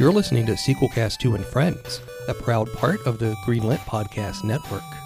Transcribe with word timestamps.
You're 0.00 0.12
listening 0.12 0.46
to 0.46 0.52
Sequelcast 0.52 1.18
2 1.18 1.34
and 1.34 1.44
Friends, 1.44 2.00
a 2.26 2.34
proud 2.34 2.72
part 2.72 3.06
of 3.06 3.18
the 3.18 3.34
Greenlit 3.44 3.80
Podcast 3.80 4.44
Network. 4.44 4.99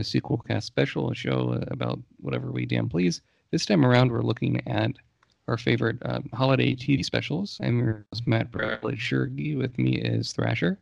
Hello 0.00 0.14
and 0.14 0.22
welcome 0.22 0.44
to 0.48 0.54
Sequelcast 0.54 0.62
Special, 0.62 1.10
a 1.10 1.14
show 1.14 1.52
uh, 1.52 1.64
about 1.68 1.98
whatever 2.20 2.50
we 2.50 2.64
damn 2.64 2.88
please. 2.88 3.20
This 3.50 3.66
time 3.66 3.84
around, 3.84 4.10
we're 4.10 4.22
looking 4.22 4.66
at 4.66 4.92
our 5.46 5.58
favorite 5.58 5.98
um, 6.06 6.30
holiday 6.32 6.74
TV 6.74 7.04
specials. 7.04 7.58
I'm 7.62 7.78
your 7.78 8.06
host, 8.10 8.26
Matt 8.26 8.50
Bradley 8.50 8.96
Shergi. 8.96 9.58
With 9.58 9.78
me 9.78 9.96
is 9.96 10.32
Thrasher. 10.32 10.78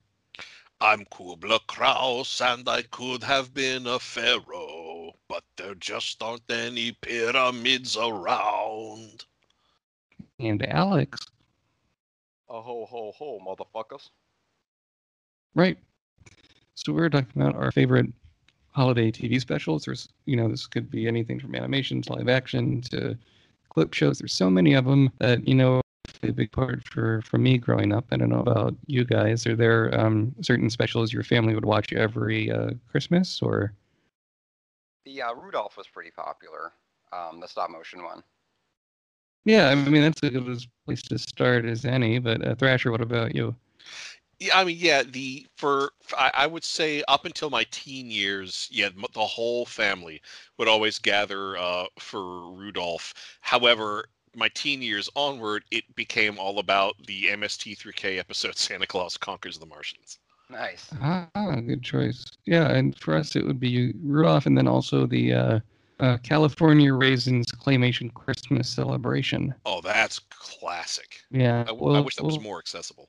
I'm 0.81 1.05
Kubla 1.07 1.59
Kraus, 1.67 2.41
and 2.41 2.69
I 2.69 2.83
could 2.83 3.25
have 3.25 3.53
been 3.53 3.89
a 3.89 3.99
pharaoh, 3.99 5.15
but 5.29 5.43
there 5.57 5.75
just 5.75 6.23
aren't 6.23 6.49
any 6.49 6.93
pyramids 6.93 7.97
around. 7.97 9.25
and 10.39 10.65
Alex. 10.67 11.19
A 12.49 12.61
ho 12.61 12.87
ho 12.87 13.13
ho, 13.17 13.41
motherfuckers. 13.45 14.11
Right. 15.57 15.79
So 16.75 16.93
we're 16.93 17.09
talking 17.11 17.43
about 17.43 17.57
our 17.57 17.73
favorite 17.73 18.07
holiday 18.73 19.11
TV 19.11 19.41
specials. 19.41 19.85
There's, 19.85 20.09
you 20.27 20.37
know, 20.37 20.49
this 20.49 20.67
could 20.67 20.91
be 20.91 21.07
anything 21.07 21.41
from 21.41 21.55
animation 21.55 22.03
to 22.03 22.13
live 22.13 22.29
action 22.29 22.81
to 22.91 23.17
clip 23.71 23.95
shows. 23.95 24.19
There's 24.19 24.33
so 24.33 24.51
many 24.51 24.75
of 24.75 24.85
them 24.85 25.11
that, 25.19 25.47
you 25.47 25.55
know, 25.55 25.81
a 26.23 26.33
big 26.33 26.51
part 26.53 26.83
for 26.89 27.23
for 27.23 27.39
me 27.39 27.59
growing 27.59 27.93
up. 27.93 28.07
I 28.11 28.17
don't 28.17 28.31
know 28.31 28.41
about 28.41 28.75
you 28.87 29.05
guys. 29.05 29.47
Are 29.47 29.57
there 29.57 29.99
um, 29.99 30.35
certain 30.41 30.71
specials 30.71 31.13
your 31.13 31.23
family 31.23 31.55
would 31.55 31.65
watch 31.65 31.93
every 31.93 32.51
uh, 32.51 32.71
Christmas 32.91 33.41
or? 33.43 33.73
The 35.05 35.23
uh, 35.23 35.35
Rudolph 35.35 35.77
was 35.77 35.87
pretty 35.87 36.11
popular, 36.11 36.73
um, 37.13 37.41
the 37.41 37.47
stop 37.47 37.71
motion 37.71 38.03
one. 38.03 38.23
Yeah, 39.45 39.69
I 39.69 39.75
mean 39.77 40.03
that's 40.03 40.23
a 40.23 40.31
good 40.31 40.67
place 40.85 41.03
to 41.03 41.19
start 41.19 41.65
as 41.65 41.85
any. 41.85 42.19
But 42.19 42.47
uh, 42.47 42.55
Thrasher, 42.55 42.91
what 42.91 43.01
about 43.01 43.35
you? 43.35 43.55
Yeah, 44.41 44.57
I 44.59 44.65
mean, 44.65 44.77
yeah, 44.79 45.03
the 45.03 45.47
for 45.57 45.91
I, 46.17 46.31
I 46.35 46.47
would 46.47 46.63
say 46.65 47.03
up 47.09 47.25
until 47.25 47.51
my 47.51 47.65
teen 47.71 48.11
years, 48.11 48.69
yeah, 48.71 48.89
the 49.13 49.21
whole 49.21 49.67
family 49.67 50.23
would 50.59 50.69
always 50.69 50.99
gather 50.99 51.57
uh, 51.57 51.87
for 51.99 52.53
Rudolph. 52.53 53.15
However, 53.41 54.07
my 54.37 54.49
teen 54.55 54.81
years 54.81 55.11
onward, 55.17 55.65
it 55.73 55.85
became 55.97 56.39
all 56.39 56.61
about 56.61 56.95
the 57.07 57.25
MST3K 57.25 58.19
episode 58.19 58.57
Santa 58.57 58.87
Claus 58.87 59.17
Conquers 59.17 59.59
the 59.59 59.67
Martians. 59.67 60.19
Nice. 60.51 60.91
Ah, 61.03 61.27
good 61.67 61.83
choice. 61.83 62.25
Yeah, 62.47 62.71
and 62.71 62.97
for 62.99 63.15
us 63.15 63.37
it 63.37 63.45
would 63.45 63.61
be 63.61 63.93
Rudolph, 64.03 64.47
and 64.47 64.57
then 64.57 64.69
also 64.69 65.05
the 65.05 65.35
uh, 65.35 65.61
uh, 66.01 66.17
California 66.23 66.95
Raisins 66.95 67.51
Claymation 67.53 68.15
Christmas 68.15 68.69
Celebration. 68.69 69.55
Oh, 69.67 69.81
that's 69.81 70.21
classic. 70.31 71.23
Yeah, 71.31 71.65
I, 71.67 71.73
we'll- 71.73 72.03
wish 72.05 72.15
that 72.17 72.25
was 72.25 72.41
more 72.41 72.59
accessible. 72.59 73.09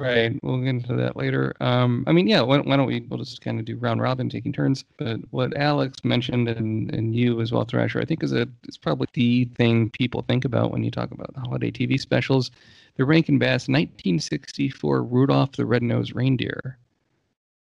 Right, 0.00 0.38
we'll 0.44 0.60
get 0.60 0.68
into 0.68 0.94
that 0.94 1.16
later. 1.16 1.56
Um, 1.58 2.04
I 2.06 2.12
mean, 2.12 2.28
yeah, 2.28 2.40
why, 2.40 2.58
why 2.58 2.76
don't 2.76 2.86
we? 2.86 3.00
We'll 3.00 3.18
just 3.18 3.40
kind 3.40 3.58
of 3.58 3.64
do 3.64 3.76
round 3.76 4.00
robin, 4.00 4.30
taking 4.30 4.52
turns. 4.52 4.84
But 4.96 5.18
what 5.30 5.56
Alex 5.56 6.04
mentioned 6.04 6.46
and, 6.46 6.94
and 6.94 7.16
you 7.16 7.40
as 7.40 7.50
well, 7.50 7.64
Thrasher, 7.64 8.00
I 8.00 8.04
think 8.04 8.22
is 8.22 8.32
a 8.32 8.46
is 8.68 8.78
probably 8.78 9.08
the 9.14 9.46
thing 9.56 9.90
people 9.90 10.22
think 10.22 10.44
about 10.44 10.70
when 10.70 10.84
you 10.84 10.92
talk 10.92 11.10
about 11.10 11.34
holiday 11.36 11.72
TV 11.72 11.98
specials. 11.98 12.52
The 12.94 13.04
Rankin 13.04 13.40
Bass 13.40 13.66
1964 13.66 15.02
Rudolph 15.02 15.52
the 15.56 15.66
Red-Nosed 15.66 16.14
Reindeer, 16.14 16.78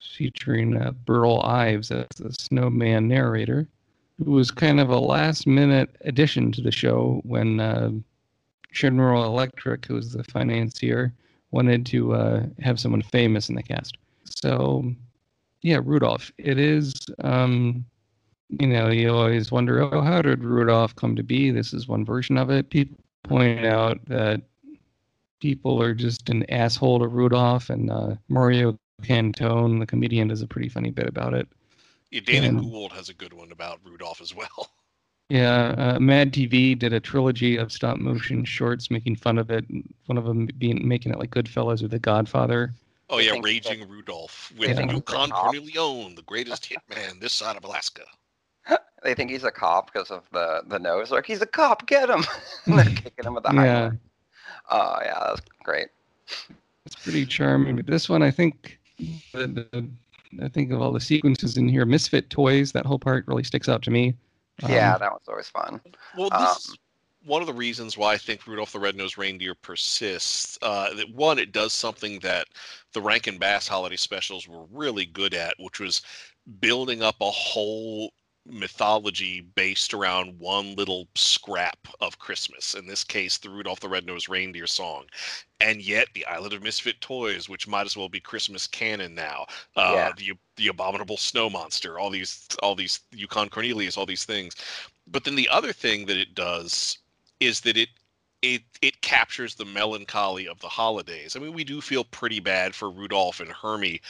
featuring 0.01 0.77
uh, 0.77 0.91
Burl 1.05 1.41
Ives 1.43 1.93
as 1.93 2.09
the 2.17 2.33
snowman 2.33 3.07
narrator. 3.07 3.69
It 4.19 4.27
was 4.27 4.51
kind 4.51 4.81
of 4.81 4.91
a 4.91 4.99
last-minute 4.99 5.95
addition 6.01 6.51
to 6.53 6.61
the 6.61 6.73
show 6.73 7.21
when 7.25 7.61
uh, 7.61 7.93
General 8.73 9.27
Electric, 9.27 9.87
who 9.87 9.95
was 9.95 10.13
the 10.13 10.25
financier, 10.25 11.13
wanted 11.51 11.87
to 11.87 12.13
uh, 12.15 12.47
have 12.61 12.79
someone 12.81 13.03
famous 13.03 13.49
in 13.49 13.55
the 13.55 13.63
cast. 13.63 13.97
So, 14.25 14.93
yeah, 15.63 15.81
Rudolph. 15.83 16.31
It 16.39 16.59
is, 16.59 16.95
um, 17.23 17.85
you 18.61 18.67
know, 18.67 18.89
you 18.89 19.11
always 19.11 19.51
wonder, 19.51 19.83
oh, 19.83 20.01
how 20.03 20.23
did 20.23 20.45
Rudolph 20.45 20.95
come 20.97 21.17
to 21.17 21.23
be? 21.23 21.51
This 21.51 21.73
is 21.73 21.89
one 21.89 22.05
version 22.05 22.37
of 22.37 22.51
it. 22.51 22.71
People 22.71 22.99
point 23.25 23.65
out 23.65 24.05
that 24.07 24.43
people 25.41 25.81
are 25.83 25.95
just 25.95 26.29
an 26.29 26.49
asshole 26.51 26.99
to 27.01 27.09
Rudolph, 27.09 27.71
and 27.71 27.91
uh, 27.91 28.15
Mario 28.29 28.79
Cantone, 29.03 29.79
the 29.81 29.87
comedian, 29.87 30.29
does 30.29 30.43
a 30.43 30.47
pretty 30.47 30.69
funny 30.69 30.91
bit 30.91 31.09
about 31.09 31.35
it. 31.35 31.49
Yeah, 32.11 32.21
Dana 32.25 32.49
And- 32.49 32.61
Gould 32.61 32.93
has 32.93 33.09
a 33.09 33.15
good 33.15 33.33
one 33.33 33.53
about 33.53 33.81
Rudolph 33.85 34.21
as 34.21 34.35
well. 34.35 34.49
Yeah, 35.29 35.75
uh, 35.77 35.99
Mad 35.99 36.33
TV 36.33 36.79
did 36.79 36.93
a 36.93 37.01
trilogy 37.01 37.57
of 37.57 37.73
stop 37.73 37.99
motion 37.99 38.45
shorts 38.45 38.91
making 38.91 39.17
fun 39.17 39.39
of 39.39 39.51
it. 39.51 39.65
One 40.07 40.19
of 40.19 40.25
them 40.25 40.49
being 40.59 40.87
making 40.87 41.13
it 41.13 41.19
like 41.19 41.31
Goodfellas 41.31 41.83
or 41.83 41.89
The 41.89 41.99
Godfather. 41.99 42.73
Oh 43.11 43.19
yeah, 43.19 43.33
think 43.33 43.45
that- 43.45 43.49
Raging 43.49 43.89
Rudolph 43.89 44.53
with 44.57 44.71
Yeah. 44.79 44.93
Yukon 44.93 45.31
Cop. 45.31 45.53
Cornelione, 45.55 46.15
the 46.15 46.23
greatest 46.23 46.69
hitman 46.91 47.21
this 47.21 47.33
side 47.33 47.57
of 47.57 47.65
Alaska. 47.65 48.03
They 49.03 49.15
think 49.15 49.31
he's 49.31 49.45
a 49.45 49.53
cop 49.53 49.93
because 49.93 50.11
of 50.11 50.25
the, 50.33 50.63
the 50.67 50.81
nose. 50.81 51.13
Like, 51.13 51.27
he's 51.27 51.41
a 51.41 51.47
cop, 51.47 51.87
get 51.87 52.11
him! 52.11 52.25
and 52.65 52.79
they're 52.79 52.85
kicking 52.87 53.25
him 53.25 53.35
with 53.35 53.45
the 53.45 53.51
high 53.51 53.65
Yeah, 53.67 53.85
one. 53.89 54.01
Oh, 54.71 54.97
yeah, 55.05 55.23
that's 55.29 55.43
great. 55.63 55.89
it's 56.87 56.97
pretty 57.05 57.25
charming. 57.25 57.77
But 57.77 57.87
this 57.87 58.09
one, 58.09 58.23
I 58.23 58.33
think, 58.33 58.81
the, 59.33 59.47
the, 59.47 59.89
I 60.43 60.49
think 60.49 60.73
of 60.73 60.81
all 60.83 60.91
the 60.91 60.99
sequences 61.01 61.57
in 61.57 61.69
here, 61.69 61.85
Misfit 61.85 62.31
Toys, 62.31 62.73
that 62.73 62.85
whole 62.85 62.99
part 62.99 63.29
really 63.29 63.45
sticks 63.45 63.69
out 63.69 63.83
to 63.83 63.93
me. 63.93 64.15
Um, 64.63 64.71
yeah, 64.71 64.97
that 64.99 65.13
was 65.13 65.23
always 65.29 65.49
fun. 65.49 65.81
Well, 66.17 66.31
this 66.31 66.41
Um, 66.41 66.57
is 66.57 66.79
one 67.25 67.43
of 67.43 67.47
the 67.47 67.55
reasons 67.55 67.99
why 67.99 68.15
I 68.15 68.19
think 68.19 68.47
Rudolph 68.47 68.73
the 68.73 68.79
Red-Nosed 68.79 69.19
Reindeer 69.19 69.55
persists. 69.55 70.59
Uh, 70.63 70.95
that 70.95 71.11
one, 71.13 71.39
it 71.39 71.53
does 71.53 71.73
something 71.73 72.21
that 72.21 72.47
the 72.93 73.01
Rankin 73.01 73.37
Bass 73.37 73.67
holiday 73.69 73.97
specials 73.97 74.47
were 74.47 74.65
really 74.71 75.07
good 75.07 75.35
at, 75.35 75.55
which 75.59 75.81
was 75.81 76.03
building 76.61 77.03
up 77.03 77.17
a 77.21 77.31
whole 77.31 78.13
mythology 78.49 79.41
based 79.41 79.93
around 79.95 80.39
one 80.39 80.75
little 80.75 81.09
scrap 81.15 81.79
of 82.01 82.19
Christmas. 82.19 82.75
In 82.75 82.87
this 82.87 83.05
case, 83.05 83.39
the 83.39 83.51
Rudolph 83.51 83.81
the 83.81 83.89
Red-Nosed 83.89 84.29
Reindeer 84.29 84.67
song. 84.67 85.07
And 85.61 85.81
yet, 85.81 86.09
the 86.15 86.27
Island 86.27 86.53
of 86.53 86.63
Misfit 86.63 87.01
Toys, 87.01 87.49
which 87.49 87.67
might 87.67 87.87
as 87.87 87.97
well 87.97 88.09
be 88.09 88.21
Christmas 88.21 88.67
canon 88.67 89.15
now, 89.15 89.47
uh, 89.77 89.93
Yeah. 89.95 90.13
the 90.17 90.33
the 90.57 90.69
abominable 90.69 91.17
snow 91.19 91.51
monster, 91.51 91.99
all 91.99 92.11
these 92.11 92.47
all 92.63 92.75
these 92.75 93.01
Yukon 93.13 93.49
Cornelius, 93.49 93.97
all 93.97 94.07
these 94.07 94.25
things. 94.25 94.55
But 95.07 95.25
then 95.25 95.35
the 95.37 95.49
other 95.49 95.73
thing 95.73 96.07
that 96.07 96.17
it 96.17 96.35
does 96.35 96.99
is 97.41 97.61
that 97.63 97.77
it 97.77 97.91
it 98.43 98.63
it 98.83 99.01
captures 99.01 99.55
the 99.55 99.65
melancholy 99.65 100.47
of 100.47 100.61
the 100.61 100.69
holidays. 100.69 101.37
I 101.37 101.39
mean, 101.41 101.53
we 101.53 101.65
do 101.65 101.81
feel 101.81 102.05
pretty 102.05 102.41
bad 102.41 102.75
for 102.75 102.91
Rudolph 102.91 103.41
and 103.41 103.51
Hermie, 103.51 104.01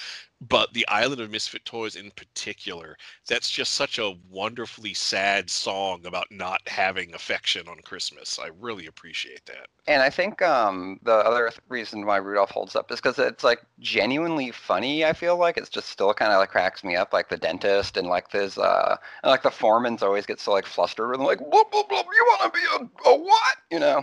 but 0.40 0.72
the 0.74 0.86
Island 0.88 1.20
of 1.20 1.30
Misfit 1.30 1.64
Toys 1.64 1.96
in 1.96 2.10
particular, 2.10 2.96
that's 3.26 3.50
just 3.50 3.72
such 3.72 3.98
a 3.98 4.14
wonderfully 4.30 4.92
sad 4.92 5.48
song 5.48 6.04
about 6.04 6.26
not 6.30 6.60
having 6.66 7.14
affection 7.14 7.66
on 7.68 7.78
Christmas. 7.84 8.38
I 8.38 8.50
really 8.60 8.86
appreciate 8.86 9.46
that. 9.46 9.68
And 9.86 10.02
I 10.02 10.10
think 10.10 10.42
um, 10.42 11.00
the 11.02 11.14
other 11.14 11.50
reason 11.68 12.04
why 12.04 12.18
Rudolph 12.18 12.50
holds 12.50 12.76
up 12.76 12.90
is 12.90 13.00
because 13.00 13.18
it's 13.18 13.44
like 13.44 13.62
genuinely 13.80 14.50
funny. 14.50 15.04
I 15.04 15.14
feel 15.14 15.38
like 15.38 15.56
it's 15.56 15.70
just 15.70 15.88
still 15.88 16.12
kind 16.12 16.32
of 16.32 16.38
like 16.38 16.50
cracks 16.50 16.84
me 16.84 16.96
up, 16.96 17.12
like 17.12 17.28
the 17.30 17.38
dentist 17.38 17.96
and 17.96 18.08
like 18.08 18.30
this, 18.30 18.58
uh, 18.58 18.96
and 19.22 19.30
like 19.30 19.42
the 19.42 19.48
foremans 19.48 20.02
always 20.02 20.26
get 20.26 20.40
so 20.40 20.52
like 20.52 20.66
flustered 20.66 21.14
and 21.14 21.24
like, 21.24 21.38
blah, 21.38 21.64
blah, 21.70 21.82
blah, 21.88 21.98
you 21.98 22.26
want 22.38 22.52
to 22.52 22.60
be 22.60 22.66
a, 22.74 23.10
a 23.10 23.16
what? 23.18 23.56
You 23.70 23.78
know? 23.78 24.02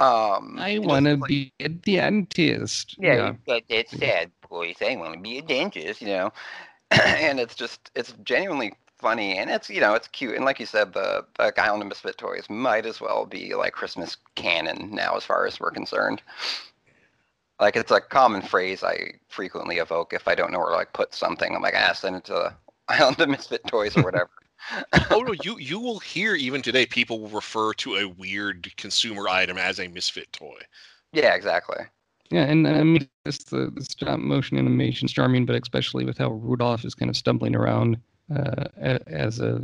Um, 0.00 0.56
I 0.58 0.78
want 0.78 1.04
to 1.04 1.12
it's 1.12 1.20
like- 1.20 1.28
be 1.28 1.52
a 1.60 1.68
dentist. 1.68 2.96
Yeah, 2.98 3.34
but 3.46 3.62
it's 3.68 3.92
sad, 3.96 4.30
want 4.50 5.14
to 5.14 5.20
be 5.20 5.38
a 5.38 5.42
dentist, 5.42 6.00
you 6.00 6.08
know. 6.08 6.32
and 6.90 7.38
it's 7.38 7.54
just, 7.54 7.90
it's 7.94 8.14
genuinely 8.24 8.74
funny, 8.98 9.38
and 9.38 9.50
it's, 9.50 9.70
you 9.70 9.80
know, 9.80 9.94
it's 9.94 10.08
cute. 10.08 10.34
And 10.34 10.44
like 10.44 10.60
you 10.60 10.66
said, 10.66 10.92
the, 10.92 11.24
the 11.38 11.52
Island 11.60 11.82
of 11.82 11.88
Misfit 11.88 12.18
Toys 12.18 12.46
might 12.48 12.86
as 12.86 13.00
well 13.00 13.26
be 13.26 13.54
like 13.54 13.72
Christmas 13.72 14.16
canon 14.34 14.94
now, 14.94 15.16
as 15.16 15.24
far 15.24 15.46
as 15.46 15.60
we're 15.60 15.70
concerned. 15.70 16.22
Like 17.60 17.76
it's 17.76 17.90
a 17.90 18.00
common 18.00 18.40
phrase 18.40 18.82
I 18.82 19.12
frequently 19.28 19.76
evoke 19.76 20.14
if 20.14 20.26
I 20.26 20.34
don't 20.34 20.50
know 20.50 20.58
where 20.58 20.70
to 20.70 20.76
like 20.76 20.94
put 20.94 21.14
something. 21.14 21.54
I'm 21.54 21.62
like, 21.62 21.74
ah, 21.76 21.92
send 21.92 22.16
it 22.16 22.24
to 22.24 22.54
Island 22.88 23.20
of 23.20 23.28
Misfit 23.28 23.66
Toys 23.66 23.96
or 23.96 24.02
whatever. 24.02 24.30
oh 25.10 25.20
no, 25.20 25.32
you 25.42 25.58
you 25.58 25.78
will 25.78 25.98
hear 25.98 26.34
even 26.34 26.62
today 26.62 26.86
people 26.86 27.20
will 27.20 27.28
refer 27.28 27.72
to 27.74 27.96
a 27.96 28.08
weird 28.08 28.74
consumer 28.76 29.28
item 29.28 29.58
as 29.58 29.78
a 29.78 29.88
misfit 29.88 30.32
toy. 30.32 30.60
yeah, 31.12 31.34
exactly. 31.34 31.84
Yeah, 32.30 32.44
and 32.44 32.66
I 32.66 32.82
mean, 32.84 33.08
it's 33.26 33.44
the, 33.44 33.70
the 33.74 33.84
stop 33.84 34.20
motion 34.20 34.56
animation's 34.58 35.12
charming, 35.12 35.46
but 35.46 35.60
especially 35.60 36.04
with 36.04 36.18
how 36.18 36.30
Rudolph 36.30 36.84
is 36.84 36.94
kind 36.94 37.10
of 37.10 37.16
stumbling 37.16 37.56
around 37.56 37.98
uh, 38.34 38.66
as 39.06 39.40
a 39.40 39.62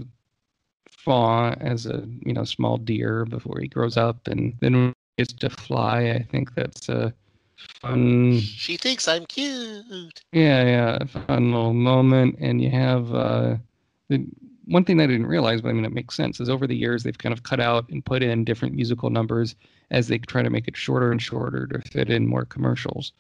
fawn, 0.90 1.54
as 1.60 1.86
a 1.86 2.06
you 2.24 2.32
know 2.32 2.44
small 2.44 2.76
deer 2.76 3.24
before 3.24 3.60
he 3.60 3.68
grows 3.68 3.96
up, 3.96 4.26
and 4.26 4.54
then 4.60 4.92
gets 5.18 5.32
to 5.32 5.50
fly, 5.50 6.10
I 6.10 6.22
think 6.22 6.54
that's 6.54 6.88
a 6.88 7.12
fun, 7.80 8.32
She 8.40 8.76
thinks 8.76 9.08
I'm 9.08 9.26
cute. 9.26 10.22
yeah, 10.32 10.64
yeah, 10.64 10.98
a 11.00 11.06
fun 11.06 11.52
little 11.52 11.72
moment. 11.72 12.36
And 12.40 12.60
you 12.62 12.70
have 12.70 13.12
uh, 13.14 13.56
the 14.08 14.26
one 14.66 14.84
thing 14.84 15.00
I 15.00 15.06
didn't 15.06 15.26
realize, 15.26 15.60
but 15.60 15.70
I 15.70 15.72
mean 15.72 15.84
it 15.84 15.92
makes 15.92 16.14
sense, 16.16 16.40
is 16.40 16.48
over 16.48 16.66
the 16.66 16.76
years 16.76 17.02
they've 17.02 17.16
kind 17.16 17.32
of 17.32 17.42
cut 17.44 17.60
out 17.60 17.88
and 17.88 18.04
put 18.04 18.22
in 18.22 18.44
different 18.44 18.74
musical 18.74 19.10
numbers 19.10 19.54
as 19.90 20.08
they 20.08 20.18
try 20.18 20.42
to 20.42 20.50
make 20.50 20.68
it 20.68 20.76
shorter 20.76 21.12
and 21.12 21.22
shorter 21.22 21.66
to 21.68 21.80
fit 21.80 22.10
in 22.10 22.26
more 22.26 22.44
commercials. 22.44 23.12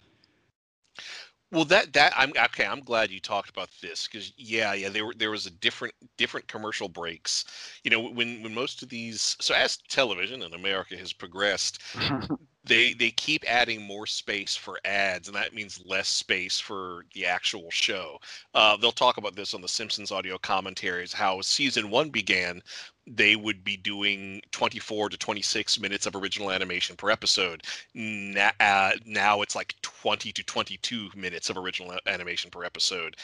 Well, 1.52 1.64
that 1.66 1.92
that 1.92 2.12
I'm 2.16 2.32
okay. 2.46 2.66
I'm 2.66 2.80
glad 2.80 3.10
you 3.12 3.20
talked 3.20 3.50
about 3.50 3.70
this 3.80 4.08
because 4.08 4.32
yeah, 4.36 4.72
yeah, 4.74 4.88
there 4.88 5.06
were 5.06 5.14
there 5.14 5.30
was 5.30 5.46
a 5.46 5.50
different 5.50 5.94
different 6.16 6.48
commercial 6.48 6.88
breaks. 6.88 7.44
You 7.84 7.90
know, 7.90 8.00
when 8.00 8.42
when 8.42 8.52
most 8.52 8.82
of 8.82 8.88
these 8.88 9.36
so 9.40 9.54
as 9.54 9.76
television 9.88 10.42
in 10.42 10.54
America 10.54 10.96
has 10.96 11.12
progressed, 11.12 11.80
they 12.64 12.94
they 12.94 13.10
keep 13.12 13.44
adding 13.48 13.80
more 13.82 14.06
space 14.06 14.56
for 14.56 14.80
ads, 14.84 15.28
and 15.28 15.36
that 15.36 15.54
means 15.54 15.80
less 15.86 16.08
space 16.08 16.58
for 16.58 17.04
the 17.14 17.24
actual 17.26 17.70
show. 17.70 18.18
Uh, 18.54 18.76
they'll 18.76 18.90
talk 18.92 19.16
about 19.16 19.36
this 19.36 19.54
on 19.54 19.60
the 19.62 19.68
Simpsons 19.68 20.10
audio 20.10 20.38
commentaries. 20.38 21.12
How 21.12 21.40
season 21.42 21.90
one 21.90 22.10
began, 22.10 22.60
they 23.06 23.36
would 23.36 23.62
be 23.62 23.76
doing 23.76 24.42
24 24.50 25.10
to 25.10 25.16
26 25.16 25.80
minutes 25.80 26.06
of 26.06 26.16
original 26.16 26.50
animation 26.50 26.96
per 26.96 27.10
episode. 27.10 27.62
Na- 27.94 28.50
uh, 28.60 28.92
now 29.04 29.42
it's 29.42 29.54
like 29.54 29.74
20 29.82 30.32
to 30.32 30.42
22 30.42 31.10
minutes 31.14 31.48
of 31.48 31.56
original 31.56 31.96
animation 32.06 32.50
per 32.50 32.64
episode, 32.64 33.16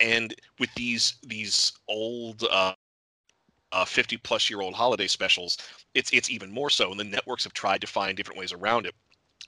and 0.00 0.34
with 0.58 0.70
these 0.74 1.14
these 1.22 1.72
old. 1.88 2.44
Uh, 2.50 2.74
uh, 3.72 3.84
50 3.84 4.16
plus 4.16 4.50
year 4.50 4.62
old 4.62 4.74
holiday 4.74 5.06
specials, 5.06 5.56
it's 5.94 6.12
it's 6.12 6.28
even 6.28 6.50
more 6.50 6.70
so, 6.70 6.90
and 6.90 6.98
the 6.98 7.04
networks 7.04 7.44
have 7.44 7.52
tried 7.52 7.80
to 7.80 7.86
find 7.86 8.16
different 8.16 8.38
ways 8.38 8.52
around 8.52 8.84
it. 8.84 8.96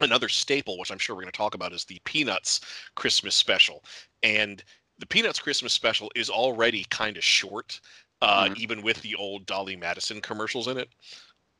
Another 0.01 0.29
staple, 0.29 0.79
which 0.79 0.93
I'm 0.93 0.99
sure 0.99 1.17
we're 1.17 1.23
going 1.23 1.33
to 1.33 1.37
talk 1.37 1.55
about, 1.55 1.73
is 1.73 1.85
the 1.85 2.01
Peanuts 2.05 2.61
Christmas 2.95 3.35
special, 3.35 3.83
and 4.23 4.63
the 4.99 5.07
Peanuts 5.07 5.41
Christmas 5.41 5.73
special 5.73 6.09
is 6.15 6.31
already 6.31 6.87
kind 6.89 7.17
of 7.17 7.25
short, 7.25 7.81
uh, 8.23 8.49
Mhm. 8.49 8.57
even 8.57 8.83
with 8.83 9.03
the 9.03 9.17
old 9.17 9.47
Dolly 9.47 9.77
Madison 9.77 10.23
commercials 10.23 10.69
in 10.69 10.79
it, 10.79 10.91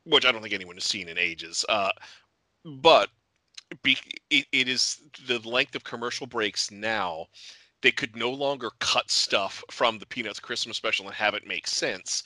which 0.05 0.25
I 0.25 0.31
don't 0.31 0.41
think 0.41 0.55
anyone 0.55 0.77
has 0.77 0.85
seen 0.85 1.09
in 1.09 1.17
ages. 1.19 1.65
Uh, 1.69 1.91
but 2.65 3.11
be, 3.83 3.97
it, 4.29 4.47
it 4.51 4.67
is 4.69 5.01
the 5.27 5.39
length 5.39 5.75
of 5.75 5.83
commercial 5.83 6.27
breaks 6.27 6.71
now. 6.71 7.27
They 7.81 7.91
could 7.91 8.15
no 8.15 8.31
longer 8.31 8.71
cut 8.79 9.11
stuff 9.11 9.63
from 9.71 9.99
the 9.99 10.05
Peanuts 10.07 10.39
Christmas 10.39 10.77
special 10.77 11.07
and 11.07 11.15
have 11.15 11.35
it 11.35 11.47
make 11.47 11.67
sense 11.67 12.23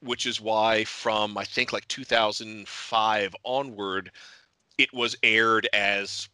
which 0.00 0.26
is 0.26 0.40
why 0.40 0.84
from 0.84 1.36
I 1.38 1.44
think 1.44 1.72
like 1.72 1.88
2005 1.88 3.36
onward, 3.44 4.12
it 4.78 4.92
was 4.94 5.16
aired 5.22 5.68
as 5.74 6.28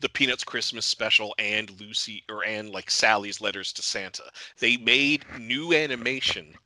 the 0.00 0.08
Peanuts 0.08 0.44
Christmas 0.44 0.86
special 0.86 1.34
and 1.38 1.70
Lucy 1.80 2.24
or 2.30 2.44
and 2.44 2.70
like 2.70 2.90
Sally's 2.90 3.40
letters 3.40 3.72
to 3.74 3.82
Santa. 3.82 4.30
They 4.58 4.76
made 4.78 5.24
new 5.38 5.74
animation 5.74 6.58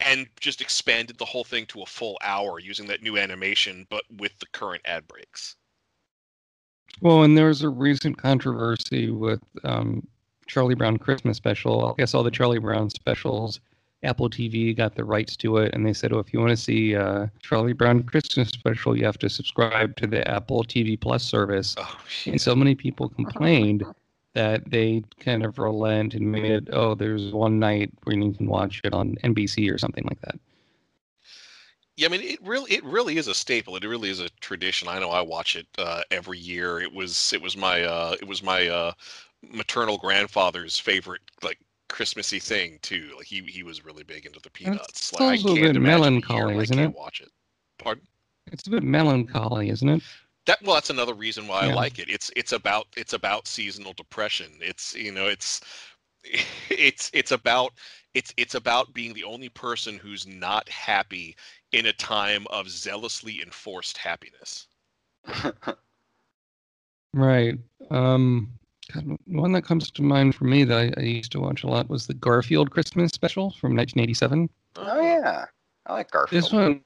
and 0.00 0.26
just 0.40 0.60
expanded 0.60 1.18
the 1.18 1.24
whole 1.24 1.44
thing 1.44 1.66
to 1.66 1.82
a 1.82 1.86
full 1.86 2.18
hour 2.22 2.58
using 2.58 2.86
that 2.86 3.02
new 3.02 3.16
animation, 3.16 3.86
but 3.90 4.04
with 4.18 4.38
the 4.38 4.46
current 4.52 4.82
ad 4.84 5.06
breaks. 5.08 5.56
Well, 7.00 7.22
and 7.22 7.36
there 7.36 7.48
was 7.48 7.62
a 7.62 7.68
recent 7.68 8.16
controversy 8.16 9.10
with 9.10 9.40
um, 9.64 10.06
Charlie 10.46 10.74
Brown 10.74 10.96
Christmas 10.96 11.36
special. 11.36 11.92
I 11.92 12.00
guess 12.00 12.14
all 12.14 12.22
the 12.22 12.30
Charlie 12.30 12.58
Brown 12.58 12.88
specials, 12.90 13.60
Apple 14.02 14.30
TV 14.30 14.74
got 14.74 14.94
the 14.94 15.04
rights 15.04 15.36
to 15.36 15.58
it, 15.58 15.74
and 15.74 15.84
they 15.84 15.92
said, 15.92 16.12
"Oh, 16.12 16.18
if 16.18 16.32
you 16.32 16.40
want 16.40 16.50
to 16.50 16.56
see 16.56 16.94
uh, 16.94 17.26
Charlie 17.42 17.72
Brown 17.72 18.02
Christmas 18.02 18.48
special, 18.48 18.96
you 18.96 19.04
have 19.04 19.18
to 19.18 19.28
subscribe 19.28 19.96
to 19.96 20.06
the 20.06 20.26
Apple 20.30 20.64
TV 20.64 20.98
Plus 20.98 21.22
service." 21.22 21.74
Oh, 21.78 21.98
And 22.26 22.40
so 22.40 22.54
many 22.54 22.74
people 22.74 23.08
complained 23.08 23.84
that 24.36 24.70
they 24.70 25.02
kind 25.18 25.44
of 25.44 25.58
relent 25.58 26.14
and 26.14 26.30
made 26.30 26.50
it, 26.50 26.68
"Oh, 26.70 26.94
there's 26.94 27.32
one 27.32 27.58
night 27.58 27.90
where 28.04 28.14
you 28.14 28.32
can 28.32 28.46
watch 28.46 28.82
it 28.84 28.92
on 28.92 29.16
NBC 29.24 29.70
or 29.72 29.78
something 29.78 30.04
like 30.04 30.20
that." 30.20 30.38
Yeah, 31.96 32.08
I 32.08 32.10
mean, 32.10 32.20
it 32.20 32.38
really, 32.42 32.70
it 32.70 32.84
really 32.84 33.16
is 33.16 33.26
a 33.26 33.34
staple. 33.34 33.76
It 33.76 33.84
really 33.84 34.10
is 34.10 34.20
a 34.20 34.28
tradition. 34.40 34.86
I 34.86 34.98
know 34.98 35.10
I 35.10 35.22
watch 35.22 35.56
it 35.56 35.66
uh, 35.78 36.02
every 36.10 36.38
year. 36.38 36.78
It 36.80 36.92
was, 36.92 37.32
it 37.32 37.40
was 37.40 37.56
my, 37.56 37.82
uh, 37.84 38.16
it 38.20 38.28
was 38.28 38.42
my 38.42 38.68
uh, 38.68 38.92
maternal 39.42 39.96
grandfather's 39.96 40.78
favorite, 40.78 41.22
like 41.42 41.58
Christmassy 41.88 42.38
thing 42.38 42.78
too. 42.82 43.12
Like 43.16 43.26
he, 43.26 43.40
he 43.44 43.62
was 43.62 43.82
really 43.82 44.04
big 44.04 44.26
into 44.26 44.40
the 44.40 44.50
peanuts. 44.50 45.14
Like 45.14 45.22
I 45.22 45.34
a 45.34 45.38
can't 45.38 45.54
bit 45.54 45.70
a 45.70 45.72
year 45.72 45.80
melancholy, 45.80 46.54
when 46.56 46.64
isn't 46.64 46.78
it? 46.78 46.94
watch 46.94 47.22
it. 47.22 47.30
Pardon? 47.78 48.06
It's 48.52 48.66
a 48.66 48.70
bit 48.70 48.82
melancholy, 48.82 49.70
isn't 49.70 49.88
it? 49.88 50.02
That 50.46 50.62
well, 50.62 50.74
that's 50.74 50.90
another 50.90 51.14
reason 51.14 51.48
why 51.48 51.64
I 51.64 51.74
like 51.74 51.98
it. 51.98 52.08
It's, 52.08 52.30
it's 52.36 52.52
about, 52.52 52.86
it's 52.96 53.12
about 53.12 53.46
seasonal 53.46 53.92
depression. 53.92 54.52
It's, 54.60 54.94
you 54.94 55.12
know, 55.12 55.26
it's, 55.26 55.60
it's, 56.70 57.10
it's 57.12 57.32
about, 57.32 57.72
it's, 58.14 58.32
it's 58.36 58.54
about 58.54 58.94
being 58.94 59.12
the 59.12 59.24
only 59.24 59.48
person 59.48 59.98
who's 59.98 60.26
not 60.26 60.68
happy 60.68 61.36
in 61.72 61.86
a 61.86 61.92
time 61.92 62.46
of 62.50 62.68
zealously 62.70 63.42
enforced 63.42 63.98
happiness. 63.98 64.68
Right. 67.16 67.58
Um, 67.90 68.50
God, 68.92 69.16
one 69.26 69.52
that 69.52 69.62
comes 69.62 69.90
to 69.90 70.02
mind 70.02 70.34
for 70.34 70.44
me 70.44 70.64
that 70.64 70.78
I, 70.78 71.00
I 71.00 71.04
used 71.04 71.32
to 71.32 71.40
watch 71.40 71.64
a 71.64 71.66
lot 71.66 71.88
was 71.88 72.06
the 72.06 72.14
Garfield 72.14 72.70
Christmas 72.70 73.10
special 73.12 73.52
from 73.52 73.74
1987. 73.74 74.50
oh 74.76 75.00
yeah, 75.00 75.46
I 75.86 75.92
like 75.94 76.10
Garfield. 76.10 76.44
This 76.44 76.52
one, 76.52 76.82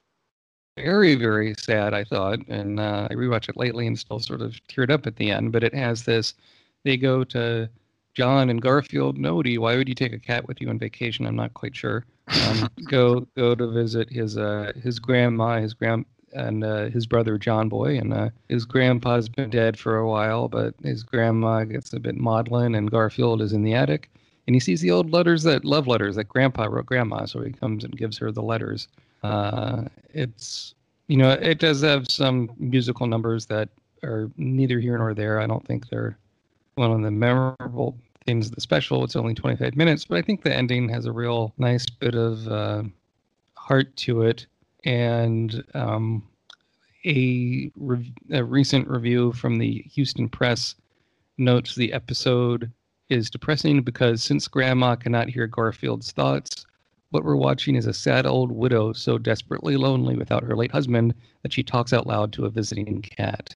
very, 0.77 1.15
very 1.15 1.53
sad, 1.55 1.93
I 1.93 2.03
thought, 2.03 2.39
and 2.47 2.79
uh, 2.79 3.07
I 3.09 3.13
rewatched 3.13 3.49
it 3.49 3.57
lately 3.57 3.87
and 3.87 3.97
still 3.97 4.19
sort 4.19 4.41
of 4.41 4.55
teared 4.67 4.91
up 4.91 5.05
at 5.05 5.15
the 5.15 5.31
end. 5.31 5.51
But 5.51 5.63
it 5.63 5.73
has 5.73 6.03
this: 6.03 6.33
they 6.83 6.97
go 6.97 7.23
to 7.25 7.69
John 8.13 8.49
and 8.49 8.61
Garfield. 8.61 9.17
Nobody, 9.17 9.57
why 9.57 9.75
would 9.75 9.89
you 9.89 9.95
take 9.95 10.13
a 10.13 10.19
cat 10.19 10.47
with 10.47 10.61
you 10.61 10.69
on 10.69 10.79
vacation? 10.79 11.25
I'm 11.25 11.35
not 11.35 11.53
quite 11.53 11.75
sure. 11.75 12.05
Um, 12.47 12.69
go 12.89 13.27
go 13.35 13.55
to 13.55 13.67
visit 13.71 14.09
his 14.09 14.37
uh, 14.37 14.71
his 14.81 14.99
grandma, 14.99 15.59
his 15.59 15.73
grand 15.73 16.05
and 16.33 16.63
uh, 16.63 16.89
his 16.89 17.05
brother 17.05 17.37
John 17.37 17.69
Boy, 17.69 17.97
and 17.97 18.13
uh, 18.13 18.29
his 18.47 18.65
grandpa's 18.65 19.29
been 19.29 19.49
dead 19.49 19.77
for 19.77 19.97
a 19.97 20.07
while, 20.07 20.47
but 20.47 20.73
his 20.83 21.03
grandma 21.03 21.63
gets 21.65 21.91
a 21.93 21.99
bit 21.99 22.15
maudlin, 22.15 22.75
and 22.75 22.89
Garfield 22.89 23.41
is 23.41 23.53
in 23.53 23.63
the 23.63 23.73
attic, 23.73 24.09
and 24.47 24.55
he 24.55 24.59
sees 24.59 24.81
the 24.81 24.91
old 24.91 25.11
letters 25.11 25.43
that 25.43 25.65
love 25.65 25.87
letters 25.87 26.15
that 26.15 26.29
Grandpa 26.29 26.65
wrote 26.65 26.85
Grandma, 26.85 27.25
so 27.25 27.41
he 27.41 27.51
comes 27.51 27.83
and 27.83 27.97
gives 27.97 28.17
her 28.17 28.31
the 28.31 28.41
letters. 28.41 28.87
Uh, 29.23 29.83
it's 30.13 30.75
you 31.07 31.17
know 31.17 31.31
it 31.31 31.59
does 31.59 31.81
have 31.81 32.09
some 32.09 32.51
musical 32.57 33.07
numbers 33.07 33.45
that 33.47 33.69
are 34.03 34.31
neither 34.37 34.79
here 34.79 34.97
nor 34.97 35.13
there. 35.13 35.39
I 35.39 35.47
don't 35.47 35.65
think 35.65 35.89
they're 35.89 36.17
one 36.75 36.91
of 36.91 37.01
the 37.01 37.11
memorable 37.11 37.97
themes 38.25 38.47
of 38.47 38.55
the 38.55 38.61
special. 38.61 39.03
It's 39.03 39.15
only 39.15 39.33
25 39.33 39.75
minutes, 39.75 40.05
but 40.05 40.17
I 40.17 40.21
think 40.21 40.43
the 40.43 40.53
ending 40.53 40.89
has 40.89 41.05
a 41.05 41.11
real 41.11 41.53
nice 41.57 41.85
bit 41.87 42.15
of 42.15 42.47
uh, 42.47 42.83
heart 43.55 43.95
to 43.97 44.23
it. 44.23 44.45
And 44.85 45.63
um, 45.73 46.27
a, 47.05 47.71
rev- 47.75 48.11
a 48.31 48.43
recent 48.43 48.87
review 48.87 49.31
from 49.33 49.57
the 49.57 49.83
Houston 49.93 50.29
Press 50.29 50.75
notes 51.37 51.75
the 51.75 51.93
episode 51.93 52.71
is 53.09 53.29
depressing 53.29 53.81
because 53.81 54.23
since 54.23 54.47
Grandma 54.47 54.95
cannot 54.95 55.29
hear 55.29 55.47
Garfield's 55.47 56.11
thoughts, 56.11 56.65
what 57.11 57.23
we're 57.23 57.35
watching 57.35 57.75
is 57.75 57.85
a 57.85 57.93
sad 57.93 58.25
old 58.25 58.51
widow 58.51 58.93
so 58.93 59.17
desperately 59.17 59.77
lonely 59.77 60.15
without 60.15 60.43
her 60.43 60.55
late 60.55 60.71
husband 60.71 61.13
that 61.43 61.53
she 61.53 61.61
talks 61.61 61.93
out 61.93 62.07
loud 62.07 62.33
to 62.33 62.45
a 62.45 62.49
visiting 62.49 63.01
cat. 63.01 63.55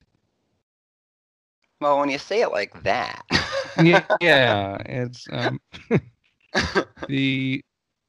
well, 1.80 1.98
when 1.98 2.10
you 2.10 2.18
say 2.18 2.42
it 2.42 2.52
like 2.52 2.82
that. 2.84 3.22
yeah, 3.82 4.04
yeah, 4.20 4.76
it's 4.86 5.26
um, 5.32 5.60
the 7.08 7.62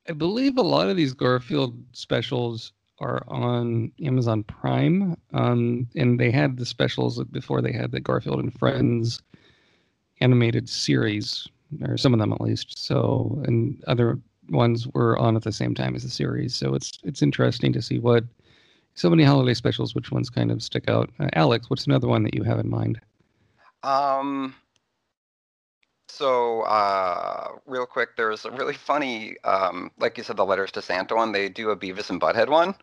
I 0.07 0.13
believe 0.13 0.57
a 0.57 0.61
lot 0.61 0.89
of 0.89 0.95
these 0.95 1.13
Garfield 1.13 1.77
specials 1.93 2.73
are 2.99 3.23
on 3.27 3.91
Amazon 4.03 4.43
Prime, 4.43 5.15
um, 5.33 5.87
and 5.95 6.19
they 6.19 6.31
had 6.31 6.57
the 6.57 6.65
specials 6.65 7.23
before 7.25 7.61
they 7.61 7.71
had 7.71 7.91
the 7.91 7.99
Garfield 7.99 8.39
and 8.39 8.57
Friends 8.57 9.21
animated 10.19 10.67
series, 10.67 11.47
or 11.87 11.97
some 11.97 12.13
of 12.13 12.19
them 12.19 12.33
at 12.33 12.41
least. 12.41 12.77
So, 12.85 13.41
and 13.45 13.81
other 13.87 14.19
ones 14.49 14.87
were 14.93 15.17
on 15.17 15.35
at 15.35 15.43
the 15.43 15.51
same 15.51 15.75
time 15.75 15.95
as 15.95 16.03
the 16.03 16.09
series. 16.09 16.55
So 16.55 16.73
it's 16.73 16.99
it's 17.03 17.21
interesting 17.21 17.73
to 17.73 17.81
see 17.81 17.99
what 17.99 18.23
so 18.95 19.09
many 19.09 19.23
holiday 19.23 19.53
specials. 19.53 19.95
Which 19.95 20.11
ones 20.11 20.29
kind 20.29 20.51
of 20.51 20.63
stick 20.63 20.89
out? 20.89 21.09
Uh, 21.19 21.29
Alex, 21.33 21.69
what's 21.69 21.85
another 21.85 22.07
one 22.07 22.23
that 22.23 22.35
you 22.35 22.43
have 22.43 22.59
in 22.59 22.69
mind? 22.69 22.99
Um. 23.83 24.55
So, 26.09 26.61
uh, 26.61 27.49
real 27.65 27.85
quick, 27.85 28.15
there's 28.15 28.45
a 28.45 28.51
really 28.51 28.73
funny, 28.73 29.35
um, 29.43 29.91
like 29.99 30.17
you 30.17 30.23
said, 30.23 30.37
the 30.37 30.45
letters 30.45 30.71
to 30.73 30.81
Santa 30.81 31.15
one. 31.15 31.33
They 31.33 31.49
do 31.49 31.69
a 31.69 31.75
Beavis 31.75 32.09
and 32.09 32.19
Butthead 32.19 32.47
one, 32.47 32.75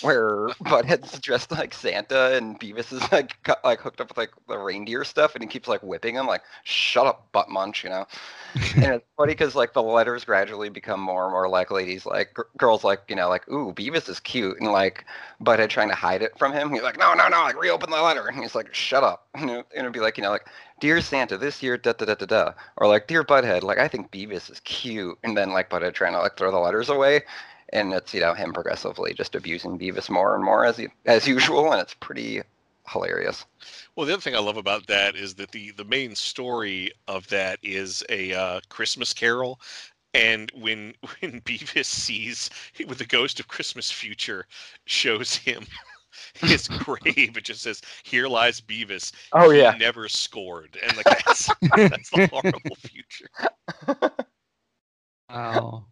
where 0.00 0.48
Butthead's 0.64 1.18
dressed 1.20 1.50
like 1.52 1.74
Santa 1.74 2.34
and 2.34 2.58
Beavis 2.58 2.92
is 2.92 3.12
like 3.12 3.40
got, 3.42 3.62
like 3.64 3.80
hooked 3.80 4.00
up 4.00 4.08
with 4.08 4.16
like 4.16 4.30
the 4.48 4.58
reindeer 4.58 5.04
stuff, 5.04 5.34
and 5.34 5.44
he 5.44 5.48
keeps 5.48 5.68
like 5.68 5.82
whipping 5.82 6.14
him, 6.16 6.26
like 6.26 6.42
"Shut 6.64 7.06
up, 7.06 7.30
butt 7.32 7.50
munch," 7.50 7.84
you 7.84 7.90
know. 7.90 8.06
and 8.80 8.94
it's 8.94 9.06
funny 9.16 9.32
because 9.32 9.54
like 9.54 9.74
the 9.74 9.82
letters 9.82 10.24
gradually 10.24 10.68
become 10.70 11.00
more 11.00 11.24
and 11.24 11.32
more 11.32 11.48
like 11.48 11.70
ladies, 11.70 12.06
like 12.06 12.34
gr- 12.34 12.42
girls, 12.56 12.84
like 12.84 13.02
you 13.08 13.16
know, 13.16 13.28
like 13.28 13.48
"Ooh, 13.48 13.72
Beavis 13.74 14.08
is 14.08 14.20
cute," 14.20 14.58
and 14.60 14.72
like 14.72 15.04
Butthead 15.42 15.68
trying 15.68 15.88
to 15.88 15.94
hide 15.94 16.22
it 16.22 16.38
from 16.38 16.52
him. 16.52 16.70
He's 16.70 16.82
like, 16.82 16.98
"No, 16.98 17.14
no, 17.14 17.28
no!" 17.28 17.42
Like 17.42 17.60
reopen 17.60 17.90
the 17.90 18.00
letter, 18.02 18.26
and 18.28 18.38
he's 18.40 18.54
like, 18.54 18.74
"Shut 18.74 19.04
up," 19.04 19.28
you 19.38 19.46
know, 19.46 19.58
and 19.58 19.80
it'd 19.80 19.92
be 19.92 20.00
like, 20.00 20.16
you 20.16 20.22
know, 20.22 20.30
like 20.30 20.46
Dear 20.82 21.00
Santa, 21.00 21.38
this 21.38 21.62
year, 21.62 21.76
da 21.76 21.92
da 21.92 22.06
da 22.06 22.16
da 22.16 22.26
da. 22.26 22.52
Or 22.76 22.88
like, 22.88 23.06
Dear 23.06 23.22
Butthead, 23.22 23.62
like 23.62 23.78
I 23.78 23.86
think 23.86 24.10
Beavis 24.10 24.50
is 24.50 24.58
cute, 24.64 25.16
and 25.22 25.36
then 25.36 25.52
like 25.52 25.70
Butthead 25.70 25.94
trying 25.94 26.14
to 26.14 26.18
like 26.18 26.36
throw 26.36 26.50
the 26.50 26.58
letters 26.58 26.88
away, 26.88 27.22
and 27.72 27.92
it's 27.92 28.12
you 28.12 28.18
know 28.18 28.34
him 28.34 28.52
progressively 28.52 29.14
just 29.14 29.36
abusing 29.36 29.78
Beavis 29.78 30.10
more 30.10 30.34
and 30.34 30.42
more 30.42 30.64
as 30.64 30.80
as 31.06 31.28
usual, 31.28 31.70
and 31.70 31.80
it's 31.80 31.94
pretty 31.94 32.42
hilarious. 32.88 33.44
Well, 33.94 34.06
the 34.06 34.14
other 34.14 34.22
thing 34.22 34.34
I 34.34 34.40
love 34.40 34.56
about 34.56 34.88
that 34.88 35.14
is 35.14 35.36
that 35.36 35.52
the 35.52 35.70
the 35.70 35.84
main 35.84 36.16
story 36.16 36.90
of 37.06 37.28
that 37.28 37.60
is 37.62 38.02
a 38.08 38.32
uh, 38.32 38.60
Christmas 38.68 39.14
Carol, 39.14 39.60
and 40.14 40.50
when 40.52 40.94
when 41.20 41.42
Beavis 41.42 41.86
sees 41.86 42.50
with 42.88 42.98
the 42.98 43.06
ghost 43.06 43.38
of 43.38 43.46
Christmas 43.46 43.92
future 43.92 44.48
shows 44.86 45.36
him 45.36 45.64
his 46.34 46.68
grave, 46.68 47.36
it 47.36 47.44
just 47.44 47.62
says, 47.62 47.82
"Here 48.02 48.28
lies 48.28 48.60
Beavis. 48.60 49.12
Oh 49.32 49.50
he 49.50 49.58
yeah, 49.58 49.72
never 49.72 50.08
scored," 50.08 50.78
and 50.82 50.96
like 50.96 51.06
that's 51.06 51.46
that's 51.76 52.10
the 52.10 52.28
horrible 52.32 52.76
future. 52.76 53.28
Wow. 55.28 55.86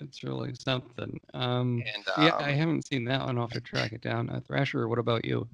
It's 0.00 0.24
really 0.24 0.54
something. 0.54 1.20
Um, 1.34 1.82
and 1.94 2.04
yeah, 2.18 2.36
I 2.36 2.52
um, 2.52 2.58
haven't 2.58 2.86
seen 2.86 3.04
that 3.04 3.24
one. 3.24 3.38
I'll 3.38 3.44
have 3.44 3.52
to 3.52 3.60
track 3.60 3.92
it 3.92 4.00
down. 4.00 4.28
Uh, 4.28 4.40
Thrasher, 4.40 4.88
what 4.88 4.98
about 4.98 5.24
you? 5.24 5.48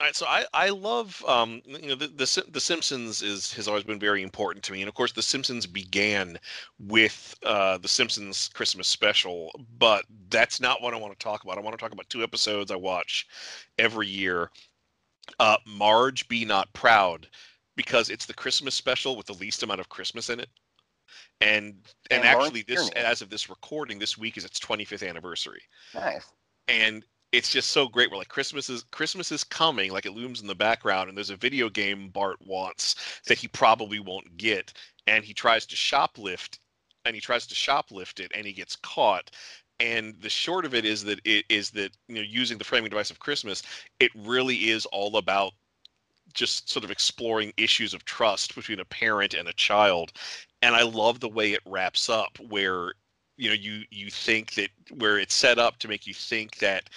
All 0.00 0.06
right, 0.06 0.14
so 0.14 0.26
I 0.26 0.46
I 0.54 0.68
love 0.68 1.24
um 1.26 1.60
you 1.66 1.88
know 1.88 1.94
the, 1.96 2.06
the 2.06 2.44
the 2.52 2.60
Simpsons 2.60 3.20
is 3.20 3.52
has 3.54 3.66
always 3.66 3.82
been 3.82 3.98
very 3.98 4.22
important 4.22 4.64
to 4.66 4.72
me, 4.72 4.80
and 4.80 4.88
of 4.88 4.94
course 4.94 5.12
the 5.12 5.22
Simpsons 5.22 5.66
began 5.66 6.38
with 6.78 7.34
uh, 7.44 7.78
the 7.78 7.88
Simpsons 7.88 8.48
Christmas 8.54 8.86
special, 8.86 9.50
but 9.76 10.04
that's 10.30 10.60
not 10.60 10.82
what 10.82 10.94
I 10.94 10.98
want 10.98 11.18
to 11.18 11.24
talk 11.24 11.42
about. 11.42 11.58
I 11.58 11.62
want 11.62 11.76
to 11.76 11.82
talk 11.82 11.92
about 11.92 12.08
two 12.08 12.22
episodes 12.22 12.70
I 12.70 12.76
watch 12.76 13.26
every 13.78 14.06
year. 14.06 14.52
Uh, 15.40 15.56
Marge, 15.66 16.28
be 16.28 16.44
not 16.44 16.72
proud, 16.74 17.26
because 17.74 18.08
it's 18.08 18.24
the 18.24 18.34
Christmas 18.34 18.76
special 18.76 19.16
with 19.16 19.26
the 19.26 19.34
least 19.34 19.64
amount 19.64 19.80
of 19.80 19.88
Christmas 19.88 20.30
in 20.30 20.38
it, 20.38 20.48
and 21.40 21.74
and, 22.12 22.22
And 22.22 22.24
actually 22.24 22.62
this 22.62 22.88
as 22.90 23.20
of 23.20 23.30
this 23.30 23.50
recording, 23.50 23.98
this 23.98 24.16
week 24.16 24.36
is 24.36 24.44
its 24.44 24.60
25th 24.60 25.08
anniversary 25.08 25.62
nice. 25.92 26.26
and 26.68 27.04
it's 27.32 27.50
just 27.50 27.70
so 27.70 27.88
great. 27.88 28.10
We're 28.10 28.16
like 28.16 28.28
Christmas 28.28 28.70
is 28.70 28.84
Christmas 28.90 29.30
is 29.30 29.44
coming, 29.44 29.92
like 29.92 30.06
it 30.06 30.14
looms 30.14 30.40
in 30.40 30.46
the 30.46 30.54
background, 30.54 31.08
and 31.08 31.16
there's 31.16 31.30
a 31.30 31.36
video 31.36 31.68
game 31.68 32.08
Bart 32.08 32.38
wants 32.44 33.20
that 33.26 33.38
he 33.38 33.48
probably 33.48 34.00
won't 34.00 34.36
get, 34.36 34.72
and 35.06 35.24
he 35.24 35.34
tries 35.34 35.66
to 35.66 35.76
shoplift, 35.76 36.58
and 37.04 37.14
he 37.14 37.20
tries 37.20 37.46
to 37.46 37.54
shoplift 37.54 38.20
it, 38.20 38.32
and 38.34 38.46
he 38.46 38.52
gets 38.52 38.76
caught. 38.76 39.30
And 39.80 40.14
the 40.20 40.30
short 40.30 40.64
of 40.64 40.74
it 40.74 40.84
is 40.84 41.04
that 41.04 41.20
it 41.24 41.44
is 41.48 41.70
that 41.70 41.92
you 42.08 42.16
know 42.16 42.22
using 42.22 42.58
the 42.58 42.64
framing 42.64 42.90
device 42.90 43.10
of 43.10 43.20
Christmas, 43.20 43.62
it 44.00 44.10
really 44.14 44.70
is 44.70 44.86
all 44.86 45.16
about 45.16 45.52
just 46.34 46.70
sort 46.70 46.84
of 46.84 46.90
exploring 46.90 47.52
issues 47.56 47.94
of 47.94 48.04
trust 48.04 48.54
between 48.54 48.80
a 48.80 48.84
parent 48.84 49.34
and 49.34 49.48
a 49.48 49.52
child. 49.54 50.12
And 50.62 50.74
I 50.74 50.82
love 50.82 51.20
the 51.20 51.28
way 51.28 51.52
it 51.52 51.62
wraps 51.66 52.08
up, 52.08 52.38
where 52.48 52.92
you 53.36 53.48
know 53.50 53.54
you 53.54 53.82
you 53.90 54.10
think 54.10 54.54
that 54.54 54.70
where 54.96 55.18
it's 55.18 55.34
set 55.34 55.58
up 55.58 55.78
to 55.78 55.88
make 55.88 56.06
you 56.06 56.14
think 56.14 56.56
that 56.58 56.88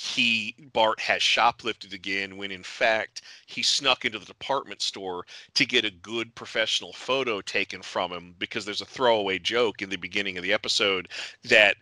he 0.00 0.54
Bart 0.72 0.98
has 0.98 1.20
shoplifted 1.20 1.92
again 1.92 2.38
when 2.38 2.50
in 2.50 2.62
fact 2.62 3.20
he 3.46 3.62
snuck 3.62 4.06
into 4.06 4.18
the 4.18 4.24
department 4.24 4.80
store 4.80 5.26
to 5.52 5.66
get 5.66 5.84
a 5.84 5.90
good 5.90 6.34
professional 6.34 6.94
photo 6.94 7.42
taken 7.42 7.82
from 7.82 8.10
him 8.10 8.34
because 8.38 8.64
there's 8.64 8.80
a 8.80 8.86
throwaway 8.86 9.38
joke 9.38 9.82
in 9.82 9.90
the 9.90 9.96
beginning 9.96 10.38
of 10.38 10.42
the 10.42 10.54
episode 10.54 11.10
that 11.44 11.76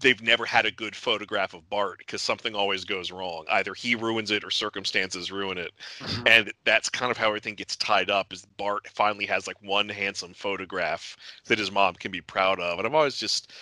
they've 0.00 0.22
never 0.22 0.44
had 0.44 0.66
a 0.66 0.72
good 0.72 0.96
photograph 0.96 1.54
of 1.54 1.70
Bart 1.70 1.98
because 1.98 2.20
something 2.20 2.56
always 2.56 2.84
goes 2.84 3.12
wrong. 3.12 3.44
Either 3.48 3.74
he 3.74 3.94
ruins 3.94 4.32
it 4.32 4.42
or 4.42 4.50
circumstances 4.50 5.30
ruin 5.30 5.56
it. 5.56 5.70
Mm-hmm. 6.00 6.26
And 6.26 6.52
that's 6.64 6.88
kind 6.88 7.12
of 7.12 7.16
how 7.16 7.28
everything 7.28 7.54
gets 7.54 7.76
tied 7.76 8.10
up 8.10 8.32
is 8.32 8.44
Bart 8.56 8.88
finally 8.88 9.26
has 9.26 9.46
like 9.46 9.62
one 9.62 9.88
handsome 9.88 10.34
photograph 10.34 11.16
that 11.46 11.60
his 11.60 11.70
mom 11.70 11.94
can 11.94 12.10
be 12.10 12.22
proud 12.22 12.58
of. 12.58 12.78
And 12.78 12.88
I've 12.88 12.94
always 12.94 13.18
just 13.18 13.52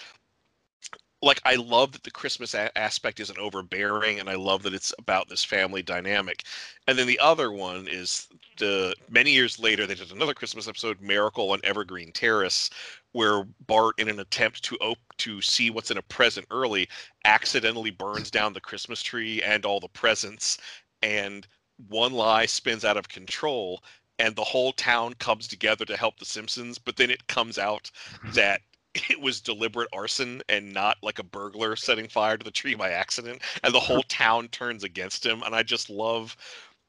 like 1.23 1.41
I 1.45 1.57
love 1.57 1.93
that 1.93 2.03
the 2.03 2.11
Christmas 2.11 2.55
a- 2.55 2.77
aspect 2.79 3.21
isn't 3.21 3.39
overbearing, 3.39 4.21
and 4.21 4.29
I 4.31 4.37
love 4.37 4.62
that 4.62 4.75
it's 4.75 4.93
about 4.99 5.29
this 5.29 5.45
family 5.45 5.83
dynamic. 5.83 6.45
And 6.87 6.99
then 6.99 7.07
the 7.07 7.19
other 7.19 7.53
one 7.53 7.87
is 7.89 8.29
the 8.59 8.95
many 9.09 9.31
years 9.33 9.59
later 9.59 9.87
they 9.87 9.95
did 9.95 10.12
another 10.12 10.35
Christmas 10.35 10.67
episode, 10.69 11.00
Miracle 11.00 11.50
on 11.53 11.61
Evergreen 11.62 12.12
Terrace, 12.12 12.71
where 13.12 13.45
Bart, 13.67 13.99
in 13.99 14.09
an 14.09 14.21
attempt 14.21 14.62
to 14.65 14.77
op- 14.77 14.99
to 15.19 15.43
see 15.43 15.71
what's 15.71 15.91
in 15.91 15.99
a 15.99 16.03
present 16.03 16.47
early, 16.50 16.89
accidentally 17.25 17.91
burns 17.91 18.31
down 18.31 18.53
the 18.55 18.61
Christmas 18.61 19.03
tree 19.03 19.43
and 19.43 19.67
all 19.67 19.81
the 19.81 19.89
presents, 19.89 20.59
and 21.03 21.47
one 21.89 22.12
lie 22.12 22.47
spins 22.47 22.85
out 22.85 22.97
of 22.97 23.09
control. 23.09 23.83
And 24.19 24.37
the 24.37 24.45
whole 24.45 24.73
town 24.75 25.15
comes 25.15 25.49
together 25.49 25.87
to 25.87 25.97
help 25.97 26.19
the 26.19 26.27
Simpsons, 26.27 26.77
but 26.79 26.97
then 26.97 27.11
it 27.11 27.27
comes 27.27 27.59
out 27.59 27.91
that 28.35 28.61
it 29.11 29.20
was 29.20 29.40
deliberate 29.40 29.88
arson 29.92 30.42
and 30.49 30.73
not 30.73 30.97
like 31.02 31.18
a 31.18 31.25
burglar 31.25 31.76
setting 31.76 32.09
fire 32.09 32.37
to 32.37 32.44
the 32.44 32.50
tree 32.50 32.75
by 32.75 32.90
accident 32.90 33.40
and 33.62 33.75
the 33.75 33.80
whole 33.80 34.02
town 34.09 34.49
turns 34.49 34.85
against 34.85 35.25
him 35.25 35.42
and 35.44 35.54
i 35.54 35.62
just 35.62 35.88
love 35.90 36.37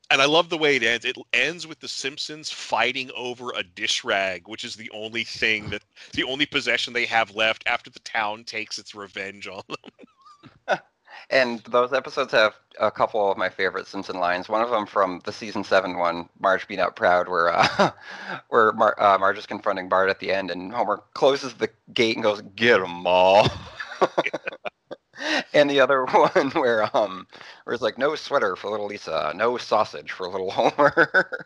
and 0.09 0.21
i 0.21 0.25
love 0.25 0.49
the 0.49 0.57
way 0.57 0.75
it 0.75 0.83
ends. 0.83 1.05
It 1.05 1.17
ends 1.33 1.67
with 1.67 1.79
the 1.79 1.87
simpsons 1.87 2.49
fighting 2.49 3.11
over 3.15 3.51
a 3.55 3.63
dish 3.63 4.03
rag 4.03 4.47
which 4.47 4.63
is 4.63 4.75
the 4.75 4.89
only 4.91 5.23
thing 5.23 5.69
that 5.69 5.83
the 6.13 6.23
only 6.23 6.45
possession 6.45 6.93
they 6.93 7.05
have 7.05 7.35
left 7.35 7.63
after 7.67 7.89
the 7.89 7.99
town 7.99 8.43
takes 8.43 8.79
its 8.79 8.95
revenge 8.95 9.47
on 9.47 9.61
them 9.67 9.77
And 11.29 11.59
those 11.61 11.93
episodes 11.93 12.31
have 12.33 12.55
a 12.79 12.91
couple 12.91 13.29
of 13.31 13.37
my 13.37 13.49
favorite 13.49 13.87
Simpson 13.87 14.19
lines. 14.19 14.49
One 14.49 14.61
of 14.61 14.69
them 14.69 14.85
from 14.85 15.21
the 15.25 15.31
season 15.31 15.63
seven 15.63 15.97
one, 15.97 16.29
Marge 16.39 16.67
Be 16.67 16.75
Not 16.75 16.95
Proud, 16.95 17.27
where 17.29 17.49
uh, 17.49 17.91
where 18.49 18.71
Mar- 18.73 18.95
uh, 19.01 19.17
Marge 19.17 19.37
is 19.37 19.45
confronting 19.45 19.89
Bart 19.89 20.09
at 20.09 20.19
the 20.19 20.31
end, 20.31 20.51
and 20.51 20.71
Homer 20.73 21.01
closes 21.13 21.53
the 21.53 21.69
gate 21.93 22.15
and 22.15 22.23
goes, 22.23 22.41
"Get 22.55 22.81
'em 22.81 23.05
all." 23.07 23.47
and 25.53 25.69
the 25.69 25.79
other 25.79 26.05
one 26.11 26.49
where 26.51 26.95
um 26.95 27.27
where 27.63 27.73
it's 27.73 27.83
like, 27.83 27.97
"No 27.97 28.15
sweater 28.15 28.55
for 28.55 28.69
little 28.69 28.87
Lisa, 28.87 29.31
no 29.35 29.57
sausage 29.57 30.11
for 30.11 30.27
little 30.29 30.51
Homer." 30.51 31.45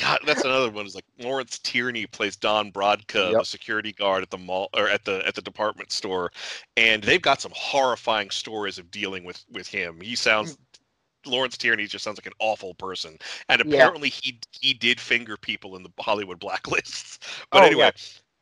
God, 0.00 0.20
that's 0.26 0.44
another 0.44 0.70
one. 0.70 0.86
Is 0.86 0.94
like 0.94 1.04
Lawrence 1.18 1.58
Tierney 1.58 2.06
plays 2.06 2.36
Don 2.36 2.70
Brodka, 2.72 3.30
Yep. 3.32 3.40
the 3.40 3.44
security 3.44 3.92
guard 3.92 4.22
at 4.22 4.30
the 4.30 4.38
mall 4.38 4.68
or 4.74 4.88
at 4.88 5.04
the 5.04 5.26
at 5.26 5.34
the 5.34 5.42
department 5.42 5.92
store, 5.92 6.30
and 6.76 7.02
they've 7.02 7.22
got 7.22 7.40
some 7.40 7.52
horrifying 7.54 8.30
stories 8.30 8.78
of 8.78 8.90
dealing 8.90 9.24
with 9.24 9.44
with 9.50 9.66
him. 9.68 10.00
He 10.00 10.14
sounds 10.16 10.56
Lawrence 11.26 11.56
Tierney 11.58 11.86
just 11.86 12.04
sounds 12.04 12.18
like 12.18 12.26
an 12.26 12.32
awful 12.38 12.74
person, 12.74 13.18
and 13.48 13.60
Yeah. 13.64 13.74
apparently 13.74 14.08
he 14.08 14.38
he 14.60 14.74
did 14.74 15.00
finger 15.00 15.36
people 15.36 15.76
in 15.76 15.82
the 15.82 15.90
Hollywood 16.00 16.40
blacklists. 16.40 17.18
But 17.50 17.62
Oh, 17.62 17.66
anyway, 17.66 17.90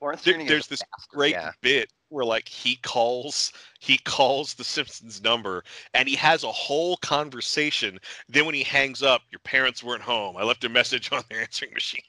yeah. 0.03 0.17
There- 0.23 0.45
there's 0.45 0.67
this 0.67 0.81
bastard, 0.81 1.09
great 1.11 1.33
Yeah. 1.33 1.53
bit 1.63 1.91
where 2.09 2.25
like 2.25 2.49
he 2.49 2.77
calls 2.77 3.53
he 3.81 3.99
calls 3.99 4.55
the 4.55 4.65
Simpsons 4.65 5.23
number 5.23 5.65
and 5.95 6.09
he 6.09 6.17
has 6.17 6.45
a 6.45 6.53
whole 6.53 6.97
conversation. 6.99 7.99
Then 8.29 8.47
when 8.47 8.55
he 8.55 8.63
hangs 8.63 9.03
up, 9.03 9.23
your 9.31 9.41
parents 9.41 9.83
weren't 9.83 10.03
home. 10.03 10.37
I 10.37 10.43
left 10.45 10.65
a 10.65 10.69
message 10.69 11.13
on 11.13 11.23
their 11.31 11.41
answering 11.43 11.73
machine. 11.75 12.03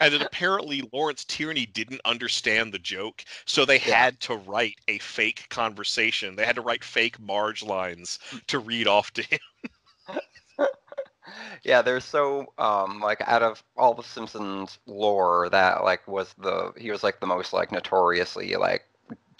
And 0.00 0.14
then 0.14 0.22
apparently 0.22 0.88
Lawrence 0.92 1.24
Tierney 1.26 1.66
didn't 1.66 2.00
understand 2.06 2.72
the 2.72 2.78
joke, 2.78 3.24
so 3.44 3.64
they 3.64 3.78
Yeah. 3.84 3.98
had 4.04 4.20
to 4.20 4.34
write 4.36 4.78
a 4.88 4.98
fake 4.98 5.46
conversation. 5.50 6.36
They 6.36 6.46
had 6.46 6.56
to 6.56 6.62
write 6.62 6.82
fake 6.84 7.20
Marge 7.20 7.62
lines 7.62 8.18
hmm. 8.30 8.38
to 8.48 8.58
read 8.58 8.86
off 8.88 9.12
to 9.12 9.22
him. 9.22 9.40
yeah, 11.62 11.82
there's 11.82 12.04
so 12.04 12.52
um 12.58 13.00
like 13.00 13.20
out 13.26 13.42
of 13.42 13.62
all 13.76 13.94
the 13.94 14.02
Simpsons 14.02 14.78
lore, 14.86 15.48
that 15.50 15.84
like 15.84 16.06
was 16.06 16.34
the 16.38 16.72
he 16.76 16.90
was 16.90 17.02
like 17.02 17.20
the 17.20 17.26
most 17.26 17.52
like 17.52 17.72
notoriously 17.72 18.54
like 18.56 18.86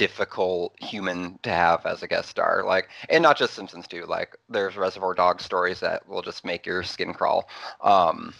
difficult 0.00 0.74
human 0.80 1.38
to 1.42 1.50
have 1.50 1.84
as 1.84 2.02
a 2.02 2.08
guest 2.08 2.30
star. 2.30 2.64
Like, 2.64 2.88
and 3.10 3.22
not 3.22 3.36
just 3.36 3.52
Simpsons 3.52 3.86
too. 3.86 4.06
Like, 4.06 4.34
there's 4.48 4.74
Reservoir 4.74 5.12
Dogs 5.12 5.44
stories 5.44 5.80
that 5.80 6.08
will 6.08 6.22
just 6.22 6.42
make 6.42 6.64
your 6.64 6.82
skin 6.82 7.12
crawl. 7.12 7.50
Um, 7.82 8.32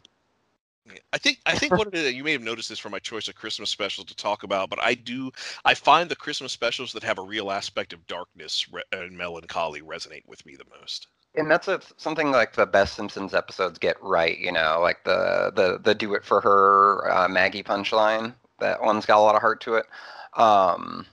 I 1.12 1.18
think 1.18 1.38
I 1.44 1.54
think 1.56 1.76
what 1.76 1.92
you 1.94 2.24
may 2.24 2.32
have 2.32 2.42
noticed 2.42 2.70
this 2.70 2.78
from 2.78 2.92
my 2.92 2.98
choice 2.98 3.28
of 3.28 3.34
Christmas 3.34 3.68
specials 3.68 4.06
to 4.06 4.16
talk 4.16 4.42
about, 4.42 4.70
but 4.70 4.82
I 4.82 4.94
do 4.94 5.30
I 5.64 5.74
find 5.74 6.10
the 6.10 6.16
Christmas 6.16 6.50
specials 6.50 6.94
that 6.94 7.02
have 7.02 7.18
a 7.18 7.22
real 7.22 7.50
aspect 7.50 7.92
of 7.92 8.06
darkness 8.06 8.66
re- 8.72 8.82
and 8.90 9.16
melancholy 9.16 9.82
resonate 9.82 10.26
with 10.26 10.44
me 10.46 10.56
the 10.56 10.64
most. 10.80 11.08
And 11.34 11.50
that's 11.50 11.68
a, 11.68 11.80
something 11.96 12.32
like 12.32 12.54
the 12.54 12.66
best 12.66 12.94
Simpsons 12.94 13.34
episodes 13.34 13.78
get 13.78 14.02
right. 14.02 14.38
You 14.38 14.52
know, 14.52 14.78
like 14.80 15.04
the 15.04 15.52
the 15.54 15.78
the 15.82 15.94
do 15.94 16.14
it 16.14 16.24
for 16.24 16.40
her 16.40 17.10
uh, 17.10 17.28
Maggie 17.28 17.62
punchline. 17.62 18.34
That 18.58 18.82
one's 18.82 19.06
got 19.06 19.18
a 19.18 19.20
lot 19.22 19.34
of 19.36 19.40
heart 19.40 19.60
to 19.62 19.74
it. 19.76 19.86
Um, 20.34 21.06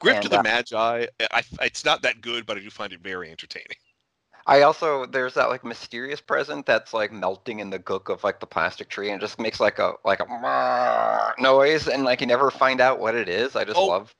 Grift 0.00 0.24
of 0.24 0.30
the 0.30 0.38
uh, 0.38 0.42
Magi, 0.42 1.06
I, 1.30 1.42
it's 1.60 1.84
not 1.84 2.02
that 2.02 2.20
good, 2.20 2.46
but 2.46 2.56
I 2.56 2.60
do 2.60 2.70
find 2.70 2.92
it 2.92 3.00
very 3.00 3.30
entertaining. 3.30 3.78
I 4.46 4.62
also 4.62 5.06
there's 5.06 5.34
that 5.34 5.48
like 5.50 5.64
mysterious 5.64 6.20
present 6.20 6.66
that's 6.66 6.92
like 6.94 7.12
melting 7.12 7.60
in 7.60 7.70
the 7.70 7.78
gook 7.78 8.08
of 8.12 8.24
like 8.24 8.40
the 8.40 8.46
plastic 8.46 8.88
tree 8.88 9.10
and 9.10 9.20
it 9.20 9.24
just 9.26 9.40
makes 9.40 9.60
like 9.60 9.78
a 9.78 9.94
like 10.04 10.20
a 10.20 11.34
noise 11.38 11.88
and 11.88 12.04
like 12.04 12.20
you 12.20 12.26
never 12.26 12.50
find 12.50 12.80
out 12.80 12.98
what 13.00 13.14
it 13.14 13.28
is. 13.28 13.56
I 13.56 13.64
just 13.64 13.82
Oh, 13.82 13.84
love. 13.84 14.14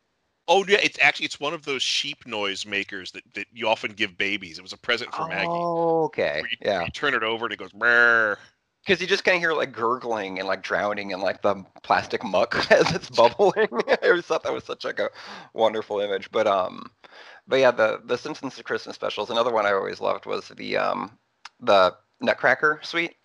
Oh 0.48 0.64
yeah, 0.66 0.78
it's 0.82 0.98
actually 1.00 1.26
it's 1.26 1.40
one 1.40 1.54
of 1.54 1.64
those 1.64 1.82
sheep 1.82 2.26
noise 2.26 2.64
makers 2.64 3.10
that, 3.12 3.22
that 3.34 3.46
you 3.52 3.66
often 3.66 3.92
give 3.92 4.16
babies. 4.16 4.58
It 4.58 4.62
was 4.62 4.72
a 4.72 4.78
present 4.78 5.12
for 5.12 5.26
Maggie. 5.26 5.48
Oh, 5.50 6.04
okay, 6.04 6.42
you, 6.42 6.56
yeah. 6.60 6.84
you 6.84 6.90
turn 6.90 7.14
it 7.14 7.22
over 7.22 7.46
and 7.46 7.52
it 7.52 7.58
goes 7.58 7.72
brrr. 7.72 8.36
Because 8.84 9.00
you 9.00 9.08
just 9.08 9.24
kind 9.24 9.34
of 9.34 9.40
hear 9.40 9.52
like 9.52 9.72
gurgling 9.72 10.38
and 10.38 10.46
like 10.46 10.62
drowning 10.62 11.10
in 11.10 11.20
like 11.20 11.42
the 11.42 11.64
plastic 11.82 12.22
muck 12.22 12.54
as 12.70 12.94
it's 12.94 13.10
bubbling. 13.10 13.68
I 13.88 13.98
always 14.04 14.24
thought 14.24 14.44
that 14.44 14.52
was 14.52 14.62
such 14.62 14.84
like 14.84 15.00
a 15.00 15.10
wonderful 15.54 15.98
image. 15.98 16.30
But 16.30 16.46
um, 16.46 16.92
but 17.48 17.56
yeah, 17.56 17.72
the 17.72 18.00
the 18.04 18.16
Simpsons 18.16 18.60
Christmas 18.62 18.94
specials. 18.94 19.30
Another 19.30 19.52
one 19.52 19.66
I 19.66 19.72
always 19.72 20.00
loved 20.00 20.26
was 20.26 20.48
the 20.56 20.76
um 20.76 21.18
the 21.58 21.96
Nutcracker 22.20 22.78
suite, 22.84 23.16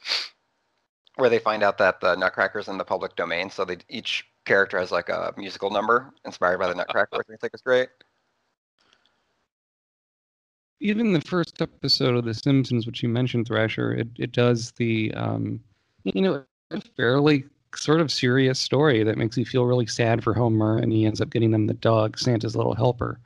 where 1.18 1.30
they 1.30 1.38
find 1.38 1.62
out 1.62 1.78
that 1.78 2.00
the 2.02 2.16
Nutcracker's 2.16 2.68
in 2.68 2.80
the 2.80 2.84
public 2.84 3.16
domain. 3.16 3.52
So 3.52 3.64
they 3.64 3.78
each 3.88 4.26
character 4.46 4.80
has 4.80 4.92
like 4.92 5.10
a 5.10 5.34
musical 5.38 5.70
number 5.70 6.14
inspired 6.26 6.60
by 6.60 6.68
the 6.68 6.76
Nutcracker, 6.76 7.18
which 7.18 7.28
I 7.32 7.38
think 7.38 7.54
is 7.54 7.62
great. 7.62 7.90
even 10.82 11.14
the 11.14 11.22
first 11.22 11.62
episode 11.62 12.16
of 12.16 12.26
The 12.26 12.34
Simpsons, 12.34 12.86
which 12.86 13.04
you 13.04 13.10
mentioned, 13.10 13.48
Thrasher, 13.48 13.94
it, 13.94 14.08
it 14.18 14.32
does 14.32 14.72
the, 14.74 15.14
um, 15.14 15.62
you 16.04 16.22
know, 16.22 16.44
a 16.72 16.82
fairly 16.98 17.46
sort 17.76 18.02
of 18.02 18.12
serious 18.12 18.60
story 18.60 19.04
that 19.04 19.18
makes 19.18 19.38
you 19.38 19.46
feel 19.46 19.66
really 19.66 19.86
sad 19.86 20.24
for 20.24 20.34
Homer, 20.34 20.78
and 20.78 20.92
he 20.92 21.06
ends 21.06 21.22
up 21.22 21.30
getting 21.30 21.52
them 21.52 21.68
the 21.68 21.76
dog, 21.76 22.18
Santa's 22.18 22.56
little 22.56 22.74
helper. 22.74 23.20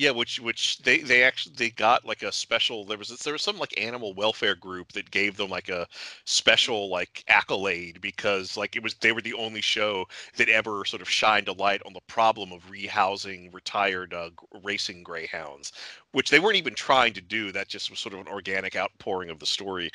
Yeah, 0.00 0.12
which 0.12 0.38
which 0.38 0.78
they 0.78 0.98
they 0.98 1.24
actually 1.24 1.56
they 1.56 1.70
got 1.70 2.04
like 2.04 2.22
a 2.22 2.30
special. 2.30 2.84
There 2.84 2.96
was 2.98 3.08
there 3.08 3.32
was 3.32 3.42
some 3.42 3.58
like 3.58 3.74
animal 3.76 4.14
welfare 4.14 4.54
group 4.54 4.92
that 4.92 5.10
gave 5.10 5.36
them 5.36 5.50
like 5.50 5.68
a 5.68 5.88
special 6.24 6.88
like 6.88 7.24
accolade 7.26 8.00
because 8.00 8.56
like 8.56 8.76
it 8.76 8.82
was 8.84 8.94
they 8.94 9.10
were 9.10 9.20
the 9.20 9.34
only 9.34 9.60
show 9.60 10.06
that 10.36 10.48
ever 10.48 10.84
sort 10.84 11.02
of 11.02 11.10
shined 11.10 11.48
a 11.48 11.52
light 11.52 11.82
on 11.84 11.94
the 11.94 12.00
problem 12.02 12.52
of 12.52 12.70
rehousing 12.70 13.52
retired 13.52 14.14
uh, 14.14 14.30
racing 14.62 15.02
greyhounds, 15.02 15.72
which 16.12 16.30
they 16.30 16.38
weren't 16.38 16.56
even 16.56 16.74
trying 16.74 17.12
to 17.14 17.20
do. 17.20 17.50
That 17.50 17.66
just 17.68 17.90
was 17.90 17.98
sort 17.98 18.14
of 18.14 18.20
an 18.20 18.28
organic 18.28 18.76
outpouring 18.76 19.30
of 19.30 19.40
the 19.40 19.46
story. 19.46 19.90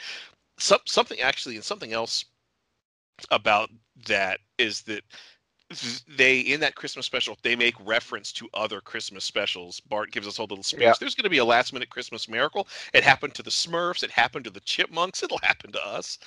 Some, 0.59 0.79
something 0.85 1.21
actually 1.21 1.55
and 1.55 1.65
something 1.65 1.93
else 1.93 2.25
about 3.31 3.69
that 4.07 4.39
is 4.57 4.81
that 4.83 5.03
th- 5.09 5.19
they 6.17 6.39
in 6.39 6.59
that 6.59 6.75
Christmas 6.75 7.05
special 7.05 7.37
they 7.41 7.55
make 7.55 7.75
reference 7.85 8.31
to 8.33 8.49
other 8.53 8.81
Christmas 8.81 9.23
specials. 9.23 9.79
Bart 9.79 10.11
gives 10.11 10.27
us 10.27 10.37
a 10.37 10.41
little 10.41 10.63
speech. 10.63 10.81
Yeah. 10.81 10.93
There's 10.99 11.15
going 11.15 11.23
to 11.23 11.29
be 11.29 11.37
a 11.39 11.45
last 11.45 11.73
minute 11.73 11.89
Christmas 11.89 12.27
miracle. 12.27 12.67
It 12.93 13.03
happened 13.03 13.33
to 13.35 13.43
the 13.43 13.49
Smurfs. 13.49 14.03
It 14.03 14.11
happened 14.11 14.45
to 14.45 14.51
the 14.51 14.59
Chipmunks. 14.61 15.23
It'll 15.23 15.39
happen 15.39 15.71
to 15.71 15.85
us. 15.85 16.19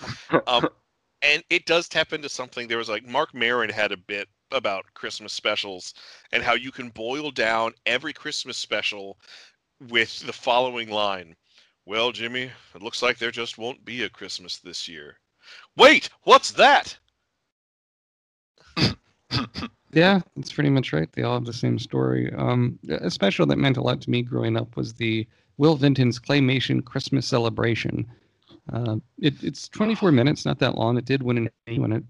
Um, 0.46 0.68
and 1.22 1.42
it 1.50 1.66
does 1.66 1.88
tap 1.88 2.12
into 2.12 2.28
something. 2.28 2.68
There 2.68 2.78
was 2.78 2.88
like 2.88 3.06
Mark 3.06 3.34
Maron 3.34 3.70
had 3.70 3.92
a 3.92 3.96
bit 3.96 4.28
about 4.52 4.84
Christmas 4.94 5.32
specials 5.32 5.94
and 6.32 6.42
how 6.42 6.54
you 6.54 6.70
can 6.70 6.90
boil 6.90 7.30
down 7.30 7.72
every 7.84 8.12
Christmas 8.12 8.56
special 8.56 9.18
with 9.88 10.20
the 10.20 10.32
following 10.32 10.90
line. 10.90 11.36
Well, 11.84 12.12
Jimmy, 12.12 12.50
it 12.74 12.82
looks 12.82 13.02
like 13.02 13.18
there 13.18 13.30
just 13.30 13.58
won't 13.58 13.84
be 13.84 14.02
a 14.02 14.08
Christmas 14.08 14.58
this 14.58 14.88
year. 14.88 15.18
Wait, 15.76 16.10
what's 16.22 16.50
that? 16.52 16.96
Yeah, 19.92 20.20
that's 20.34 20.52
pretty 20.52 20.70
much 20.70 20.92
right. 20.92 21.10
They 21.12 21.22
all 21.22 21.34
have 21.34 21.46
the 21.46 21.52
same 21.52 21.78
story. 21.78 22.32
Um, 22.34 22.78
a 22.90 23.10
special 23.10 23.46
that 23.46 23.56
meant 23.56 23.76
a 23.78 23.82
lot 23.82 24.00
to 24.02 24.10
me 24.10 24.22
growing 24.22 24.56
up 24.56 24.76
was 24.76 24.92
the 24.94 25.26
Will 25.56 25.76
Vinton's 25.76 26.18
Claymation 26.18 26.84
Christmas 26.84 27.26
Celebration. 27.26 28.06
Uh, 28.72 28.96
it, 29.20 29.42
it's 29.42 29.68
24 29.68 30.12
minutes, 30.12 30.44
not 30.44 30.58
that 30.60 30.76
long. 30.76 30.98
It 30.98 31.04
did 31.06 31.22
win 31.22 31.38
an 31.38 31.50
Emmy 31.66 31.78
when 31.78 31.92
it 31.92 32.04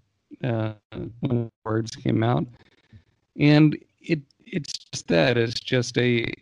uh, 0.45 0.73
when 1.21 1.51
words 1.65 1.97
came 1.97 2.23
out, 2.23 2.47
and 3.39 3.77
it 4.01 4.21
it's 4.47 4.73
just 4.75 5.09
that 5.09 5.37
it's 5.37 5.61
just 5.61 5.99
a 5.99 6.33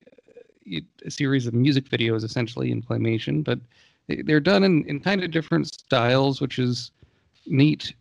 a 1.05 1.11
series 1.11 1.47
of 1.47 1.55
music 1.55 1.85
videos 1.89 2.25
essentially 2.25 2.71
in 2.71 2.83
claymation, 2.83 3.45
but 3.45 3.59
they- 4.07 4.23
they're 4.23 4.41
done 4.41 4.65
in, 4.65 4.85
in 4.87 5.01
kind 5.01 5.23
of 5.23 5.31
different 5.31 5.67
styles, 5.69 6.41
which 6.41 6.59
is 6.59 6.91
neat. 7.47 7.95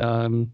Um, 0.00 0.52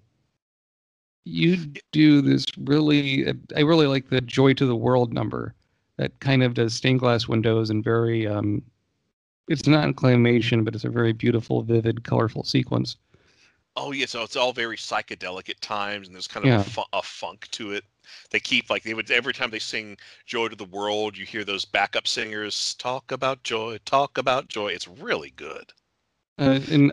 you 1.29 1.57
do 1.93 2.21
this 2.23 2.47
really, 2.59 3.27
I 3.57 3.61
really 3.61 3.87
like 3.87 4.09
the 4.11 4.21
Joy 4.21 4.55
to 4.55 4.67
the 4.67 4.77
World 4.77 5.13
number 5.13 5.55
that 5.97 6.19
kind 6.21 6.43
of 6.43 6.55
does 6.55 6.75
stained 6.75 7.01
glass 7.01 7.29
windows 7.29 7.71
and 7.71 7.85
very, 7.85 8.27
um, 8.27 8.63
it's 9.49 9.67
not 9.67 9.85
in 9.85 9.95
claymation, 9.95 10.65
but 10.65 10.75
it's 10.75 10.85
a 10.85 10.91
very 10.91 11.13
beautiful, 11.13 11.63
vivid, 11.63 12.05
colorful 12.05 12.45
sequence. 12.45 12.97
Oh 13.77 13.93
yeah, 13.93 14.05
so 14.07 14.23
it's 14.25 14.37
all 14.37 14.53
very 14.53 14.77
psychedelic 14.77 15.49
at 15.49 15.61
times, 15.63 16.07
and 16.07 16.15
there's 16.15 16.27
kind 16.27 16.45
of 16.45 16.51
Yeah. 16.51 16.61
a, 16.61 16.65
fu- 16.65 16.83
a 16.93 17.03
funk 17.03 17.49
to 17.53 17.73
it. 17.73 17.85
They 18.31 18.41
keep 18.41 18.69
like 18.69 18.83
they 18.83 18.93
would 18.95 19.11
every 19.11 19.33
time 19.33 19.51
they 19.51 19.59
sing 19.59 19.97
"Joy 20.27 20.49
to 20.49 20.57
the 20.57 20.65
World," 20.67 21.17
you 21.17 21.25
hear 21.25 21.45
those 21.45 21.65
backup 21.65 22.07
singers 22.07 22.75
talk 22.75 23.11
about 23.11 23.45
joy, 23.45 23.79
talk 23.87 24.19
about 24.19 24.49
joy. 24.49 24.69
It's 24.69 24.87
really 24.89 25.31
good. 25.31 25.73
Uh, 26.39 26.61
and 26.71 26.93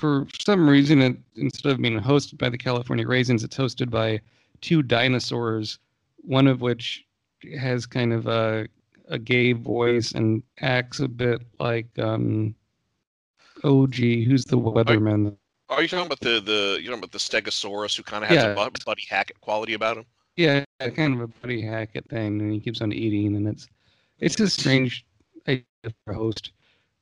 for 0.00 0.26
some 0.40 0.68
reason, 0.68 1.02
it, 1.02 1.16
instead 1.36 1.70
of 1.72 1.80
being 1.80 2.00
hosted 2.00 2.38
by 2.38 2.48
the 2.48 2.58
California 2.58 3.06
Raisins, 3.06 3.44
it's 3.44 3.56
hosted 3.56 3.90
by 3.90 4.20
two 4.60 4.82
dinosaurs, 4.82 5.78
one 6.22 6.46
of 6.46 6.60
which 6.62 7.04
has 7.58 7.86
kind 7.86 8.12
of 8.12 8.26
a, 8.26 8.66
a 9.08 9.18
gay 9.18 9.52
voice 9.52 10.12
and 10.12 10.42
acts 10.60 11.00
a 11.00 11.08
bit 11.08 11.42
like, 11.58 11.86
um, 11.98 12.54
gee, 13.90 14.24
who's 14.24 14.44
the 14.46 14.58
weatherman? 14.58 15.36
Are 15.68 15.82
you 15.82 15.88
talking 15.88 16.06
about 16.06 16.20
the 16.20 16.40
the 16.40 16.78
you 16.80 16.88
talking 16.88 16.98
about 16.98 17.12
the 17.12 17.18
Stegosaurus 17.18 17.96
who 17.96 18.02
kind 18.02 18.24
of 18.24 18.30
has 18.30 18.42
Yeah. 18.42 18.66
a 18.66 18.70
Buddy 18.84 19.04
Hackett 19.08 19.40
quality 19.40 19.74
about 19.74 19.98
him? 19.98 20.04
Yeah, 20.36 20.64
kind 20.96 21.14
of 21.14 21.20
a 21.20 21.26
Buddy 21.28 21.62
Hackett 21.62 22.08
thing, 22.08 22.40
and 22.40 22.52
he 22.52 22.58
keeps 22.58 22.80
on 22.80 22.92
eating, 22.92 23.36
and 23.36 23.46
it's 23.46 23.68
it's 24.18 24.40
a 24.40 24.48
strange 24.50 25.04
idea 25.46 25.64
for 26.04 26.12
a 26.12 26.14
host. 26.14 26.52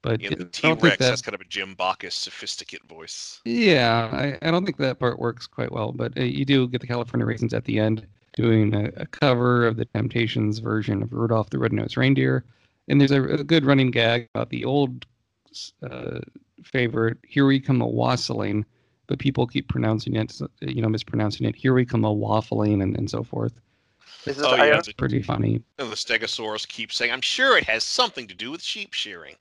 But 0.02 0.20
Yeah, 0.20 0.28
I 0.28 0.30
the 0.30 0.36
don't 0.36 0.52
T 0.52 0.62
think 0.62 0.82
Rex 0.82 0.96
that- 0.98 1.10
has 1.10 1.22
kind 1.22 1.34
of 1.34 1.40
a 1.40 1.44
Jim 1.44 1.74
Backus 1.74 2.14
sophisticate 2.14 2.84
voice. 2.88 3.40
Yeah, 3.44 4.08
I, 4.12 4.46
I 4.46 4.50
don't 4.50 4.64
think 4.64 4.76
that 4.78 4.98
part 5.00 5.18
works 5.18 5.46
quite 5.46 5.72
well, 5.72 5.92
but 5.92 6.16
uh, 6.16 6.22
you 6.22 6.44
do 6.44 6.68
get 6.68 6.80
the 6.80 6.86
California 6.86 7.26
Raisins 7.26 7.52
at 7.52 7.64
the 7.64 7.78
end 7.80 8.06
doing 8.36 8.74
a, 8.74 8.92
a 8.96 9.06
cover 9.06 9.66
of 9.66 9.76
the 9.76 9.84
Temptations 9.86 10.60
version 10.60 11.02
of 11.02 11.12
Rudolph 11.12 11.50
the 11.50 11.58
Red-Nosed 11.58 11.96
Reindeer, 11.96 12.44
and 12.88 13.00
there's 13.00 13.10
a, 13.10 13.22
a 13.24 13.42
good 13.44 13.64
running 13.66 13.90
gag 13.90 14.28
about 14.34 14.50
the 14.50 14.64
old 14.64 15.04
uh, 15.82 16.20
favorite 16.62 17.18
"Here 17.26 17.46
We 17.46 17.58
Come 17.58 17.80
a 17.80 17.86
Wassailing," 17.88 18.64
but 19.08 19.18
people 19.18 19.46
keep 19.48 19.68
pronouncing 19.68 20.14
it, 20.14 20.40
you 20.60 20.80
know, 20.80 20.88
mispronouncing 20.88 21.46
it. 21.46 21.56
"Here 21.56 21.74
We 21.74 21.84
Come 21.84 22.04
a 22.04 22.14
Waffling," 22.14 22.82
and, 22.82 22.96
and 22.96 23.10
so 23.10 23.24
forth. 23.24 23.52
Is 24.26 24.36
this, 24.36 24.46
Oh 24.46 24.54
yeah, 24.56 24.78
It's 24.78 24.92
pretty 24.92 25.22
funny. 25.22 25.60
and 25.78 25.90
the 25.90 25.96
Stegosaurus 25.96 26.68
keeps 26.68 26.96
saying, 26.96 27.10
"I'm 27.10 27.20
sure 27.20 27.58
it 27.58 27.64
has 27.64 27.82
something 27.82 28.28
to 28.28 28.34
do 28.34 28.52
with 28.52 28.62
sheep 28.62 28.94
shearing." 28.94 29.34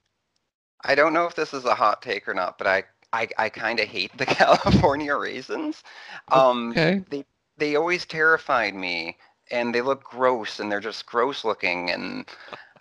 I 0.84 0.96
don't 0.96 1.14
know 1.14 1.26
if 1.26 1.36
this 1.36 1.54
is 1.54 1.66
a 1.66 1.76
hot 1.76 2.02
take 2.02 2.28
or 2.28 2.34
not, 2.34 2.58
but 2.58 2.68
I 2.68 2.84
I, 3.14 3.28
I 3.38 3.50
kind 3.50 3.80
of 3.80 3.88
hate 3.88 4.16
the 4.18 4.26
California 4.28 5.16
raisins. 5.16 5.84
Um, 6.30 6.78
Okay. 6.78 7.04
they 7.10 7.26
they 7.58 7.76
always 7.76 8.06
terrified 8.06 8.74
me 8.76 9.18
and 9.52 9.74
they 9.74 9.82
look 9.82 10.04
gross 10.04 10.60
and 10.60 10.72
they're 10.72 10.80
just 10.80 11.06
gross 11.06 11.44
looking 11.44 11.90
and 11.92 12.26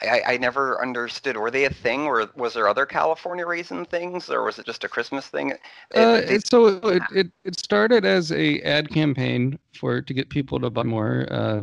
I, 0.02 0.22
I 0.26 0.36
never 0.38 0.80
understood 0.82 1.36
were 1.36 1.50
they 1.50 1.64
a 1.64 1.70
thing 1.70 2.02
or 2.02 2.28
was 2.36 2.54
there 2.54 2.68
other 2.68 2.86
california 2.86 3.46
raisin 3.46 3.84
things 3.86 4.28
or 4.30 4.42
was 4.44 4.58
it 4.58 4.66
just 4.66 4.84
a 4.84 4.88
christmas 4.88 5.28
thing 5.28 5.50
It- 5.50 5.60
Uh, 5.94 6.20
they- 6.22 6.38
so 6.38 6.66
it, 6.66 7.04
it 7.12 7.30
it 7.44 7.58
started 7.58 8.04
as 8.04 8.32
a 8.32 8.60
ad 8.62 8.88
campaign 8.90 9.58
for 9.74 10.00
to 10.02 10.14
get 10.14 10.28
people 10.30 10.58
to 10.60 10.70
buy 10.70 10.82
more 10.84 11.26
uh, 11.30 11.62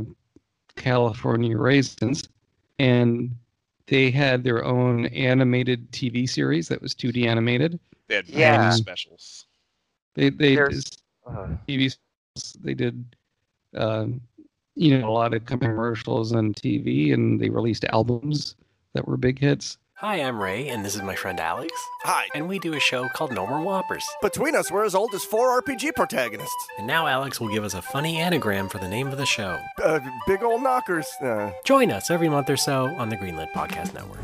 California 0.75 1.57
raisins, 1.57 2.27
and 2.79 3.35
they 3.87 4.11
had 4.11 4.43
their 4.43 4.63
own 4.63 5.07
animated 5.07 5.91
TV 5.91 6.27
series 6.27 6.67
that 6.69 6.81
was 6.81 6.93
2D 6.93 7.27
animated. 7.27 7.79
They 8.07 8.15
had 8.15 8.27
Yeah. 8.29 8.57
many 8.57 8.71
specials. 8.77 9.45
They 10.15 10.29
they 10.29 10.55
There's- 10.55 10.83
this 10.83 10.97
TV 11.67 11.97
they 12.61 12.73
did 12.73 13.03
um, 13.75 14.21
you 14.75 14.99
know, 14.99 15.09
a 15.09 15.11
lot 15.11 15.33
of 15.33 15.45
commercials 15.45 16.33
on 16.33 16.53
TV, 16.53 17.13
and 17.13 17.39
they 17.39 17.49
released 17.49 17.85
albums 17.85 18.55
that 18.93 19.07
were 19.07 19.17
big 19.17 19.39
hits. 19.39 19.77
Hi, 20.03 20.17
I'm 20.17 20.37
Ray, 20.37 20.67
and 20.67 20.83
this 20.83 20.95
is 20.95 21.01
my 21.01 21.15
friend 21.15 21.39
Alex. 21.39 21.71
Hi. 22.01 22.27
And 22.35 22.49
we 22.49 22.59
do 22.59 22.73
a 22.73 22.79
show 22.81 23.07
called 23.15 23.31
No 23.31 23.47
More 23.47 23.61
Whoppers. 23.61 24.05
Between 24.21 24.53
us, 24.53 24.69
we're 24.69 24.83
as 24.83 24.95
old 24.95 25.13
as 25.13 25.23
four 25.23 25.61
RPG 25.61 25.95
protagonists. 25.95 26.67
And 26.77 26.85
now 26.85 27.07
Alex 27.07 27.39
will 27.39 27.47
give 27.47 27.63
us 27.63 27.73
a 27.73 27.81
funny 27.81 28.17
anagram 28.17 28.67
for 28.67 28.79
the 28.79 28.87
name 28.89 29.07
of 29.07 29.17
the 29.17 29.25
show. 29.25 29.61
Uh, 29.81 30.01
big 30.27 30.43
old 30.43 30.61
knockers. 30.61 31.07
Uh, 31.21 31.51
Join 31.63 31.89
us 31.89 32.11
every 32.11 32.27
month 32.27 32.49
or 32.49 32.57
so 32.57 32.87
on 32.97 33.07
the 33.07 33.15
Greenlit 33.15 33.53
Podcast 33.53 33.93
Network. 33.93 34.19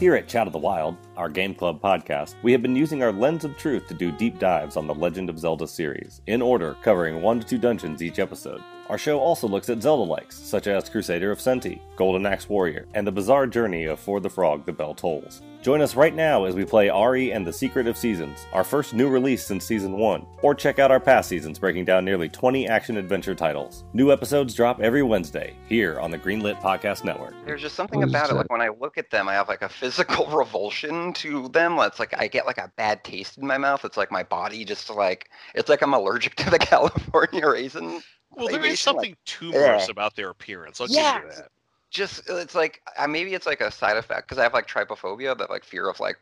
Here 0.00 0.14
at 0.14 0.28
Chat 0.28 0.46
of 0.46 0.54
the 0.54 0.58
Wild, 0.58 0.96
our 1.18 1.28
Game 1.28 1.54
Club 1.54 1.82
podcast, 1.82 2.34
we 2.42 2.50
have 2.52 2.62
been 2.62 2.74
using 2.74 3.02
our 3.02 3.12
lens 3.12 3.44
of 3.44 3.54
truth 3.58 3.86
to 3.88 3.94
do 3.94 4.10
deep 4.12 4.38
dives 4.38 4.78
on 4.78 4.86
the 4.86 4.94
Legend 4.94 5.28
of 5.28 5.38
Zelda 5.38 5.68
series, 5.68 6.22
in 6.26 6.40
order, 6.40 6.74
covering 6.82 7.20
one 7.20 7.38
to 7.38 7.46
two 7.46 7.58
dungeons 7.58 8.02
each 8.02 8.18
episode. 8.18 8.62
Our 8.88 8.96
show 8.96 9.18
also 9.20 9.46
looks 9.46 9.68
at 9.68 9.82
Zelda 9.82 10.02
likes, 10.02 10.34
such 10.34 10.66
as 10.66 10.88
Crusader 10.88 11.30
of 11.30 11.38
Centy, 11.38 11.80
Golden 11.96 12.24
Axe 12.24 12.48
Warrior, 12.48 12.86
and 12.94 13.06
the 13.06 13.12
bizarre 13.12 13.46
journey 13.46 13.84
of 13.84 14.00
For 14.00 14.18
the 14.18 14.30
Frog 14.30 14.64
the 14.64 14.72
Bell 14.72 14.94
Tolls. 14.94 15.42
Join 15.60 15.82
us 15.82 15.96
right 15.96 16.14
now 16.14 16.44
as 16.44 16.54
we 16.54 16.64
play 16.64 16.88
Ary 16.88 17.32
and 17.32 17.46
the 17.46 17.52
Secret 17.52 17.86
of 17.86 17.98
Seasons, 17.98 18.46
our 18.52 18.64
first 18.64 18.94
new 18.94 19.08
release 19.08 19.44
since 19.44 19.66
Season 19.66 19.92
1, 19.98 20.24
or 20.42 20.54
check 20.54 20.78
out 20.78 20.90
our 20.90 21.00
past 21.00 21.28
seasons 21.28 21.58
breaking 21.58 21.84
down 21.84 22.04
nearly 22.04 22.28
20 22.28 22.66
action 22.68 22.96
adventure 22.96 23.34
titles. 23.34 23.84
New 23.92 24.10
episodes 24.10 24.54
drop 24.54 24.80
every 24.80 25.02
Wednesday, 25.02 25.54
here 25.68 26.00
on 26.00 26.10
the 26.10 26.18
Greenlit 26.18 26.58
Podcast 26.62 27.04
Network. 27.04 27.34
There's 27.44 27.60
just 27.60 27.74
something 27.74 28.04
about 28.04 28.30
it. 28.30 28.34
Like 28.34 28.50
when 28.50 28.62
I 28.62 28.68
look 28.68 28.96
at 28.96 29.10
them, 29.10 29.28
I 29.28 29.34
have 29.34 29.48
like 29.48 29.62
a 29.62 29.68
physical 29.68 30.26
revulsion 30.34 31.12
to 31.14 31.48
them. 31.48 31.78
It's 31.80 31.98
like 31.98 32.18
I 32.18 32.28
get 32.28 32.46
like 32.46 32.58
a 32.58 32.72
bad 32.76 33.04
taste 33.04 33.36
in 33.36 33.46
my 33.46 33.58
mouth. 33.58 33.84
It's 33.84 33.96
like 33.96 34.12
my 34.12 34.22
body 34.22 34.64
just 34.64 34.88
like 34.88 35.28
it's 35.54 35.68
like 35.68 35.82
I'm 35.82 35.92
allergic 35.92 36.36
to 36.36 36.50
the 36.50 36.58
California 36.60 37.46
raisin. 37.46 38.00
Well, 38.38 38.48
there 38.48 38.60
Claymation, 38.60 38.64
is 38.64 38.70
like- 38.70 38.78
something 38.78 39.16
humorous 39.26 39.84
Ugh. 39.84 39.90
about 39.90 40.16
their 40.16 40.30
appearance. 40.30 40.80
I'll 40.80 40.86
give 40.86 40.96
you 40.96 41.02
that. 41.02 41.48
Just 41.90 42.28
uh, 42.30 42.36
it's 42.36 42.54
like 42.54 42.82
uh, 42.96 43.06
maybe 43.06 43.34
it's 43.34 43.46
like 43.46 43.60
a 43.60 43.70
side 43.70 43.96
effect 43.96 44.28
because 44.28 44.38
I 44.38 44.42
have 44.42 44.52
like 44.54 44.68
trypophobia, 44.68 45.36
that 45.38 45.50
like 45.50 45.64
fear 45.64 45.88
of 45.88 45.98
like 46.00 46.18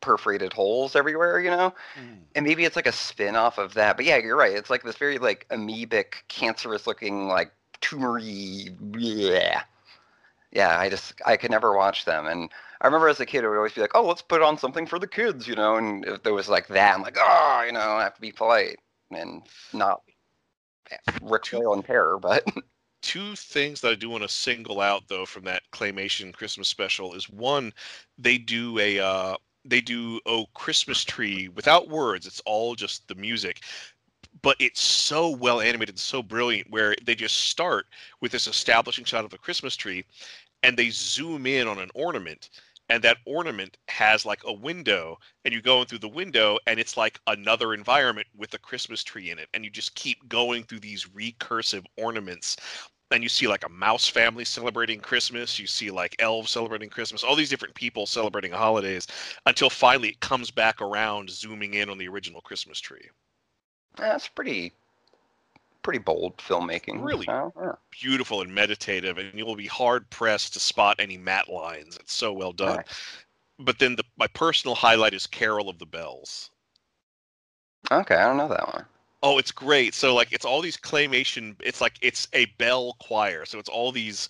perforated 0.00 0.52
holes 0.52 0.94
everywhere, 0.94 1.40
you 1.40 1.50
know. 1.50 1.74
Hmm. 1.96 2.14
And 2.36 2.46
maybe 2.46 2.64
it's 2.64 2.76
like 2.76 2.86
a 2.86 2.92
spin 2.92 3.34
off 3.34 3.58
of 3.58 3.74
that. 3.74 3.96
But 3.96 4.06
yeah, 4.06 4.18
you're 4.18 4.36
right. 4.36 4.52
It's 4.52 4.70
like 4.70 4.84
this 4.84 4.96
very 4.96 5.18
like 5.18 5.46
amoebic, 5.50 6.22
cancerous 6.28 6.86
looking 6.86 7.26
like 7.26 7.50
tumory. 7.80 8.74
Yeah. 8.96 9.62
Yeah, 10.52 10.78
I 10.78 10.88
just 10.88 11.14
I 11.26 11.36
could 11.36 11.50
never 11.50 11.76
watch 11.76 12.04
them. 12.04 12.26
And 12.26 12.50
I 12.80 12.86
remember 12.86 13.08
as 13.08 13.20
a 13.20 13.26
kid, 13.26 13.44
I 13.44 13.48
would 13.48 13.56
always 13.56 13.72
be 13.72 13.80
like, 13.80 13.94
"Oh, 13.94 14.06
let's 14.06 14.22
put 14.22 14.42
on 14.42 14.58
something 14.58 14.86
for 14.86 14.98
the 14.98 15.06
kids," 15.06 15.46
you 15.46 15.54
know. 15.54 15.76
And 15.76 16.04
if 16.06 16.22
there 16.22 16.34
was 16.34 16.48
like 16.48 16.68
that, 16.68 16.94
I'm 16.94 17.02
like, 17.02 17.16
"Oh, 17.18 17.62
you 17.66 17.72
know, 17.72 17.80
I 17.80 18.02
have 18.04 18.14
to 18.14 18.20
be 18.20 18.32
polite 18.32 18.78
and 19.10 19.42
not 19.72 20.02
recoil 21.22 21.74
and 21.74 21.84
terror." 21.84 22.18
But 22.18 22.44
two 23.02 23.34
things 23.36 23.80
that 23.80 23.92
I 23.92 23.94
do 23.94 24.10
want 24.10 24.22
to 24.22 24.28
single 24.28 24.80
out 24.80 25.08
though 25.08 25.26
from 25.26 25.44
that 25.44 25.62
claymation 25.72 26.32
Christmas 26.32 26.68
special 26.68 27.14
is 27.14 27.28
one, 27.28 27.72
they 28.18 28.38
do 28.38 28.78
a 28.78 28.98
uh, 28.98 29.36
they 29.64 29.80
do 29.80 30.20
oh 30.26 30.46
Christmas 30.54 31.04
tree 31.04 31.48
without 31.48 31.88
words. 31.88 32.26
It's 32.26 32.42
all 32.46 32.74
just 32.74 33.06
the 33.08 33.14
music, 33.14 33.62
but 34.42 34.56
it's 34.58 34.80
so 34.80 35.30
well 35.30 35.60
animated, 35.60 35.98
so 35.98 36.22
brilliant. 36.22 36.70
Where 36.70 36.94
they 37.04 37.14
just 37.14 37.48
start 37.48 37.86
with 38.20 38.32
this 38.32 38.46
establishing 38.46 39.04
shot 39.04 39.24
of 39.24 39.32
a 39.32 39.38
Christmas 39.38 39.76
tree, 39.76 40.04
and 40.62 40.76
they 40.76 40.90
zoom 40.90 41.46
in 41.46 41.68
on 41.68 41.78
an 41.78 41.90
ornament. 41.94 42.50
And 42.90 43.02
that 43.04 43.18
ornament 43.24 43.78
has 43.88 44.26
like 44.26 44.42
a 44.44 44.52
window, 44.52 45.18
and 45.44 45.54
you 45.54 45.62
go 45.62 45.80
in 45.80 45.86
through 45.86 46.00
the 46.00 46.08
window, 46.08 46.58
and 46.66 46.78
it's 46.78 46.96
like 46.96 47.20
another 47.28 47.72
environment 47.72 48.26
with 48.36 48.52
a 48.54 48.58
Christmas 48.58 49.02
tree 49.02 49.30
in 49.30 49.38
it. 49.38 49.48
And 49.54 49.64
you 49.64 49.70
just 49.70 49.94
keep 49.94 50.28
going 50.28 50.64
through 50.64 50.80
these 50.80 51.06
recursive 51.06 51.84
ornaments 51.96 52.56
and 53.12 53.22
you 53.22 53.28
see 53.28 53.48
like 53.48 53.64
a 53.64 53.68
mouse 53.68 54.08
family 54.08 54.44
celebrating 54.44 55.00
Christmas. 55.00 55.58
You 55.58 55.66
see 55.66 55.90
like 55.90 56.14
elves 56.18 56.50
celebrating 56.50 56.88
Christmas. 56.88 57.24
All 57.24 57.34
these 57.34 57.48
different 57.48 57.74
people 57.74 58.06
celebrating 58.06 58.52
holidays 58.52 59.06
until 59.46 59.70
finally 59.70 60.10
it 60.10 60.20
comes 60.20 60.50
back 60.50 60.80
around, 60.80 61.30
zooming 61.30 61.74
in 61.74 61.90
on 61.90 61.98
the 61.98 62.08
original 62.08 62.40
Christmas 62.40 62.80
tree. 62.80 63.08
that's 63.96 64.28
pretty 64.28 64.72
pretty 65.82 65.98
bold 65.98 66.36
filmmaking. 66.38 67.04
Really? 67.04 67.26
so, 67.26 67.52
yeah. 67.60 67.72
Beautiful 67.90 68.42
and 68.42 68.54
meditative, 68.54 69.18
and 69.18 69.36
you 69.38 69.46
will 69.46 69.56
be 69.56 69.66
hard 69.66 70.08
pressed 70.10 70.54
to 70.54 70.60
spot 70.60 70.96
any 70.98 71.16
matte 71.16 71.48
lines. 71.48 71.96
It's 71.96 72.14
so 72.14 72.32
well 72.32 72.52
done. 72.52 72.78
Right. 72.78 72.86
But 73.58 73.78
then 73.78 73.96
the, 73.96 74.04
my 74.16 74.26
personal 74.28 74.74
highlight 74.74 75.14
is 75.14 75.26
Carol 75.26 75.68
of 75.68 75.78
the 75.78 75.86
Bells. 75.86 76.50
Okay, 77.90 78.14
I 78.14 78.26
don't 78.26 78.36
know 78.36 78.48
that 78.48 78.74
one. 78.74 78.84
Oh, 79.22 79.38
it's 79.38 79.52
great. 79.52 79.94
So 79.94 80.14
like 80.14 80.32
it's 80.32 80.44
all 80.44 80.62
these 80.62 80.76
claymation 80.76 81.54
it's 81.62 81.80
like 81.80 81.94
it's 82.00 82.28
a 82.32 82.46
bell 82.58 82.96
choir. 83.00 83.44
So 83.44 83.58
it's 83.58 83.68
all 83.68 83.92
these 83.92 84.28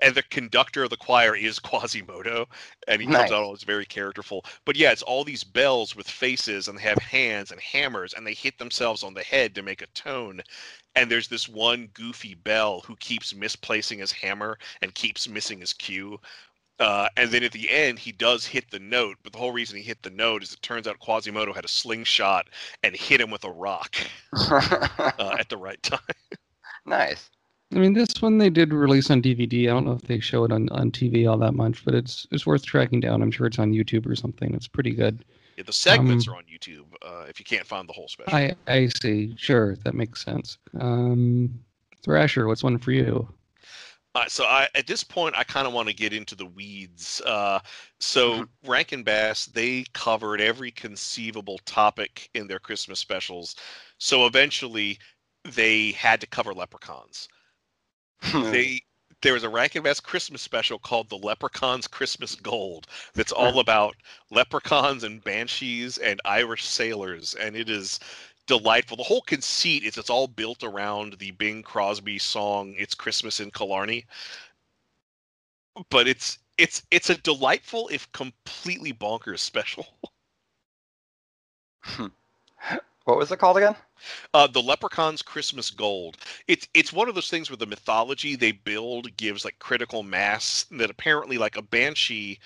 and 0.00 0.14
the 0.14 0.22
conductor 0.24 0.84
of 0.84 0.90
the 0.90 0.96
choir 0.96 1.34
is 1.36 1.58
Quasimodo 1.60 2.46
and 2.88 3.00
he 3.00 3.06
Nice. 3.06 3.16
comes 3.16 3.32
out 3.32 3.42
all 3.42 3.54
it's 3.54 3.64
very 3.64 3.84
characterful. 3.86 4.44
But 4.64 4.76
yeah, 4.76 4.92
it's 4.92 5.02
all 5.02 5.24
these 5.24 5.44
bells 5.44 5.96
with 5.96 6.08
faces 6.08 6.68
and 6.68 6.78
they 6.78 6.82
have 6.82 6.98
hands 6.98 7.50
and 7.50 7.60
hammers 7.60 8.14
and 8.14 8.26
they 8.26 8.34
hit 8.34 8.58
themselves 8.58 9.02
on 9.02 9.14
the 9.14 9.22
head 9.22 9.54
to 9.54 9.62
make 9.62 9.82
a 9.82 9.86
tone. 9.88 10.40
And 10.94 11.10
there's 11.10 11.28
this 11.28 11.48
one 11.48 11.88
goofy 11.94 12.34
bell 12.34 12.80
who 12.86 12.96
keeps 12.96 13.34
misplacing 13.34 13.98
his 13.98 14.12
hammer 14.12 14.58
and 14.82 14.94
keeps 14.94 15.28
missing 15.28 15.60
his 15.60 15.72
cue. 15.72 16.18
Uh, 16.78 17.08
and 17.16 17.30
then 17.30 17.44
at 17.44 17.52
the 17.52 17.70
end, 17.70 17.98
he 17.98 18.12
does 18.12 18.44
hit 18.46 18.70
the 18.70 18.78
note, 18.80 19.16
but 19.22 19.32
the 19.32 19.38
whole 19.38 19.52
reason 19.52 19.76
he 19.76 19.82
hit 19.82 20.02
the 20.02 20.10
note 20.10 20.42
is 20.42 20.52
it 20.52 20.62
turns 20.62 20.86
out 20.88 20.98
Quasimodo 20.98 21.52
had 21.52 21.64
a 21.64 21.68
slingshot 21.68 22.48
and 22.82 22.96
hit 22.96 23.20
him 23.20 23.30
with 23.30 23.44
a 23.44 23.50
rock 23.52 23.96
uh, 24.50 25.36
at 25.38 25.48
the 25.48 25.56
right 25.56 25.82
time. 25.82 26.00
nice. 26.86 27.30
I 27.74 27.78
mean, 27.78 27.94
this 27.94 28.08
one 28.20 28.38
they 28.38 28.50
did 28.50 28.72
release 28.72 29.10
on 29.10 29.22
DVD. 29.22 29.64
I 29.64 29.72
don't 29.72 29.86
know 29.86 29.92
if 29.92 30.02
they 30.02 30.20
show 30.20 30.44
it 30.44 30.52
on, 30.52 30.68
on 30.70 30.90
TV 30.90 31.30
all 31.30 31.38
that 31.38 31.54
much, 31.54 31.84
but 31.84 31.94
it's 31.94 32.26
it's 32.30 32.46
worth 32.46 32.64
tracking 32.64 33.00
down. 33.00 33.22
I'm 33.22 33.30
sure 33.30 33.46
it's 33.46 33.58
on 33.58 33.72
YouTube 33.72 34.06
or 34.06 34.14
something. 34.14 34.54
It's 34.54 34.68
pretty 34.68 34.92
good. 34.92 35.24
Yeah, 35.56 35.64
the 35.64 35.72
segments 35.72 36.28
Um, 36.28 36.34
are 36.34 36.36
on 36.38 36.44
YouTube 36.44 36.84
uh, 37.02 37.26
if 37.28 37.38
you 37.38 37.44
can't 37.44 37.66
find 37.66 37.88
the 37.88 37.92
whole 37.92 38.08
special. 38.08 38.34
I 38.34 38.54
I 38.66 38.88
see. 39.00 39.34
Sure, 39.36 39.76
that 39.84 39.94
makes 39.94 40.24
sense. 40.24 40.58
Um, 40.80 41.60
Thrasher, 42.02 42.46
what's 42.46 42.62
one 42.62 42.78
for 42.78 42.92
you? 42.92 43.28
Uh, 44.14 44.26
so 44.28 44.44
I, 44.44 44.68
at 44.74 44.86
this 44.86 45.02
point, 45.02 45.34
I 45.38 45.44
kind 45.44 45.66
of 45.66 45.72
want 45.72 45.88
to 45.88 45.94
get 45.94 46.12
into 46.12 46.34
the 46.34 46.44
weeds. 46.44 47.22
Uh, 47.24 47.60
so 47.98 48.44
Rankin 48.66 49.02
Bass, 49.02 49.46
they 49.46 49.86
covered 49.94 50.38
every 50.40 50.70
conceivable 50.70 51.58
topic 51.64 52.28
in 52.34 52.46
their 52.46 52.58
Christmas 52.58 52.98
specials. 52.98 53.56
So 53.96 54.26
eventually, 54.26 54.98
they 55.44 55.92
had 55.92 56.20
to 56.20 56.26
cover 56.26 56.52
leprechauns. 56.52 57.28
Hmm. 58.22 58.50
they 58.50 58.82
there 59.20 59.34
was 59.34 59.44
a 59.44 59.48
Rankin 59.48 59.82
Bass 59.82 60.00
Christmas 60.00 60.42
special 60.42 60.78
called 60.78 61.08
The 61.08 61.18
Leprechauns 61.18 61.86
Christmas 61.86 62.34
Gold 62.34 62.86
that's 63.14 63.32
all 63.32 63.52
hmm. 63.52 63.58
about 63.58 63.96
leprechauns 64.30 65.04
and 65.04 65.22
banshees 65.22 65.98
and 65.98 66.20
Irish 66.24 66.64
sailors, 66.64 67.34
and 67.34 67.56
it 67.56 67.68
is 67.68 68.00
delightful. 68.46 68.96
The 68.96 69.04
whole 69.04 69.22
conceit 69.22 69.84
is 69.84 69.96
it's 69.96 70.10
all 70.10 70.26
built 70.26 70.62
around 70.62 71.14
the 71.14 71.30
Bing 71.32 71.62
Crosby 71.62 72.18
song 72.18 72.74
"It's 72.78 72.94
Christmas 72.94 73.40
in 73.40 73.50
Killarney," 73.50 74.06
but 75.90 76.08
it's 76.08 76.38
it's 76.58 76.82
it's 76.90 77.10
a 77.10 77.16
delightful 77.18 77.88
if 77.88 78.10
completely 78.12 78.92
bonkers 78.92 79.40
special. 79.40 79.86
Hmm. 81.84 82.06
What 83.04 83.16
was 83.16 83.32
it 83.32 83.38
called 83.38 83.56
again? 83.56 83.76
Uh, 84.34 84.46
the 84.46 84.62
Leprechaun's 84.62 85.22
Christmas 85.22 85.70
Gold. 85.70 86.16
It's 86.48 86.68
it's 86.74 86.92
one 86.92 87.08
of 87.08 87.14
those 87.14 87.30
things 87.30 87.50
where 87.50 87.56
the 87.56 87.66
mythology 87.66 88.36
they 88.36 88.52
build 88.52 89.16
gives 89.16 89.44
like 89.44 89.58
critical 89.58 90.02
mass 90.02 90.66
that 90.72 90.90
apparently 90.90 91.38
like 91.38 91.56
a 91.56 91.62
banshee, 91.62 92.38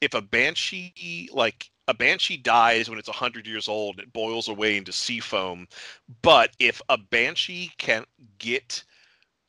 if 0.00 0.14
a 0.14 0.22
banshee 0.22 1.28
like 1.32 1.70
a 1.88 1.94
banshee 1.94 2.36
dies 2.36 2.88
when 2.88 2.98
it's 2.98 3.08
100 3.08 3.46
years 3.46 3.68
old 3.68 3.98
it 3.98 4.12
boils 4.12 4.48
away 4.48 4.76
into 4.76 4.92
sea 4.92 5.20
foam 5.20 5.66
but 6.22 6.50
if 6.58 6.80
a 6.88 6.96
banshee 6.96 7.70
can 7.78 8.04
get 8.38 8.82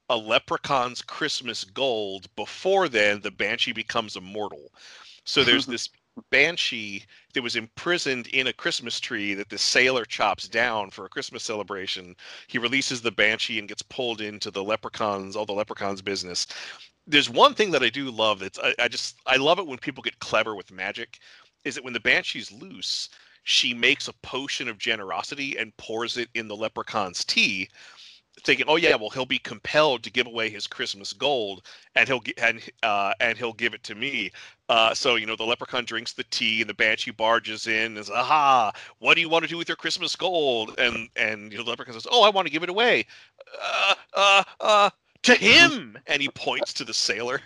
a 0.09 0.17
leprechaun's 0.17 1.01
christmas 1.01 1.63
gold 1.63 2.27
before 2.35 2.89
then 2.89 3.21
the 3.21 3.31
banshee 3.31 3.71
becomes 3.71 4.15
immortal 4.15 4.71
so 5.25 5.43
there's 5.43 5.65
this 5.67 5.89
banshee 6.31 7.03
that 7.33 7.43
was 7.43 7.55
imprisoned 7.55 8.27
in 8.27 8.47
a 8.47 8.53
christmas 8.53 8.99
tree 8.99 9.33
that 9.33 9.49
the 9.49 9.57
sailor 9.57 10.05
chops 10.05 10.47
down 10.47 10.89
for 10.89 11.05
a 11.05 11.09
christmas 11.09 11.43
celebration. 11.43 12.15
He 12.47 12.57
releases 12.57 13.01
the 13.01 13.11
banshee 13.11 13.59
and 13.59 13.67
gets 13.67 13.81
pulled 13.81 14.21
into 14.21 14.51
the 14.51 14.63
leprechauns 14.63 15.35
all 15.35 15.45
the 15.45 15.53
leprechauns 15.53 16.01
business. 16.01 16.47
There's 17.05 17.29
one 17.29 17.53
thing 17.53 17.71
that 17.71 17.83
i 17.83 17.89
do 17.89 18.09
love 18.09 18.39
that's 18.39 18.59
I, 18.59 18.73
I 18.79 18.87
just 18.87 19.17
i 19.25 19.35
love 19.35 19.59
it 19.59 19.67
when 19.67 19.79
people 19.79 20.03
get 20.03 20.19
clever 20.19 20.55
with 20.55 20.71
magic 20.71 21.19
is 21.63 21.75
that 21.75 21.83
when 21.83 21.93
the 21.93 21.99
banshee's 21.99 22.51
loose 22.51 23.09
she 23.43 23.73
makes 23.73 24.07
a 24.07 24.13
potion 24.21 24.69
of 24.69 24.77
generosity 24.77 25.57
and 25.57 25.75
pours 25.77 26.17
it 26.17 26.29
in 26.33 26.47
the 26.47 26.55
leprechaun's 26.55 27.25
tea 27.25 27.69
thinking, 28.41 28.65
oh 28.67 28.75
yeah, 28.75 28.95
well 28.95 29.09
he'll 29.09 29.25
be 29.25 29.39
compelled 29.39 30.03
to 30.03 30.11
give 30.11 30.27
away 30.27 30.49
his 30.49 30.67
Christmas 30.67 31.13
gold, 31.13 31.65
and 31.95 32.07
he'll 32.07 32.19
get 32.19 32.39
and 32.39 32.61
uh, 32.81 33.13
and 33.19 33.37
he'll 33.37 33.53
give 33.53 33.73
it 33.73 33.83
to 33.83 33.95
me. 33.95 34.31
Uh, 34.69 34.93
so 34.93 35.15
you 35.15 35.25
know 35.25 35.35
the 35.35 35.43
leprechaun 35.43 35.85
drinks 35.85 36.13
the 36.13 36.23
tea, 36.25 36.61
and 36.61 36.69
the 36.69 36.73
banshee 36.73 37.11
barges 37.11 37.67
in 37.67 37.97
and 37.97 37.97
says, 37.97 38.09
"Aha! 38.09 38.71
What 38.99 39.15
do 39.15 39.21
you 39.21 39.29
want 39.29 39.43
to 39.43 39.49
do 39.49 39.57
with 39.57 39.69
your 39.69 39.77
Christmas 39.77 40.15
gold?" 40.15 40.75
And 40.77 41.09
and 41.15 41.51
you 41.51 41.57
know, 41.57 41.63
the 41.63 41.69
leprechaun 41.69 41.93
says, 41.93 42.07
"Oh, 42.11 42.23
I 42.23 42.29
want 42.29 42.47
to 42.47 42.51
give 42.51 42.63
it 42.63 42.69
away." 42.69 43.05
Uh, 43.61 43.95
uh, 44.13 44.43
uh, 44.59 44.89
to 45.23 45.35
him, 45.35 45.97
and 46.07 46.21
he 46.21 46.29
points 46.29 46.73
to 46.73 46.83
the 46.83 46.93
sailor. 46.93 47.41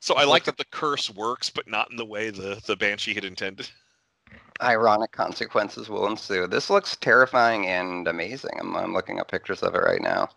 So 0.00 0.14
I 0.14 0.24
like 0.24 0.44
that 0.44 0.56
the 0.56 0.64
curse 0.64 1.10
works, 1.10 1.50
but 1.50 1.68
not 1.68 1.90
in 1.90 1.96
the 1.96 2.06
way 2.06 2.30
the 2.30 2.60
the 2.66 2.76
banshee 2.76 3.14
had 3.14 3.24
intended. 3.24 3.68
Ironic 4.62 5.12
consequences 5.12 5.88
will 5.88 6.06
ensue. 6.06 6.46
This 6.46 6.70
looks 6.70 6.96
terrifying 6.96 7.66
and 7.66 8.06
amazing. 8.06 8.52
I'm, 8.60 8.76
I'm 8.76 8.92
looking 8.92 9.20
up 9.20 9.30
pictures 9.30 9.62
of 9.62 9.74
it 9.74 9.78
right 9.78 10.02
now. 10.02 10.28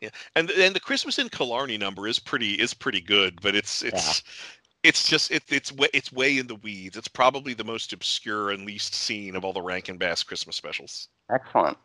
Yeah, 0.00 0.10
and 0.36 0.50
and 0.50 0.74
the 0.74 0.80
Christmas 0.80 1.18
in 1.18 1.28
Killarney 1.28 1.78
number 1.78 2.06
is 2.06 2.18
pretty 2.18 2.54
is 2.54 2.74
pretty 2.74 3.00
good, 3.00 3.40
but 3.40 3.54
it's 3.54 3.82
it's 3.82 4.22
it's 4.82 5.08
just 5.08 5.30
it, 5.30 5.42
it's 5.48 5.72
way 5.72 5.88
it's 5.92 6.12
way 6.12 6.38
in 6.38 6.46
the 6.46 6.56
weeds. 6.56 6.96
It's 6.96 7.08
probably 7.08 7.54
the 7.54 7.64
most 7.64 7.92
obscure 7.92 8.50
and 8.50 8.66
least 8.66 8.94
seen 8.94 9.34
of 9.34 9.44
all 9.44 9.52
the 9.52 9.62
Rankin 9.62 9.96
Bass 9.96 10.22
Christmas 10.22 10.56
specials. 10.56 11.08
Excellent. 11.30 11.78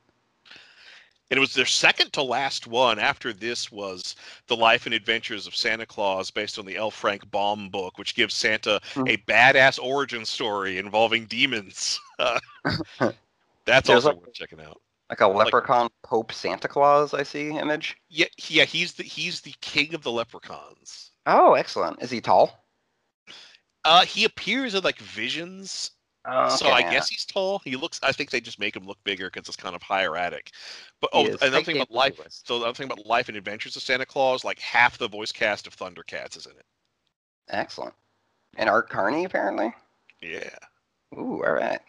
And 1.31 1.37
it 1.37 1.41
was 1.41 1.53
their 1.53 1.65
second 1.65 2.11
to 2.13 2.23
last 2.23 2.65
one. 2.65 2.97
After 2.97 3.33
this 3.33 3.71
was 3.71 4.15
the 4.47 4.55
Life 4.55 4.85
and 4.87 4.95
Adventures 4.95 5.45
of 5.45 5.55
Santa 5.55 5.85
Claus, 5.85 6.31
based 6.31 6.57
on 6.57 6.65
the 6.65 6.75
L. 6.75 6.89
Frank 6.89 7.29
Baum 7.29 7.69
book, 7.69 7.97
which 7.99 8.15
gives 8.15 8.33
Santa 8.33 8.79
Hmm. 8.93 9.07
a 9.07 9.17
badass 9.17 9.79
origin 9.81 10.25
story 10.25 10.77
involving 10.79 11.25
demons. 11.27 11.99
That's 12.19 13.87
There's 13.87 13.89
also 13.89 14.09
like- 14.09 14.17
worth 14.25 14.33
checking 14.33 14.61
out. 14.61 14.81
Like 15.09 15.21
a 15.21 15.27
leprechaun 15.27 15.89
Pope 16.03 16.31
Santa 16.31 16.67
Claus, 16.67 17.15
I 17.15 17.23
see 17.23 17.49
image. 17.49 17.97
Yeah, 18.09 18.27
yeah, 18.47 18.63
he's 18.63 18.93
the 18.93 19.01
he's 19.01 19.41
the 19.41 19.55
king 19.59 19.95
of 19.95 20.03
the 20.03 20.11
leprechauns. 20.11 21.11
Oh, 21.25 21.55
excellent. 21.55 21.99
Is 22.03 22.11
he 22.11 22.21
tall? 22.21 22.63
Uh, 23.85 24.05
he 24.05 24.23
appears 24.25 24.75
in 24.75 24.83
like 24.83 24.99
visions 24.99 25.89
Oh, 26.25 26.49
So 26.49 26.69
I 26.69 26.81
guess 26.81 27.09
he's 27.09 27.25
tall. 27.25 27.61
He 27.63 27.75
looks. 27.75 27.99
I 28.03 28.11
think 28.11 28.29
they 28.29 28.41
just 28.41 28.59
make 28.59 28.75
him 28.75 28.85
look 28.85 28.97
bigger 29.03 29.29
because 29.29 29.47
it's 29.47 29.55
kind 29.55 29.75
of 29.75 29.81
hieratic. 29.81 30.51
But 30.99 31.09
oh, 31.13 31.25
is. 31.25 31.41
another 31.41 31.63
thing 31.63 31.77
about 31.77 31.91
life. 31.91 32.19
Lewis. 32.19 32.41
So 32.45 32.57
another 32.57 32.73
thing 32.73 32.85
about 32.85 33.05
life 33.05 33.29
and 33.29 33.37
adventures 33.37 33.75
of 33.75 33.81
Santa 33.81 34.05
Claus, 34.05 34.43
like 34.43 34.59
half 34.59 34.97
the 34.97 35.07
voice 35.07 35.31
cast 35.31 35.65
of 35.65 35.75
Thundercats 35.75 36.37
is 36.37 36.45
in 36.45 36.51
it. 36.51 36.65
Excellent. 37.49 37.93
And 38.57 38.69
Art 38.69 38.89
Carney, 38.89 39.25
apparently. 39.25 39.73
Yeah. 40.21 40.49
Ooh, 41.17 41.43
all 41.45 41.53
right. 41.53 41.79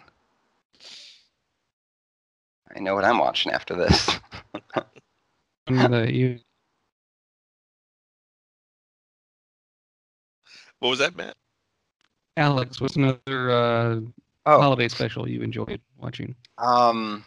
I 2.74 2.78
know 2.78 2.94
what 2.94 3.04
I'm 3.04 3.18
watching 3.18 3.52
after 3.52 3.74
this. 3.74 4.10
Uh, 5.68 6.04
you, 6.08 6.40
What 10.80 10.88
was 10.88 10.98
that, 10.98 11.14
Matt? 11.14 11.36
Alex, 12.36 12.80
what's 12.80 12.96
another 12.96 13.50
uh, 13.50 14.00
Oh. 14.46 14.60
holiday 14.60 14.88
special 14.88 15.28
you 15.28 15.42
enjoyed 15.42 15.80
watching? 15.98 16.34
Um, 16.58 17.24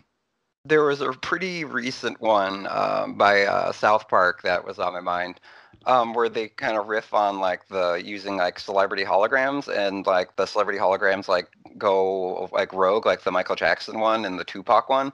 there 0.66 0.84
was 0.84 1.02
a 1.02 1.12
pretty 1.12 1.66
recent 1.66 2.20
one 2.22 2.68
um, 2.68 3.16
by 3.18 3.44
uh, 3.44 3.72
South 3.72 4.08
Park 4.08 4.42
that 4.44 4.66
was 4.66 4.80
on 4.80 4.94
my 4.94 5.02
mind, 5.02 5.40
um, 5.86 6.14
where 6.14 6.30
they 6.30 6.48
kind 6.48 6.78
of 6.78 6.88
riff 6.88 7.14
on 7.14 7.40
like 7.40 7.68
the 7.68 8.02
using 8.04 8.38
like 8.38 8.60
celebrity 8.60 9.04
holograms 9.04 9.68
and 9.68 10.06
like 10.06 10.36
the 10.38 10.46
celebrity 10.46 10.80
holograms 10.80 11.28
like 11.28 11.50
go 11.78 12.50
like 12.52 12.72
rogue, 12.74 13.06
like 13.06 13.24
the 13.24 13.32
Michael 13.32 13.56
Jackson 13.56 14.00
one 14.00 14.26
and 14.26 14.40
the 14.40 14.46
Tupac 14.46 14.90
one, 14.90 15.12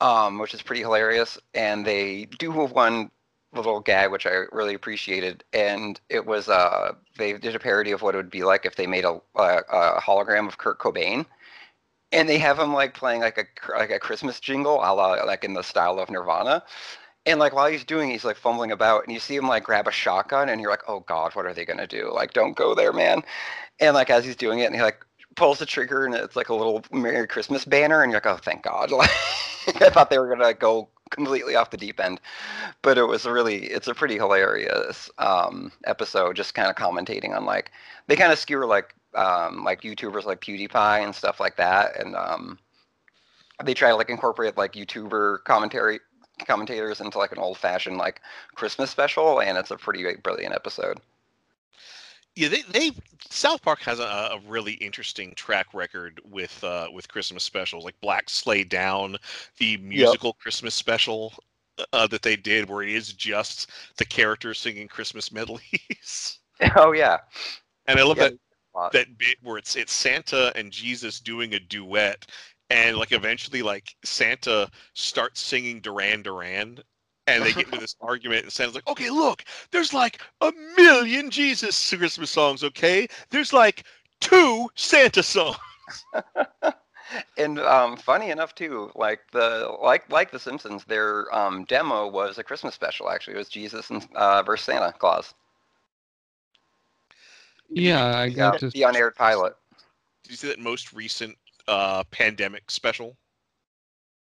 um, 0.00 0.38
which 0.38 0.54
is 0.54 0.62
pretty 0.62 0.82
hilarious. 0.82 1.38
And 1.54 1.86
they 1.86 2.24
do 2.38 2.50
one 2.50 3.10
little 3.52 3.80
gag 3.80 4.10
which 4.10 4.26
I 4.26 4.44
really 4.52 4.74
appreciated, 4.74 5.44
and 5.52 6.00
it 6.08 6.26
was 6.26 6.48
uh 6.48 6.92
they 7.18 7.32
did 7.34 7.54
a 7.54 7.58
parody 7.58 7.90
of 7.92 8.02
what 8.02 8.14
it 8.14 8.18
would 8.18 8.30
be 8.30 8.44
like 8.44 8.64
if 8.64 8.76
they 8.76 8.86
made 8.86 9.04
a, 9.04 9.20
a, 9.36 9.62
a 9.70 10.00
hologram 10.00 10.46
of 10.48 10.58
Kurt 10.58 10.78
Cobain 10.78 11.26
and 12.12 12.28
they 12.28 12.38
have 12.38 12.58
him 12.58 12.72
like 12.72 12.94
playing 12.94 13.20
like 13.20 13.38
a 13.38 13.44
like 13.76 13.90
a 13.90 13.98
Christmas 13.98 14.40
jingle, 14.40 14.76
a 14.76 14.90
la, 14.92 15.12
like 15.24 15.44
in 15.44 15.54
the 15.54 15.62
style 15.62 15.98
of 15.98 16.10
Nirvana. 16.10 16.62
And 17.26 17.38
like 17.38 17.52
while 17.54 17.70
he's 17.70 17.84
doing, 17.84 18.08
it, 18.10 18.12
he's 18.12 18.24
like 18.24 18.36
fumbling 18.36 18.72
about, 18.72 19.04
and 19.04 19.12
you 19.12 19.20
see 19.20 19.36
him 19.36 19.46
like 19.46 19.64
grab 19.64 19.86
a 19.86 19.92
shotgun, 19.92 20.48
and 20.48 20.60
you're 20.60 20.70
like, 20.70 20.82
oh 20.88 21.00
god, 21.00 21.34
what 21.34 21.46
are 21.46 21.54
they 21.54 21.64
gonna 21.64 21.86
do? 21.86 22.12
Like, 22.12 22.32
don't 22.32 22.56
go 22.56 22.74
there, 22.74 22.92
man. 22.92 23.22
And 23.78 23.94
like 23.94 24.10
as 24.10 24.24
he's 24.24 24.36
doing 24.36 24.60
it, 24.60 24.66
and 24.66 24.74
he 24.74 24.82
like 24.82 25.04
pulls 25.36 25.58
the 25.58 25.66
trigger, 25.66 26.04
and 26.06 26.14
it's 26.14 26.36
like 26.36 26.48
a 26.48 26.54
little 26.54 26.82
Merry 26.92 27.26
Christmas 27.26 27.64
banner, 27.64 28.02
and 28.02 28.10
you're 28.10 28.20
like, 28.24 28.26
oh, 28.26 28.40
thank 28.42 28.62
God. 28.62 28.90
Like, 29.66 29.82
I 29.82 29.90
thought 29.90 30.08
they 30.08 30.18
were 30.18 30.34
gonna 30.34 30.54
go 30.54 30.88
completely 31.10 31.56
off 31.56 31.70
the 31.70 31.76
deep 31.76 32.00
end, 32.00 32.20
but 32.82 32.98
it 32.98 33.04
was 33.04 33.26
really, 33.26 33.64
it's 33.64 33.88
a 33.88 33.94
pretty 33.94 34.16
hilarious 34.16 35.10
um, 35.18 35.72
episode, 35.84 36.36
just 36.36 36.54
kind 36.54 36.70
of 36.70 36.76
commentating 36.76 37.36
on 37.36 37.44
like 37.44 37.70
they 38.06 38.16
kind 38.16 38.32
of 38.32 38.38
skewer 38.38 38.66
like 38.66 38.94
um, 39.14 39.64
like 39.64 39.82
YouTubers 39.82 40.24
like 40.24 40.40
PewDiePie 40.40 41.04
and 41.04 41.14
stuff 41.14 41.40
like 41.40 41.56
that, 41.56 42.00
and 42.00 42.16
um, 42.16 42.58
they 43.64 43.74
try 43.74 43.90
to 43.90 43.96
like 43.96 44.10
incorporate 44.10 44.56
like 44.56 44.72
YouTuber 44.72 45.44
commentary 45.44 46.00
commentators 46.46 47.00
into 47.00 47.18
like 47.18 47.32
an 47.32 47.38
old 47.38 47.58
fashioned 47.58 47.98
like 47.98 48.20
Christmas 48.54 48.90
special, 48.90 49.40
and 49.40 49.58
it's 49.58 49.70
a 49.70 49.76
pretty 49.76 50.04
brilliant 50.22 50.54
episode. 50.54 51.00
Yeah, 52.36 52.48
they, 52.48 52.62
they 52.62 52.92
South 53.28 53.62
Park 53.62 53.80
has 53.82 53.98
a, 53.98 54.02
a 54.02 54.40
really 54.46 54.74
interesting 54.74 55.34
track 55.34 55.74
record 55.74 56.20
with 56.24 56.62
uh, 56.64 56.88
with 56.92 57.08
Christmas 57.08 57.44
specials, 57.44 57.84
like 57.84 58.00
Black 58.00 58.30
Sleigh 58.30 58.64
Down, 58.64 59.16
the 59.58 59.76
musical 59.78 60.32
Christmas 60.34 60.74
special 60.74 61.34
uh, 61.92 62.06
that 62.08 62.22
they 62.22 62.36
did, 62.36 62.68
where 62.68 62.82
it 62.82 62.90
is 62.90 63.12
just 63.12 63.70
the 63.96 64.04
characters 64.04 64.58
singing 64.60 64.88
Christmas 64.88 65.32
medleys. 65.32 66.38
oh 66.76 66.92
yeah, 66.92 67.18
And 67.86 67.98
I 67.98 68.02
love 68.04 68.18
Yeah, 68.18 68.20
that 68.20 68.34
that 68.92 69.18
bit 69.18 69.36
where 69.42 69.58
it's 69.58 69.76
it's 69.76 69.92
Santa 69.92 70.52
and 70.56 70.72
Jesus 70.72 71.20
doing 71.20 71.54
a 71.54 71.60
duet, 71.60 72.26
and 72.70 72.96
like 72.96 73.12
eventually 73.12 73.62
like 73.62 73.94
Santa 74.04 74.70
starts 74.94 75.40
singing 75.40 75.80
Duran 75.80 76.22
Duran, 76.22 76.82
and 77.36 77.44
they 77.44 77.52
get 77.52 77.66
into 77.66 77.78
this 77.78 77.96
argument, 78.00 78.44
and 78.44 78.52
Santa's 78.52 78.74
like, 78.74 78.88
"Okay, 78.88 79.10
look, 79.10 79.44
there's 79.70 79.92
like 79.94 80.20
a 80.40 80.52
million 80.76 81.30
Jesus 81.30 81.94
Christmas 81.94 82.30
songs. 82.30 82.62
Okay, 82.64 83.08
there's 83.30 83.52
like 83.52 83.84
two 84.20 84.68
Santa 84.74 85.22
songs." 85.22 85.58
And 87.36 87.58
um, 87.60 87.96
funny 87.96 88.30
enough 88.30 88.54
too, 88.54 88.90
like 88.94 89.20
the 89.32 89.76
like 89.82 90.08
like 90.10 90.30
the 90.30 90.38
Simpsons, 90.38 90.84
their 90.84 91.32
um, 91.34 91.64
demo 91.64 92.06
was 92.08 92.38
a 92.38 92.44
Christmas 92.44 92.74
special. 92.74 93.10
Actually, 93.10 93.34
it 93.34 93.38
was 93.38 93.48
Jesus 93.48 93.90
and 93.90 94.06
uh, 94.14 94.42
versus 94.42 94.66
Santa 94.66 94.92
Claus. 94.92 95.34
Yeah, 97.74 98.16
I 98.16 98.28
Yeah, 98.28 98.52
got 98.52 98.58
to. 98.58 98.72
the 98.72 98.82
unaired 98.84 99.16
pilot. 99.16 99.54
Did 100.22 100.30
you 100.30 100.36
see 100.36 100.48
that 100.48 100.58
most 100.58 100.92
recent 100.92 101.36
uh, 101.66 102.04
pandemic 102.10 102.70
special? 102.70 103.16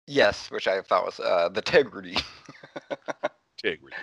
Yes, 0.08 0.50
which 0.52 0.68
I 0.68 0.82
thought 0.82 1.06
was 1.06 1.20
uh, 1.20 1.50
the 1.50 1.62
Tegridy. 1.62 2.22
Integrity. 3.68 3.96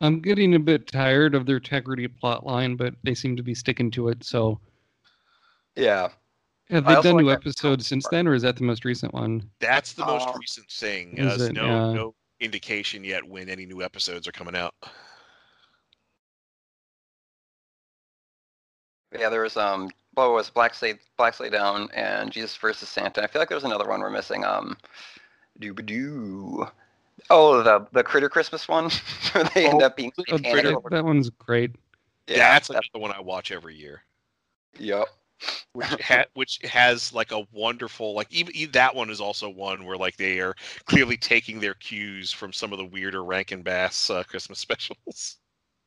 I'm 0.00 0.20
getting 0.20 0.54
a 0.56 0.58
bit 0.58 0.88
tired 0.88 1.34
of 1.34 1.46
their 1.46 1.58
integrity 1.58 2.08
plot 2.08 2.44
line, 2.44 2.74
but 2.74 2.94
they 3.04 3.14
seem 3.14 3.36
to 3.36 3.42
be 3.42 3.54
sticking 3.54 3.88
to 3.92 4.08
it. 4.08 4.24
So, 4.24 4.58
yeah. 5.76 6.08
have 6.70 6.84
they 6.84 6.94
done 7.02 7.18
new 7.18 7.26
like 7.28 7.38
that 7.38 7.48
episodes 7.48 7.86
since 7.86 8.08
then, 8.08 8.26
or 8.26 8.34
is 8.34 8.42
that 8.42 8.56
the 8.56 8.64
most 8.64 8.84
recent 8.84 9.14
one? 9.14 9.48
That's 9.60 9.92
the 9.92 10.04
most 10.04 10.26
Uh, 10.28 10.32
recent 10.38 10.68
thing. 10.70 11.16
is 11.18 11.38
There's 11.38 11.50
it, 11.50 11.52
no 11.52 11.64
uh, 11.64 11.92
no 11.92 12.14
indication 12.40 13.04
yet 13.04 13.22
when 13.22 13.48
any 13.48 13.64
new 13.64 13.80
episodes 13.82 14.26
are 14.26 14.32
coming 14.32 14.56
out. 14.56 14.74
Yeah, 19.16 19.28
there 19.28 19.42
was 19.42 19.56
um 19.56 19.90
what 20.14 20.32
was? 20.32 20.50
Black 20.50 20.74
Sleigh 20.74 20.98
Black 21.16 21.34
Sleigh 21.34 21.50
Down 21.50 21.88
and 21.94 22.32
Jesus 22.32 22.56
versus 22.56 22.88
Santa. 22.88 23.22
I 23.22 23.28
feel 23.28 23.40
like 23.40 23.48
there 23.48 23.56
was 23.56 23.64
another 23.64 23.88
one 23.88 24.00
we're 24.00 24.10
missing. 24.10 24.44
Um 24.44 24.76
doo 25.60 25.74
doo. 25.74 26.66
Oh, 27.34 27.62
the 27.62 27.86
the 27.92 28.04
Critter 28.04 28.28
Christmas 28.28 28.68
one. 28.68 28.90
where 29.32 29.44
they 29.54 29.66
end 29.66 29.82
Oh, 29.82 29.86
up 29.86 29.96
being 29.96 30.12
satanic. 30.18 30.44
that, 30.64 30.82
that 30.90 31.04
one's 31.04 31.30
great. 31.30 31.74
Yeah, 32.28 32.52
That's 32.52 32.68
that- 32.68 32.82
another 32.94 33.02
one 33.02 33.12
I 33.12 33.20
watch 33.20 33.50
every 33.50 33.74
year. 33.74 34.02
yep. 34.78 35.06
which 35.72 35.88
ha- 36.00 36.26
which 36.34 36.60
has 36.62 37.12
like 37.12 37.32
a 37.32 37.44
wonderful 37.52 38.14
like 38.14 38.32
even, 38.32 38.54
even 38.54 38.70
that 38.72 38.94
one 38.94 39.10
is 39.10 39.20
also 39.20 39.48
one 39.48 39.84
where 39.84 39.96
like 39.96 40.16
they 40.16 40.38
are 40.38 40.54
clearly 40.84 41.16
taking 41.16 41.58
their 41.58 41.74
cues 41.74 42.30
from 42.30 42.52
some 42.52 42.70
of 42.72 42.78
the 42.78 42.84
weirder 42.84 43.24
Rankin 43.24 43.62
Bass 43.62 44.08
uh, 44.10 44.22
Christmas 44.22 44.58
specials. 44.66 45.38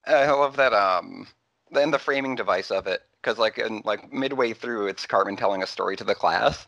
I 0.06 0.30
love 0.32 0.58
that 0.58 0.74
um 0.74 1.28
then 1.72 1.90
the 1.92 2.00
framing 2.00 2.36
device 2.36 2.70
of 2.70 2.86
it 2.88 3.04
because 3.22 3.38
like 3.38 3.58
in 3.58 3.82
like 3.86 4.12
midway 4.12 4.52
through 4.54 4.88
it's 4.88 5.06
Cartman 5.06 5.38
telling 5.38 5.64
a 5.64 5.68
story 5.68 5.96
to 5.96 6.04
the 6.04 6.16
class. 6.16 6.68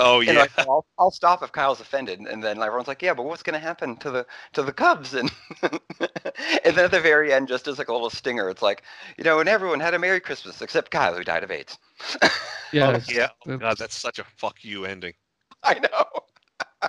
Oh 0.00 0.20
yeah, 0.20 0.32
like, 0.32 0.58
I'll, 0.58 0.86
I'll 0.98 1.10
stop 1.10 1.42
if 1.42 1.52
Kyle's 1.52 1.80
offended, 1.80 2.20
and 2.20 2.42
then 2.42 2.62
everyone's 2.62 2.88
like, 2.88 3.02
"Yeah, 3.02 3.14
but 3.14 3.24
what's 3.24 3.42
going 3.42 3.54
to 3.54 3.60
happen 3.60 3.96
to 3.98 4.10
the 4.10 4.26
to 4.54 4.62
the 4.62 4.72
Cubs?" 4.72 5.14
And 5.14 5.30
and 5.62 5.70
then 6.64 6.84
at 6.86 6.90
the 6.90 7.00
very 7.00 7.32
end, 7.32 7.48
just 7.48 7.68
as 7.68 7.78
like 7.78 7.88
a 7.88 7.92
little 7.92 8.10
stinger, 8.10 8.48
it's 8.48 8.62
like, 8.62 8.82
you 9.18 9.24
know, 9.24 9.40
and 9.40 9.48
everyone 9.48 9.78
had 9.80 9.94
a 9.94 9.98
Merry 9.98 10.20
Christmas 10.20 10.62
except 10.62 10.90
Kyle, 10.90 11.14
who 11.14 11.22
died 11.24 11.44
of 11.44 11.50
AIDS. 11.50 11.78
Yeah, 12.72 12.86
oh, 12.96 13.12
yeah. 13.12 13.28
Oh, 13.46 13.46
that's- 13.46 13.60
God, 13.60 13.78
that's 13.78 13.96
such 13.96 14.20
a 14.20 14.24
fuck 14.36 14.62
you 14.62 14.84
ending. 14.84 15.14
I 15.64 15.74
know. 15.80 16.88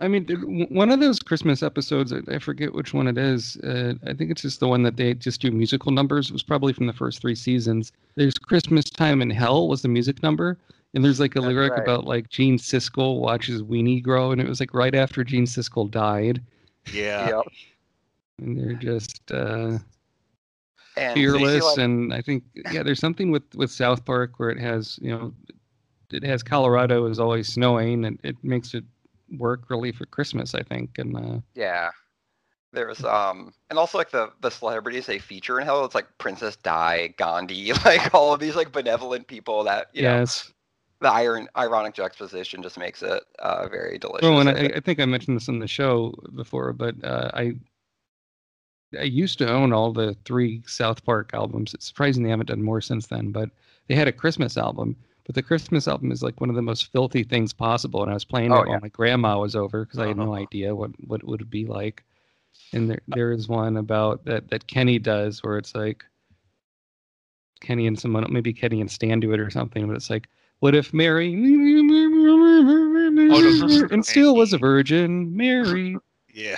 I 0.00 0.08
mean, 0.08 0.24
did- 0.24 0.42
one 0.70 0.90
of 0.90 1.00
those 1.00 1.20
Christmas 1.20 1.62
episodes, 1.62 2.12
I 2.12 2.20
I 2.28 2.38
forget 2.38 2.74
which 2.74 2.92
one 2.94 3.06
it 3.06 3.16
is. 3.18 3.56
Uh, 3.58 3.94
I 4.06 4.14
think 4.14 4.30
it's 4.30 4.42
just 4.42 4.60
the 4.60 4.68
one 4.68 4.82
that 4.82 4.96
they 4.96 5.12
just 5.14 5.40
do 5.40 5.50
musical 5.50 5.92
numbers. 5.92 6.30
It 6.30 6.32
was 6.32 6.42
probably 6.42 6.72
from 6.72 6.86
the 6.86 6.92
first 6.92 7.20
three 7.20 7.34
seasons. 7.34 7.92
There's 8.16 8.34
Christmas 8.38 8.86
Time 8.90 9.20
in 9.22 9.30
Hell 9.30 9.68
was 9.68 9.82
the 9.82 9.88
music 9.88 10.22
number. 10.22 10.58
And 10.94 11.04
there's 11.04 11.18
like 11.20 11.34
a 11.36 11.40
That's 11.40 11.48
lyric 11.52 11.72
right. 11.72 11.82
about 11.82 12.04
like 12.04 12.28
Gene 12.28 12.56
Siskel 12.56 13.18
watches 13.20 13.62
Weenie 13.62 14.02
grow. 14.02 14.30
And 14.32 14.40
it 14.40 14.48
was 14.48 14.60
like 14.60 14.72
right 14.72 14.94
after 14.94 15.24
Gene 15.24 15.44
Siskel 15.46 15.90
died. 15.90 16.40
Yeah. 16.92 17.28
Yep. 17.28 17.44
And 18.38 18.58
they're 18.58 18.74
just 18.74 19.20
uh, 19.32 19.78
And 20.96 21.14
fearless. 21.14 21.64
like- 21.64 21.78
and 21.78 22.14
I 22.14 22.20
think, 22.20 22.44
yeah, 22.70 22.82
there's 22.82 23.00
something 23.00 23.30
with, 23.30 23.42
with 23.54 23.70
South 23.70 24.04
Park 24.04 24.38
where 24.38 24.50
it 24.50 24.58
has, 24.60 24.98
you 25.02 25.10
know, 25.10 25.34
it 26.12 26.22
has 26.22 26.42
Colorado 26.42 27.06
is 27.06 27.18
always 27.18 27.48
snowing 27.48 28.04
and 28.04 28.18
it 28.22 28.36
makes 28.44 28.72
it 28.74 28.84
work 29.36 29.68
really 29.70 29.90
for 29.90 30.06
Christmas, 30.06 30.54
I 30.54 30.62
think. 30.62 30.98
And, 30.98 31.16
uh, 31.16 31.40
Yeah. 31.54 31.90
There's 32.72 33.04
um 33.04 33.54
and 33.70 33.78
also 33.78 33.98
like 33.98 34.10
the 34.10 34.32
the 34.40 34.50
celebrities 34.50 35.06
they 35.06 35.20
feature 35.20 35.60
in 35.60 35.64
Hell, 35.64 35.84
it's 35.84 35.94
like 35.94 36.08
Princess 36.18 36.56
Di, 36.56 37.14
Gandhi, 37.16 37.72
like 37.84 38.12
all 38.12 38.34
of 38.34 38.40
these 38.40 38.56
like 38.56 38.72
benevolent 38.72 39.28
people 39.28 39.62
that 39.62 39.90
you 39.92 40.02
know 40.02 40.18
yes. 40.18 40.52
The 41.04 41.12
iron 41.12 41.48
ironic 41.58 41.94
juxtaposition 41.94 42.62
just 42.62 42.78
makes 42.78 43.02
it 43.02 43.24
uh 43.40 43.68
very 43.68 43.98
delicious. 43.98 44.26
Oh, 44.26 44.38
and 44.38 44.48
I 44.48 44.52
I, 44.76 44.80
think. 44.80 45.00
I 45.00 45.04
mentioned 45.06 45.36
this 45.36 45.48
on 45.48 45.58
the 45.58 45.68
show 45.68 46.14
before, 46.34 46.72
but 46.72 46.96
uh, 47.04 47.30
I 47.34 47.54
I 48.98 49.02
used 49.02 49.38
to 49.38 49.50
own 49.50 49.72
all 49.72 49.92
the 49.92 50.16
three 50.24 50.62
South 50.66 51.04
Park 51.04 51.30
albums. 51.34 51.74
It's 51.74 51.86
surprising 51.86 52.22
they 52.22 52.30
haven't 52.30 52.46
done 52.48 52.62
more 52.62 52.80
since 52.80 53.06
then. 53.08 53.32
But 53.32 53.50
they 53.88 53.94
had 53.94 54.08
a 54.08 54.12
Christmas 54.12 54.56
album, 54.56 54.96
but 55.26 55.34
the 55.34 55.42
Christmas 55.42 55.88
album 55.88 56.12
is 56.12 56.22
like 56.22 56.40
one 56.40 56.50
of 56.50 56.56
the 56.56 56.62
most 56.62 56.92
filthy 56.92 57.24
things 57.24 57.52
possible. 57.52 58.02
And 58.02 58.10
I 58.10 58.14
was 58.14 58.24
playing 58.24 58.54
Oh, 58.54 58.56
it 58.56 58.66
while 58.66 58.78
my 58.78 58.88
grandma 58.88 59.38
was 59.38 59.56
over 59.56 59.84
because 59.84 59.98
I 59.98 60.06
had 60.08 60.16
no 60.18 60.34
Uh-huh. 60.34 60.42
idea 60.42 60.74
what 60.74 60.92
what 61.06 61.20
it 61.20 61.26
would 61.26 61.50
be 61.50 61.66
like. 61.66 62.04
And 62.72 62.90
there 62.90 63.02
there 63.08 63.32
is 63.32 63.48
one 63.48 63.76
about 63.76 64.24
that 64.26 64.48
that 64.50 64.66
Kenny 64.68 64.98
does 64.98 65.42
where 65.42 65.58
it's 65.58 65.74
like 65.74 66.04
Kenny 67.60 67.86
and 67.86 67.98
someone 67.98 68.26
maybe 68.32 68.52
Kenny 68.52 68.80
and 68.80 68.90
Stan 68.90 69.20
do 69.20 69.32
it 69.32 69.40
or 69.40 69.50
something, 69.50 69.86
but 69.86 69.96
it's 69.96 70.10
like. 70.10 70.28
What 70.64 70.74
if 70.74 70.94
Mary 70.94 71.34
and 73.90 74.02
still 74.02 74.34
was 74.34 74.54
a 74.54 74.58
virgin, 74.58 75.36
Mary? 75.36 75.98
Yeah. 76.32 76.56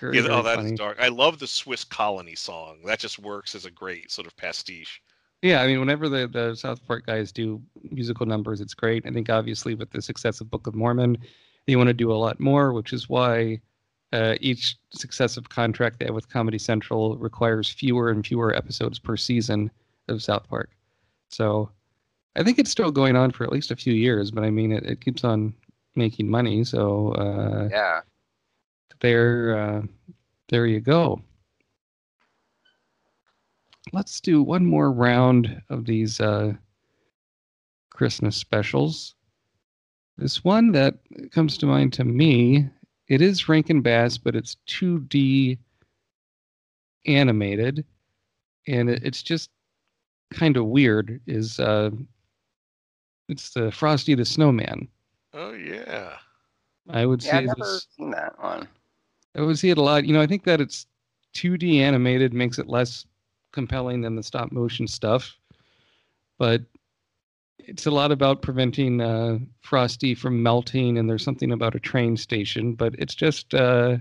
Very, 0.00 0.16
yeah. 0.16 0.22
very 0.22 0.28
Oh, 0.30 0.40
that's 0.40 0.56
funny. 0.56 0.74
dark. 0.74 0.96
I 0.98 1.08
love 1.08 1.38
the 1.38 1.46
Swiss 1.46 1.84
Colony 1.84 2.34
song. 2.34 2.78
That 2.86 2.98
just 2.98 3.18
works 3.18 3.54
as 3.54 3.66
a 3.66 3.70
great 3.70 4.10
sort 4.10 4.26
of 4.26 4.34
pastiche. 4.38 5.02
Yeah, 5.42 5.60
I 5.60 5.66
mean, 5.66 5.80
whenever 5.80 6.08
the, 6.08 6.28
the 6.28 6.54
South 6.54 6.82
Park 6.86 7.04
guys 7.04 7.30
do 7.30 7.60
musical 7.90 8.24
numbers, 8.24 8.62
it's 8.62 8.72
great. 8.72 9.04
I 9.04 9.10
think 9.10 9.28
obviously 9.28 9.74
with 9.74 9.90
the 9.90 10.00
success 10.00 10.40
of 10.40 10.50
Book 10.50 10.66
of 10.66 10.74
Mormon, 10.74 11.18
they 11.66 11.76
want 11.76 11.88
to 11.88 11.92
do 11.92 12.10
a 12.10 12.14
lot 12.14 12.40
more, 12.40 12.72
which 12.72 12.94
is 12.94 13.06
why 13.06 13.60
uh, 14.14 14.36
each 14.40 14.76
successive 14.94 15.50
contract 15.50 15.98
they 15.98 16.06
have 16.06 16.14
with 16.14 16.30
Comedy 16.30 16.56
Central 16.58 17.18
requires 17.18 17.68
fewer 17.68 18.08
and 18.08 18.26
fewer 18.26 18.56
episodes 18.56 18.98
per 18.98 19.14
season 19.14 19.70
of 20.08 20.22
South 20.22 20.48
Park. 20.48 20.70
So 21.28 21.70
I 22.38 22.44
think 22.44 22.58
it's 22.58 22.70
still 22.70 22.92
going 22.92 23.16
on 23.16 23.32
for 23.32 23.42
at 23.42 23.52
least 23.52 23.72
a 23.72 23.76
few 23.76 23.92
years, 23.92 24.30
but 24.30 24.44
I 24.44 24.50
mean, 24.50 24.70
it, 24.70 24.84
it 24.86 25.00
keeps 25.00 25.24
on 25.24 25.52
making 25.96 26.30
money. 26.30 26.62
So 26.62 27.12
uh, 27.12 27.68
yeah. 27.70 28.00
there, 29.00 29.58
uh, 29.58 29.82
there 30.48 30.66
you 30.66 30.80
go. 30.80 31.20
Let's 33.92 34.20
do 34.20 34.42
one 34.42 34.64
more 34.64 34.92
round 34.92 35.60
of 35.68 35.84
these 35.84 36.20
uh, 36.20 36.52
Christmas 37.90 38.36
specials. 38.36 39.16
This 40.16 40.44
one 40.44 40.72
that 40.72 40.94
comes 41.32 41.58
to 41.58 41.66
mind 41.66 41.92
to 41.94 42.04
me, 42.04 42.68
it 43.08 43.20
is 43.20 43.48
Rankin 43.48 43.80
Bass, 43.80 44.16
but 44.16 44.36
it's 44.36 44.56
2D 44.68 45.58
animated, 47.06 47.84
and 48.66 48.90
it, 48.90 49.02
it's 49.02 49.22
just 49.22 49.50
kind 50.30 50.56
of 50.56 50.66
weird. 50.66 51.20
Is 51.26 51.58
uh, 51.58 51.90
it's 53.28 53.50
the 53.50 53.70
Frosty 53.72 54.14
the 54.14 54.24
Snowman. 54.24 54.88
Oh 55.32 55.52
yeah. 55.52 56.18
I 56.90 57.06
would 57.06 57.22
Yeah, 57.22 57.38
say 57.38 57.38
I've 57.38 57.46
never 57.46 57.56
this. 57.56 57.86
seen 57.96 58.10
that 58.10 58.38
one. 58.42 58.68
I 59.34 59.42
would 59.42 59.58
see 59.58 59.70
it 59.70 59.78
a 59.78 59.82
lot. 59.82 60.04
You 60.04 60.12
know, 60.14 60.20
I 60.20 60.26
think 60.26 60.44
that 60.44 60.60
it's 60.60 60.86
2D 61.34 61.80
animated 61.80 62.34
makes 62.34 62.58
it 62.58 62.68
less 62.68 63.06
compelling 63.52 64.00
than 64.02 64.16
the 64.16 64.22
stop 64.22 64.52
motion 64.52 64.86
stuff, 64.86 65.38
but 66.38 66.62
it's 67.58 67.86
a 67.86 67.90
lot 67.90 68.10
about 68.12 68.42
preventing 68.42 69.00
uh, 69.00 69.38
Frosty 69.60 70.14
from 70.14 70.42
melting, 70.42 70.98
and 70.98 71.08
there's 71.08 71.24
something 71.24 71.52
about 71.52 71.74
a 71.74 71.80
train 71.80 72.16
station. 72.16 72.74
But 72.74 72.94
it's 72.98 73.14
just, 73.14 73.54
uh, 73.54 73.98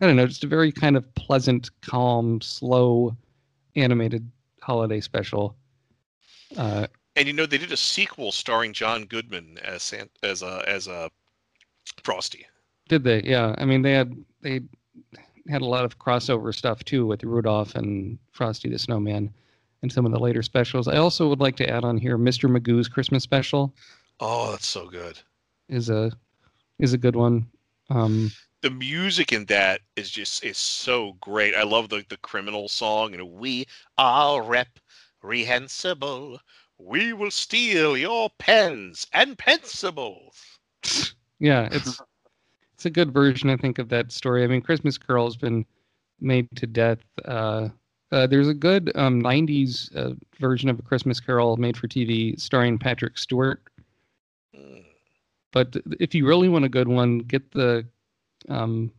I 0.00 0.06
don't 0.06 0.16
know, 0.16 0.26
just 0.26 0.44
a 0.44 0.48
very 0.48 0.72
kind 0.72 0.96
of 0.96 1.14
pleasant, 1.14 1.70
calm, 1.80 2.40
slow, 2.40 3.16
animated 3.76 4.30
holiday 4.60 5.00
special. 5.00 5.56
Uh, 6.56 6.86
And 7.18 7.26
you 7.26 7.32
know 7.32 7.46
they 7.46 7.58
did 7.58 7.72
a 7.72 7.76
sequel 7.76 8.30
starring 8.30 8.72
John 8.72 9.04
Goodman 9.04 9.58
as 9.64 9.82
Sant- 9.82 10.16
as 10.22 10.42
a 10.42 10.62
as 10.68 10.86
a 10.86 11.10
Frosty. 12.04 12.46
Did 12.88 13.02
they? 13.02 13.22
Yeah. 13.24 13.54
I 13.58 13.64
mean, 13.64 13.82
they 13.82 13.92
had 13.92 14.14
they 14.40 14.60
had 15.48 15.62
a 15.62 15.66
lot 15.66 15.84
of 15.84 15.98
crossover 15.98 16.54
stuff 16.54 16.84
too 16.84 17.06
with 17.06 17.24
Rudolph 17.24 17.74
and 17.74 18.18
Frosty 18.30 18.68
the 18.68 18.78
Snowman 18.78 19.34
and 19.82 19.90
some 19.90 20.06
of 20.06 20.12
the 20.12 20.18
later 20.20 20.42
specials. 20.42 20.86
I 20.86 20.98
also 20.98 21.28
would 21.28 21.40
like 21.40 21.56
to 21.56 21.68
add 21.68 21.82
on 21.84 21.96
here 21.98 22.16
Mr. 22.18 22.48
Magoo's 22.48 22.86
Christmas 22.88 23.24
special 23.24 23.74
Oh, 24.20 24.50
that's 24.52 24.66
so 24.66 24.86
good. 24.88 25.18
is 25.68 25.90
a 25.90 26.12
is 26.78 26.92
a 26.92 26.98
good 26.98 27.16
one. 27.16 27.46
Um, 27.90 28.30
The 28.62 28.70
music 28.70 29.32
in 29.32 29.46
that 29.46 29.80
is 29.96 30.08
just 30.10 30.44
is 30.44 30.56
so 30.58 31.14
great. 31.20 31.54
I 31.56 31.64
love 31.64 31.88
the 31.88 32.04
the 32.08 32.16
criminal 32.18 32.68
song. 32.68 33.10
You 33.12 33.18
know, 33.18 33.24
we 33.24 33.66
are 33.96 34.40
reprehensible. 35.20 36.38
We 36.78 37.12
will 37.12 37.30
steal 37.30 37.96
your 37.96 38.30
pens 38.38 39.06
and 39.12 39.36
pencibles. 39.36 40.58
yeah, 41.38 41.68
it's 41.72 42.00
it's 42.74 42.86
a 42.86 42.90
good 42.90 43.12
version, 43.12 43.50
I 43.50 43.56
think, 43.56 43.78
of 43.78 43.88
that 43.88 44.12
story. 44.12 44.44
I 44.44 44.46
mean, 44.46 44.62
Christmas 44.62 44.96
Carol 44.96 45.26
has 45.26 45.36
been 45.36 45.66
made 46.20 46.48
to 46.56 46.66
death. 46.66 47.00
Uh, 47.24 47.68
uh, 48.12 48.26
there's 48.26 48.48
a 48.48 48.54
good 48.54 48.92
um, 48.94 49.20
'90s 49.20 49.94
uh, 49.96 50.14
version 50.38 50.68
of 50.68 50.78
a 50.78 50.82
Christmas 50.82 51.18
Carol 51.18 51.56
made 51.56 51.76
for 51.76 51.88
TV 51.88 52.38
starring 52.40 52.78
Patrick 52.78 53.18
Stewart. 53.18 53.60
But 55.52 55.76
if 55.98 56.14
you 56.14 56.26
really 56.26 56.48
want 56.48 56.64
a 56.64 56.68
good 56.68 56.88
one, 56.88 57.18
get 57.18 57.50
the 57.52 57.86
um, 58.48 58.92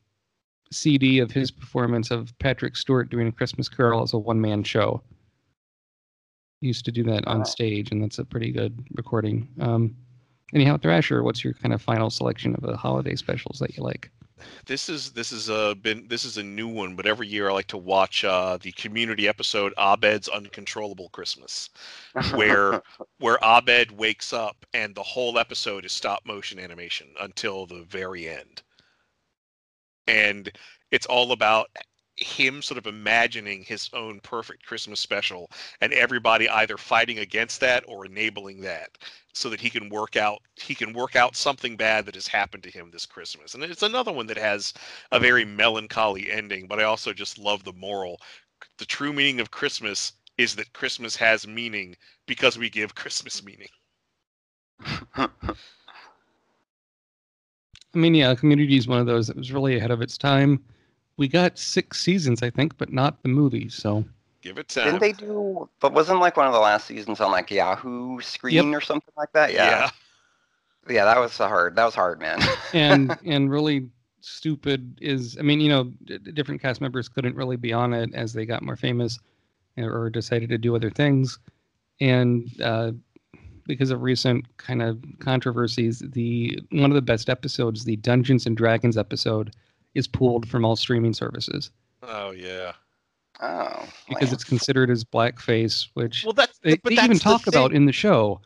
CD 0.71 1.19
of 1.19 1.31
his 1.31 1.51
performance 1.51 2.11
of 2.11 2.37
Patrick 2.39 2.75
Stewart 2.75 3.09
doing 3.09 3.27
a 3.27 3.31
Christmas 3.31 3.69
Carol 3.69 4.01
as 4.01 4.13
a 4.13 4.17
one 4.17 4.41
man 4.41 4.63
show. 4.63 5.01
He 6.62 6.67
used 6.67 6.86
to 6.86 6.91
do 6.91 7.04
that 7.04 7.26
on 7.28 7.45
stage, 7.45 7.91
and 7.91 8.04
that's 8.04 8.19
a 8.19 8.26
pretty 8.26 8.52
good 8.52 8.84
recording. 8.95 9.48
Um, 9.60 9.95
anyhow, 10.54 10.78
Thrasher, 10.78 11.24
what's 11.24 11.43
your 11.43 11.54
kind 11.54 11.74
of 11.74 11.82
final 11.82 12.10
selection 12.10 12.56
of 12.56 12.62
the 12.62 12.76
holiday 12.76 13.15
specials 13.15 13.60
that 13.60 13.78
you 13.78 13.84
like? 13.84 14.12
This 14.65 14.88
is 14.89 15.12
this 15.12 15.32
is 15.32 15.50
a 15.50 15.76
been 15.82 16.08
this 16.08 16.24
is 16.24 16.38
a 16.38 16.43
new 16.43 16.67
one, 16.67 16.95
but 16.95 17.06
every 17.06 17.28
year 17.28 17.50
I 17.50 17.54
like 17.54 17.67
to 17.67 17.78
watch 17.78 18.24
uh, 18.24 18.58
the 18.62 18.72
community 18.74 19.28
episode 19.28 19.74
Abed's 19.78 20.30
Uncontrollable 20.30 21.10
Christmas, 21.10 21.69
where 22.34 22.82
where 23.19 23.38
Abed 23.43 23.91
wakes 23.91 24.32
up 24.32 24.65
and 24.74 24.95
the 24.95 25.04
whole 25.04 25.38
episode 25.38 25.86
is 25.86 25.91
stop 25.91 26.26
motion 26.26 26.60
animation 26.60 27.08
until 27.19 27.65
the 27.65 27.84
very 27.84 28.30
end. 28.30 28.63
And 30.08 30.50
it's 30.91 31.06
all 31.06 31.32
about 31.32 31.69
him 32.19 32.62
sort 32.62 32.77
of 32.77 32.88
imagining 32.88 33.63
his 33.63 33.89
own 33.93 34.19
perfect 34.19 34.65
Christmas 34.65 34.99
special 34.99 35.49
and 35.82 35.93
everybody 35.93 36.49
either 36.49 36.77
fighting 36.77 37.19
against 37.19 37.60
that 37.62 37.84
or 37.88 38.05
enabling 38.05 38.62
that 38.62 38.97
so 39.34 39.49
that 39.49 39.62
he 39.62 39.69
can 39.69 39.89
work 39.89 40.17
out 40.17 40.41
he 40.55 40.75
can 40.75 40.91
work 40.91 41.15
out 41.15 41.36
something 41.36 41.77
bad 41.77 42.05
that 42.05 42.15
has 42.15 42.27
happened 42.27 42.63
to 42.63 42.71
him 42.71 42.91
this 42.91 43.05
Christmas. 43.05 43.53
And 43.53 43.63
it's 43.63 43.84
another 43.84 44.12
one 44.12 44.27
that 44.27 44.38
has 44.38 44.73
a 45.12 45.19
very 45.19 45.45
melancholy 45.45 46.29
ending, 46.29 46.67
but 46.67 46.79
I 46.79 46.84
also 46.84 47.13
just 47.13 47.38
love 47.38 47.63
the 47.63 47.73
moral. 47.73 48.19
The 48.77 48.86
true 48.86 49.13
meaning 49.13 49.39
of 49.39 49.51
Christmas 49.51 50.13
is 50.38 50.55
that 50.55 50.73
Christmas 50.73 51.15
has 51.15 51.47
meaning 51.47 51.95
because 52.25 52.58
we 52.58 52.69
give 52.69 52.95
Christmas 52.95 53.43
meaning. 53.43 53.69
I 57.93 57.97
mean, 57.97 58.13
yeah, 58.13 58.36
Community 58.36 58.77
is 58.77 58.88
one 58.88 58.99
of 58.99 59.08
those 59.08 59.28
that 59.28 59.36
was 59.36 59.51
really 59.51 59.78
ahead 59.78 59.91
of 59.91 60.01
its 60.01 60.17
time. 60.17 60.63
We 61.20 61.28
got 61.28 61.59
six 61.59 61.99
seasons, 61.99 62.41
I 62.41 62.49
think, 62.49 62.78
but 62.78 62.91
not 62.91 63.22
the 63.24 63.30
movie. 63.30 63.70
So 63.70 64.05
Give 64.41 64.57
it 64.57 64.70
time. 64.70 64.86
Didn't 64.86 65.01
they 65.01 65.11
do? 65.11 65.70
But 65.82 65.93
wasn't 65.93 66.20
like 66.20 66.38
one 66.38 66.47
of 66.47 66.53
the 66.53 66.59
last 66.59 66.88
seasons 66.88 67.20
on 67.20 67.32
like 67.32 67.51
Yahoo 67.51 68.22
Screen 68.22 68.74
or 68.74 68.80
something 68.80 69.13
like 69.17 69.32
that? 69.34 69.53
Yeah. 69.53 69.89
yeah, 70.89 71.03
that 71.05 71.20
was 71.20 71.38
hard. 71.38 71.76
That 71.76 71.84
was 71.84 71.95
hard, 71.95 72.20
man. 72.20 72.39
and 72.74 73.17
and 73.26 73.51
really 73.51 73.89
stupid 74.22 74.97
is 75.01 75.38
I 75.38 75.41
mean, 75.41 75.59
you 75.59 75.70
know, 75.70 75.91
d- 76.05 76.20
d- 76.20 76.32
different 76.32 76.61
cast 76.61 76.80
members 76.80 77.09
couldn't 77.09 77.36
really 77.36 77.57
be 77.57 77.74
on 77.74 77.93
it 77.93 78.13
as 78.13 78.32
they 78.32 78.45
got 78.45 78.63
more 78.63 78.78
famous 78.78 79.20
or 79.78 80.09
decided 80.09 80.49
to 80.49 80.57
do 80.57 80.76
other 80.76 80.89
things. 80.89 81.38
And 81.99 82.49
uh, 82.61 82.91
because 83.65 83.91
of 83.91 84.01
recent 84.01 84.45
kind 84.57 84.82
of 84.82 85.03
controversies, 85.20 85.99
the 85.99 86.57
one 86.72 86.91
of 86.91 86.95
the 86.95 87.01
best 87.01 87.30
episodes, 87.30 87.84
the 87.84 87.97
Dungeons 87.97 88.45
and 88.45 88.55
Dragons 88.55 88.97
episode, 88.97 89.53
is 89.95 90.07
pulled 90.07 90.47
from 90.47 90.65
all 90.65 90.75
streaming 90.75 91.13
services 91.13 91.71
Oh 92.03 92.31
yeah. 92.31 92.73
Oh, 93.41 93.87
because 94.07 94.29
man. 94.29 94.33
it's 94.33 94.43
considered 94.43 94.89
as 94.89 95.03
blackface, 95.03 95.89
which 95.93 96.23
Well, 96.23 96.33
that's 96.33 96.59
they, 96.59 96.77
but 96.77 96.93
they 96.93 96.95
that's 96.95 97.05
even 97.05 97.19
the 97.19 97.19
talk 97.19 97.43
thing. 97.43 97.47
about 97.47 97.73
in 97.73 97.85
the 97.85 97.91
show. 97.93 98.41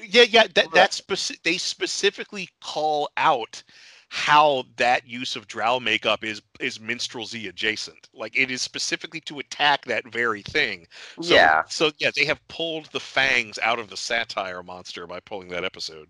Yeah, 0.00 0.22
yeah. 0.22 0.46
That 0.54 0.72
Right. 0.72 0.72
that's 0.72 1.00
speci- 1.00 1.42
they 1.42 1.56
specifically 1.58 2.48
call 2.60 3.10
out 3.16 3.62
how 4.08 4.64
that 4.76 5.06
use 5.06 5.36
of 5.36 5.46
drow 5.46 5.78
makeup 5.80 6.24
is 6.24 6.42
is 6.60 6.80
minstrelsy 6.80 7.48
adjacent. 7.48 8.08
Like 8.12 8.36
it 8.36 8.50
is 8.50 8.62
specifically 8.62 9.20
to 9.22 9.38
attack 9.38 9.84
that 9.86 10.06
very 10.08 10.42
thing. 10.42 10.86
So, 11.20 11.34
yeah, 11.34 11.62
So 11.68 11.92
yeah, 11.98 12.10
they 12.14 12.24
have 12.26 12.46
pulled 12.48 12.86
the 12.86 13.00
fangs 13.00 13.58
out 13.58 13.78
of 13.78 13.90
the 13.90 13.96
satire 13.96 14.62
monster 14.62 15.06
by 15.06 15.20
pulling 15.20 15.48
that 15.48 15.64
episode. 15.64 16.08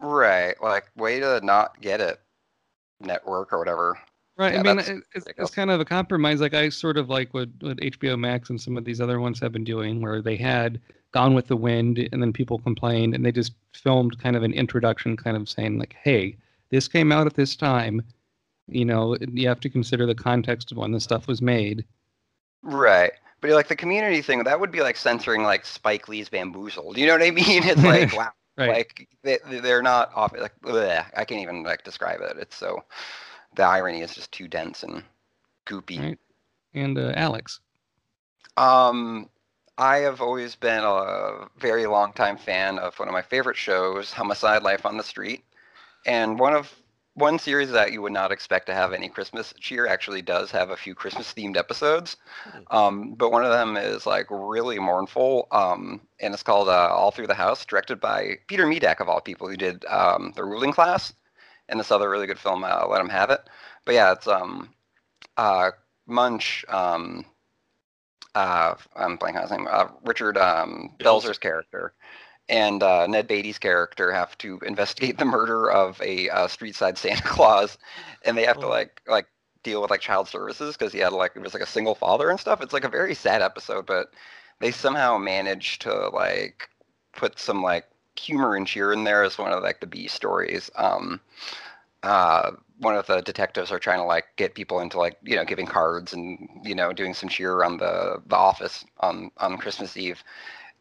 right. 0.00 0.54
Like, 0.62 0.90
way 0.96 1.20
to 1.20 1.40
not 1.42 1.80
get 1.80 2.00
it, 2.00 2.20
network 3.00 3.52
or 3.52 3.58
whatever. 3.58 3.98
Right. 4.38 4.54
Yeah, 4.54 4.60
I 4.60 4.62
mean, 4.62 4.78
it- 4.78 5.04
it's, 5.14 5.26
it's 5.36 5.50
kind 5.50 5.70
of 5.70 5.80
a 5.80 5.84
compromise. 5.84 6.40
Like 6.40 6.54
I 6.54 6.68
sort 6.68 6.96
of 6.96 7.08
like 7.10 7.34
what, 7.34 7.48
what 7.60 7.76
HBO 7.78 8.18
Max 8.18 8.50
and 8.50 8.60
some 8.60 8.76
of 8.76 8.84
these 8.84 9.00
other 9.00 9.20
ones 9.20 9.40
have 9.40 9.52
been 9.52 9.64
doing, 9.64 10.00
where 10.00 10.22
they 10.22 10.36
had 10.36 10.80
Gone 11.12 11.34
with 11.34 11.48
the 11.48 11.56
Wind, 11.56 12.08
and 12.12 12.22
then 12.22 12.32
people 12.32 12.58
complained, 12.58 13.14
and 13.14 13.24
they 13.26 13.32
just 13.32 13.54
filmed 13.72 14.18
kind 14.22 14.36
of 14.36 14.42
an 14.44 14.52
introduction, 14.52 15.16
kind 15.16 15.36
of 15.36 15.48
saying 15.48 15.78
like, 15.78 15.94
"Hey, 16.02 16.36
this 16.70 16.86
came 16.88 17.10
out 17.12 17.26
at 17.26 17.34
this 17.34 17.56
time. 17.56 18.02
You 18.68 18.84
know, 18.84 19.16
you 19.32 19.48
have 19.48 19.60
to 19.60 19.70
consider 19.70 20.06
the 20.06 20.14
context 20.14 20.70
of 20.72 20.78
when 20.78 20.92
the 20.92 21.00
stuff 21.00 21.26
was 21.26 21.42
made." 21.42 21.84
Right. 22.62 23.12
But 23.40 23.50
like 23.50 23.68
the 23.68 23.76
community 23.76 24.20
thing, 24.22 24.42
that 24.44 24.58
would 24.60 24.72
be 24.72 24.80
like 24.82 24.96
censoring 24.96 25.42
like 25.44 25.64
Spike 25.64 26.08
Lee's 26.08 26.28
Bamboozled. 26.28 26.96
You 26.98 27.06
know 27.06 27.12
what 27.14 27.22
I 27.22 27.30
mean? 27.32 27.62
It's 27.64 27.82
like 27.84 28.12
wow, 28.12 28.30
Right. 28.56 28.68
like 28.68 29.08
they, 29.22 29.38
they're 29.60 29.82
not 29.82 30.12
off. 30.14 30.32
Like 30.36 30.58
bleh, 30.60 31.04
I 31.16 31.24
can't 31.24 31.40
even 31.42 31.62
like 31.62 31.84
describe 31.84 32.20
it. 32.20 32.36
It's 32.38 32.56
so 32.56 32.84
the 33.58 33.64
irony 33.64 34.00
is 34.00 34.14
just 34.14 34.32
too 34.32 34.48
dense 34.48 34.82
and 34.84 35.02
goopy. 35.66 36.00
Right. 36.00 36.18
and 36.72 36.96
uh, 36.96 37.12
Alex. 37.16 37.60
Um, 38.56 39.28
I 39.76 39.98
have 39.98 40.22
always 40.22 40.54
been 40.54 40.82
a 40.82 41.48
very 41.58 41.86
long 41.86 42.12
time 42.12 42.38
fan 42.38 42.78
of 42.78 42.98
one 42.98 43.08
of 43.08 43.12
my 43.12 43.22
favorite 43.22 43.56
shows, 43.56 44.12
Homicide: 44.12 44.62
Life 44.62 44.86
on 44.86 44.96
the 44.96 45.02
Street, 45.02 45.44
and 46.06 46.38
one 46.38 46.54
of 46.54 46.72
one 47.14 47.36
series 47.36 47.72
that 47.72 47.90
you 47.92 48.00
would 48.00 48.12
not 48.12 48.30
expect 48.30 48.66
to 48.66 48.74
have 48.74 48.92
any 48.92 49.08
Christmas 49.08 49.52
cheer 49.58 49.88
actually 49.88 50.22
does 50.22 50.52
have 50.52 50.70
a 50.70 50.76
few 50.76 50.94
Christmas 50.94 51.34
themed 51.34 51.56
episodes. 51.56 52.16
Um, 52.70 53.14
but 53.14 53.32
one 53.32 53.44
of 53.44 53.50
them 53.50 53.76
is 53.76 54.06
like 54.06 54.26
really 54.30 54.78
mournful, 54.78 55.48
um, 55.50 56.00
and 56.20 56.32
it's 56.32 56.44
called 56.44 56.68
uh, 56.68 56.90
All 56.92 57.10
Through 57.10 57.26
the 57.26 57.34
House, 57.34 57.64
directed 57.64 57.98
by 57.98 58.36
Peter 58.46 58.66
Medak 58.66 59.00
of 59.00 59.08
all 59.08 59.20
people, 59.20 59.48
who 59.48 59.56
did 59.56 59.84
um, 59.86 60.32
The 60.36 60.44
Ruling 60.44 60.72
Class, 60.72 61.12
and 61.68 61.78
this 61.80 61.90
other 61.90 62.08
really 62.10 62.26
good 62.26 62.38
film, 62.38 62.64
uh, 62.64 62.86
Let 62.86 63.00
Him 63.00 63.08
Have 63.08 63.30
It. 63.30 63.40
But 63.84 63.94
yeah, 63.94 64.12
it's 64.12 64.26
um, 64.26 64.70
uh, 65.36 65.70
Munch. 66.06 66.64
Um, 66.68 67.24
uh, 68.34 68.74
I'm 68.96 69.18
blanking 69.18 69.36
on 69.36 69.42
his 69.42 69.50
name. 69.50 69.68
Uh, 69.70 69.86
Richard 70.04 70.36
um, 70.38 70.90
Belzer's 70.98 71.38
character 71.38 71.94
and 72.48 72.82
uh, 72.82 73.06
Ned 73.06 73.28
Beatty's 73.28 73.58
character 73.58 74.12
have 74.12 74.36
to 74.38 74.58
investigate 74.66 75.18
the 75.18 75.24
murder 75.24 75.70
of 75.70 76.00
a 76.02 76.28
uh, 76.30 76.48
street 76.48 76.74
side 76.76 76.98
Santa 76.98 77.22
Claus, 77.26 77.78
and 78.24 78.36
they 78.36 78.44
have 78.44 78.58
to 78.60 78.66
Oh. 78.66 78.68
like 78.68 79.00
like 79.06 79.26
deal 79.62 79.80
with 79.82 79.90
like 79.90 80.00
child 80.00 80.28
services 80.28 80.76
because 80.76 80.92
he 80.92 81.00
had 81.00 81.12
like 81.12 81.32
it 81.36 81.42
was 81.42 81.54
like 81.54 81.62
a 81.62 81.66
single 81.66 81.94
father 81.94 82.30
and 82.30 82.40
stuff. 82.40 82.60
It's 82.62 82.72
like 82.72 82.84
a 82.84 82.88
very 82.88 83.14
sad 83.14 83.42
episode, 83.42 83.86
but 83.86 84.12
they 84.60 84.70
somehow 84.70 85.18
managed 85.18 85.82
to 85.82 86.08
like 86.10 86.68
put 87.14 87.38
some 87.38 87.62
like 87.62 87.86
humor 88.18 88.56
and 88.56 88.66
cheer 88.66 88.92
in 88.92 89.04
there 89.04 89.24
is 89.24 89.38
one 89.38 89.52
of 89.52 89.62
like 89.62 89.80
the 89.80 89.86
B 89.86 90.08
stories. 90.08 90.70
Um, 90.76 91.20
uh, 92.02 92.52
one 92.78 92.94
of 92.96 93.06
the 93.06 93.20
detectives 93.22 93.72
are 93.72 93.78
trying 93.78 93.98
to 93.98 94.04
like 94.04 94.26
get 94.36 94.54
people 94.54 94.80
into 94.80 94.98
like 94.98 95.16
you 95.22 95.36
know 95.36 95.44
giving 95.44 95.66
cards 95.66 96.12
and 96.12 96.48
you 96.62 96.74
know 96.74 96.92
doing 96.92 97.14
some 97.14 97.28
cheer 97.28 97.52
around 97.52 97.78
the 97.78 98.22
the 98.26 98.36
office 98.36 98.84
on 99.00 99.30
on 99.38 99.58
Christmas 99.58 99.96
Eve. 99.96 100.22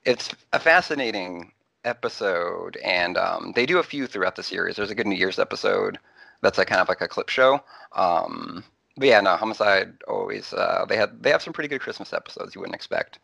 It's 0.05 0.29
a 0.53 0.59
fascinating 0.59 1.51
episode, 1.83 2.77
and 2.83 3.17
um, 3.17 3.53
they 3.55 3.65
do 3.65 3.79
a 3.79 3.83
few 3.83 4.07
throughout 4.07 4.35
the 4.35 4.43
series. 4.43 4.75
There's 4.75 4.91
a 4.91 4.95
good 4.95 5.07
New 5.07 5.15
Year's 5.15 5.39
episode 5.39 5.97
that's 6.41 6.57
like 6.57 6.67
kind 6.67 6.81
of 6.81 6.89
like 6.89 7.01
a 7.01 7.07
clip 7.07 7.29
show. 7.29 7.61
Um, 7.93 8.63
but 8.95 9.07
yeah, 9.07 9.21
no, 9.21 9.35
Homicide 9.35 9.93
always 10.07 10.53
uh, 10.53 10.85
they 10.87 10.97
had 10.97 11.21
they 11.21 11.31
have 11.31 11.41
some 11.41 11.53
pretty 11.53 11.67
good 11.67 11.81
Christmas 11.81 12.13
episodes 12.13 12.55
you 12.55 12.61
wouldn't 12.61 12.75
expect 12.75 13.19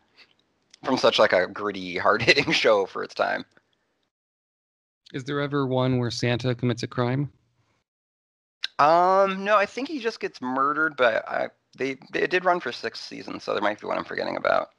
from 0.84 0.98
such 0.98 1.18
like 1.18 1.32
a 1.32 1.46
gritty, 1.46 1.96
hard 1.98 2.22
hitting 2.22 2.52
show 2.52 2.86
for 2.86 3.02
its 3.02 3.14
time. 3.14 3.44
Is 5.14 5.22
there 5.22 5.40
ever 5.40 5.64
one 5.64 5.98
where 5.98 6.10
Santa 6.10 6.56
commits 6.56 6.82
a 6.82 6.88
crime? 6.88 7.30
Um, 8.80 9.44
no, 9.44 9.56
I 9.56 9.64
think 9.64 9.88
he 9.88 10.00
just 10.00 10.18
gets 10.18 10.42
murdered, 10.42 10.96
but 10.96 11.26
I 11.28 11.48
they 11.78 11.96
they 12.12 12.26
did 12.26 12.44
run 12.44 12.58
for 12.58 12.72
six 12.72 13.00
seasons, 13.00 13.44
so 13.44 13.52
there 13.52 13.62
might 13.62 13.80
be 13.80 13.86
one 13.86 13.96
I'm 13.96 14.04
forgetting 14.04 14.36
about. 14.36 14.70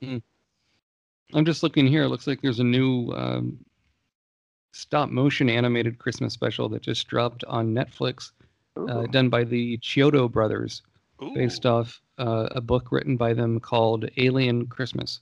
I'm 1.33 1.45
just 1.45 1.63
looking 1.63 1.87
here. 1.87 2.03
It 2.03 2.09
looks 2.09 2.27
like 2.27 2.41
there's 2.41 2.59
a 2.59 2.65
new 2.65 3.11
um, 3.13 3.57
stop 4.73 5.09
motion 5.09 5.49
animated 5.49 5.99
Christmas 5.99 6.33
special 6.33 6.67
that 6.69 6.81
just 6.81 7.07
dropped 7.07 7.45
on 7.45 7.73
Netflix, 7.73 8.31
uh, 8.77 9.03
done 9.03 9.29
by 9.29 9.45
the 9.45 9.77
Chiodo 9.77 10.29
brothers, 10.29 10.81
Ooh. 11.23 11.33
based 11.33 11.65
off 11.65 12.01
uh, 12.17 12.49
a 12.51 12.59
book 12.59 12.91
written 12.91 13.15
by 13.15 13.33
them 13.33 13.61
called 13.61 14.09
Alien 14.17 14.67
Christmas. 14.67 15.21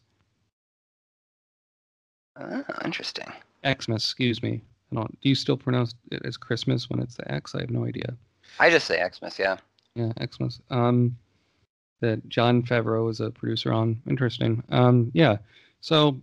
Ah, 2.35 2.63
interesting. 2.83 3.31
Xmas, 3.63 4.03
excuse 4.03 4.41
me. 4.41 4.63
I 4.93 5.01
don't. 5.01 5.21
Do 5.21 5.29
you 5.29 5.35
still 5.35 5.57
pronounce 5.57 5.95
it 6.11 6.21
as 6.25 6.37
Christmas 6.37 6.89
when 6.89 6.99
it's 6.99 7.15
the 7.15 7.31
X? 7.31 7.55
I 7.55 7.61
have 7.61 7.69
no 7.69 7.85
idea. 7.85 8.15
I 8.59 8.69
just 8.69 8.87
say 8.87 9.03
Xmas, 9.03 9.39
yeah. 9.39 9.57
Yeah, 9.95 10.11
Xmas. 10.23 10.59
Um, 10.69 11.17
that 12.01 12.27
Jon 12.29 12.61
Favreau 12.63 13.09
is 13.09 13.19
a 13.19 13.31
producer 13.31 13.73
on. 13.73 14.01
Interesting. 14.07 14.63
Um, 14.69 15.11
yeah. 15.13 15.37
So 15.81 16.19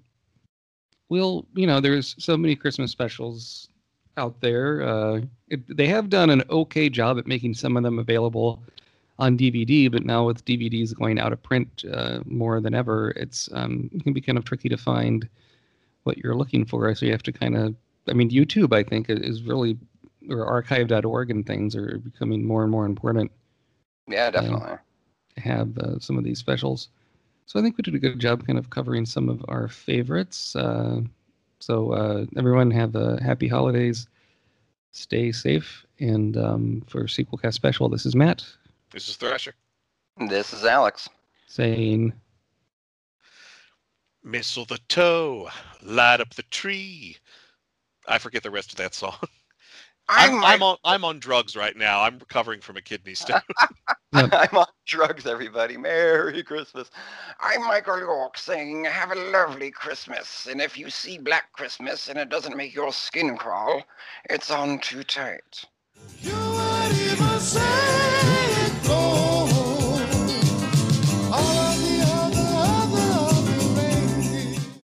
we'll, 1.08 1.46
you 1.54 1.66
know, 1.66 1.80
there's 1.80 2.14
so 2.18 2.36
many 2.36 2.54
Christmas 2.54 2.90
specials 2.90 3.68
out 4.16 4.40
there. 4.40 4.82
Uh, 4.82 5.20
it, 5.48 5.76
they 5.76 5.86
have 5.86 6.10
done 6.10 6.30
an 6.30 6.42
okay 6.50 6.88
job 6.88 7.18
at 7.18 7.26
making 7.26 7.54
some 7.54 7.76
of 7.76 7.82
them 7.82 7.98
available 7.98 8.62
on 9.18 9.36
DVD, 9.36 9.90
but 9.90 10.04
now 10.04 10.24
with 10.24 10.44
DVDs 10.44 10.94
going 10.94 11.18
out 11.18 11.32
of 11.32 11.42
print 11.42 11.84
uh, 11.92 12.20
more 12.24 12.60
than 12.60 12.74
ever, 12.74 13.10
it's 13.10 13.48
um, 13.52 13.90
it 13.92 14.02
can 14.02 14.12
be 14.12 14.20
kind 14.20 14.38
of 14.38 14.44
tricky 14.44 14.68
to 14.68 14.76
find 14.76 15.28
what 16.04 16.18
you're 16.18 16.34
looking 16.34 16.64
for. 16.64 16.94
So 16.94 17.06
you 17.06 17.12
have 17.12 17.22
to 17.24 17.32
kind 17.32 17.56
of, 17.56 17.74
I 18.08 18.12
mean, 18.12 18.30
YouTube, 18.30 18.74
I 18.74 18.82
think, 18.82 19.08
is 19.08 19.42
really, 19.42 19.78
or 20.28 20.44
archive.org 20.46 21.30
and 21.30 21.46
things 21.46 21.76
are 21.76 21.98
becoming 21.98 22.44
more 22.44 22.62
and 22.62 22.70
more 22.70 22.86
important 22.86 23.30
Yeah, 24.08 24.30
definitely. 24.30 24.76
to 25.36 25.40
have 25.40 25.76
uh, 25.78 25.98
some 25.98 26.18
of 26.18 26.24
these 26.24 26.38
specials. 26.38 26.88
So 27.46 27.58
I 27.58 27.62
think 27.62 27.76
we 27.76 27.82
did 27.82 27.94
a 27.94 27.98
good 27.98 28.18
job 28.18 28.46
kind 28.46 28.58
of 28.58 28.70
covering 28.70 29.04
some 29.06 29.28
of 29.28 29.44
our 29.48 29.68
favorites. 29.68 30.54
Uh, 30.56 31.00
so 31.58 31.92
uh, 31.92 32.26
everyone 32.36 32.70
have 32.70 32.94
a 32.94 33.20
happy 33.22 33.48
holidays. 33.48 34.06
Stay 34.92 35.30
safe. 35.32 35.84
And 35.98 36.36
um, 36.36 36.82
for 36.88 37.06
Sequel 37.06 37.38
Cast 37.38 37.56
Special, 37.56 37.88
this 37.88 38.06
is 38.06 38.14
Matt 38.16 38.44
This 38.92 39.08
is 39.08 39.16
Thrasher. 39.16 39.54
This 40.28 40.52
is 40.52 40.64
Alex. 40.64 41.08
saying, 41.46 42.12
Missile 44.22 44.66
the 44.66 44.78
toe, 44.88 45.48
light 45.82 46.20
up 46.20 46.34
the 46.34 46.42
tree. 46.44 47.16
I 48.10 48.18
forget 48.18 48.42
the 48.42 48.50
rest 48.50 48.72
of 48.72 48.76
that 48.78 48.94
song. 48.94 49.16
I'm, 50.12 50.42
I'm 50.42 50.62
on 50.62 50.76
I'm 50.82 51.04
on 51.04 51.20
drugs 51.20 51.54
right 51.54 51.76
now. 51.76 52.02
I'm 52.02 52.18
recovering 52.18 52.60
from 52.60 52.76
a 52.76 52.80
kidney 52.80 53.14
stone. 53.14 53.40
I'm 54.12 54.56
on 54.56 54.66
drugs, 54.84 55.24
everybody. 55.24 55.76
Merry 55.76 56.42
Christmas. 56.42 56.90
I'm 57.38 57.60
Michael 57.60 58.00
York 58.00 58.36
saying, 58.36 58.84
have 58.86 59.12
a 59.12 59.14
lovely 59.14 59.70
Christmas. 59.70 60.48
And 60.50 60.60
if 60.60 60.76
you 60.76 60.90
see 60.90 61.16
Black 61.16 61.52
Christmas 61.52 62.08
and 62.08 62.18
it 62.18 62.28
doesn't 62.28 62.56
make 62.56 62.74
your 62.74 62.92
skin 62.92 63.36
crawl, 63.36 63.84
it's 64.28 64.50
on 64.50 64.80
too 64.80 65.04
tight. 65.04 65.64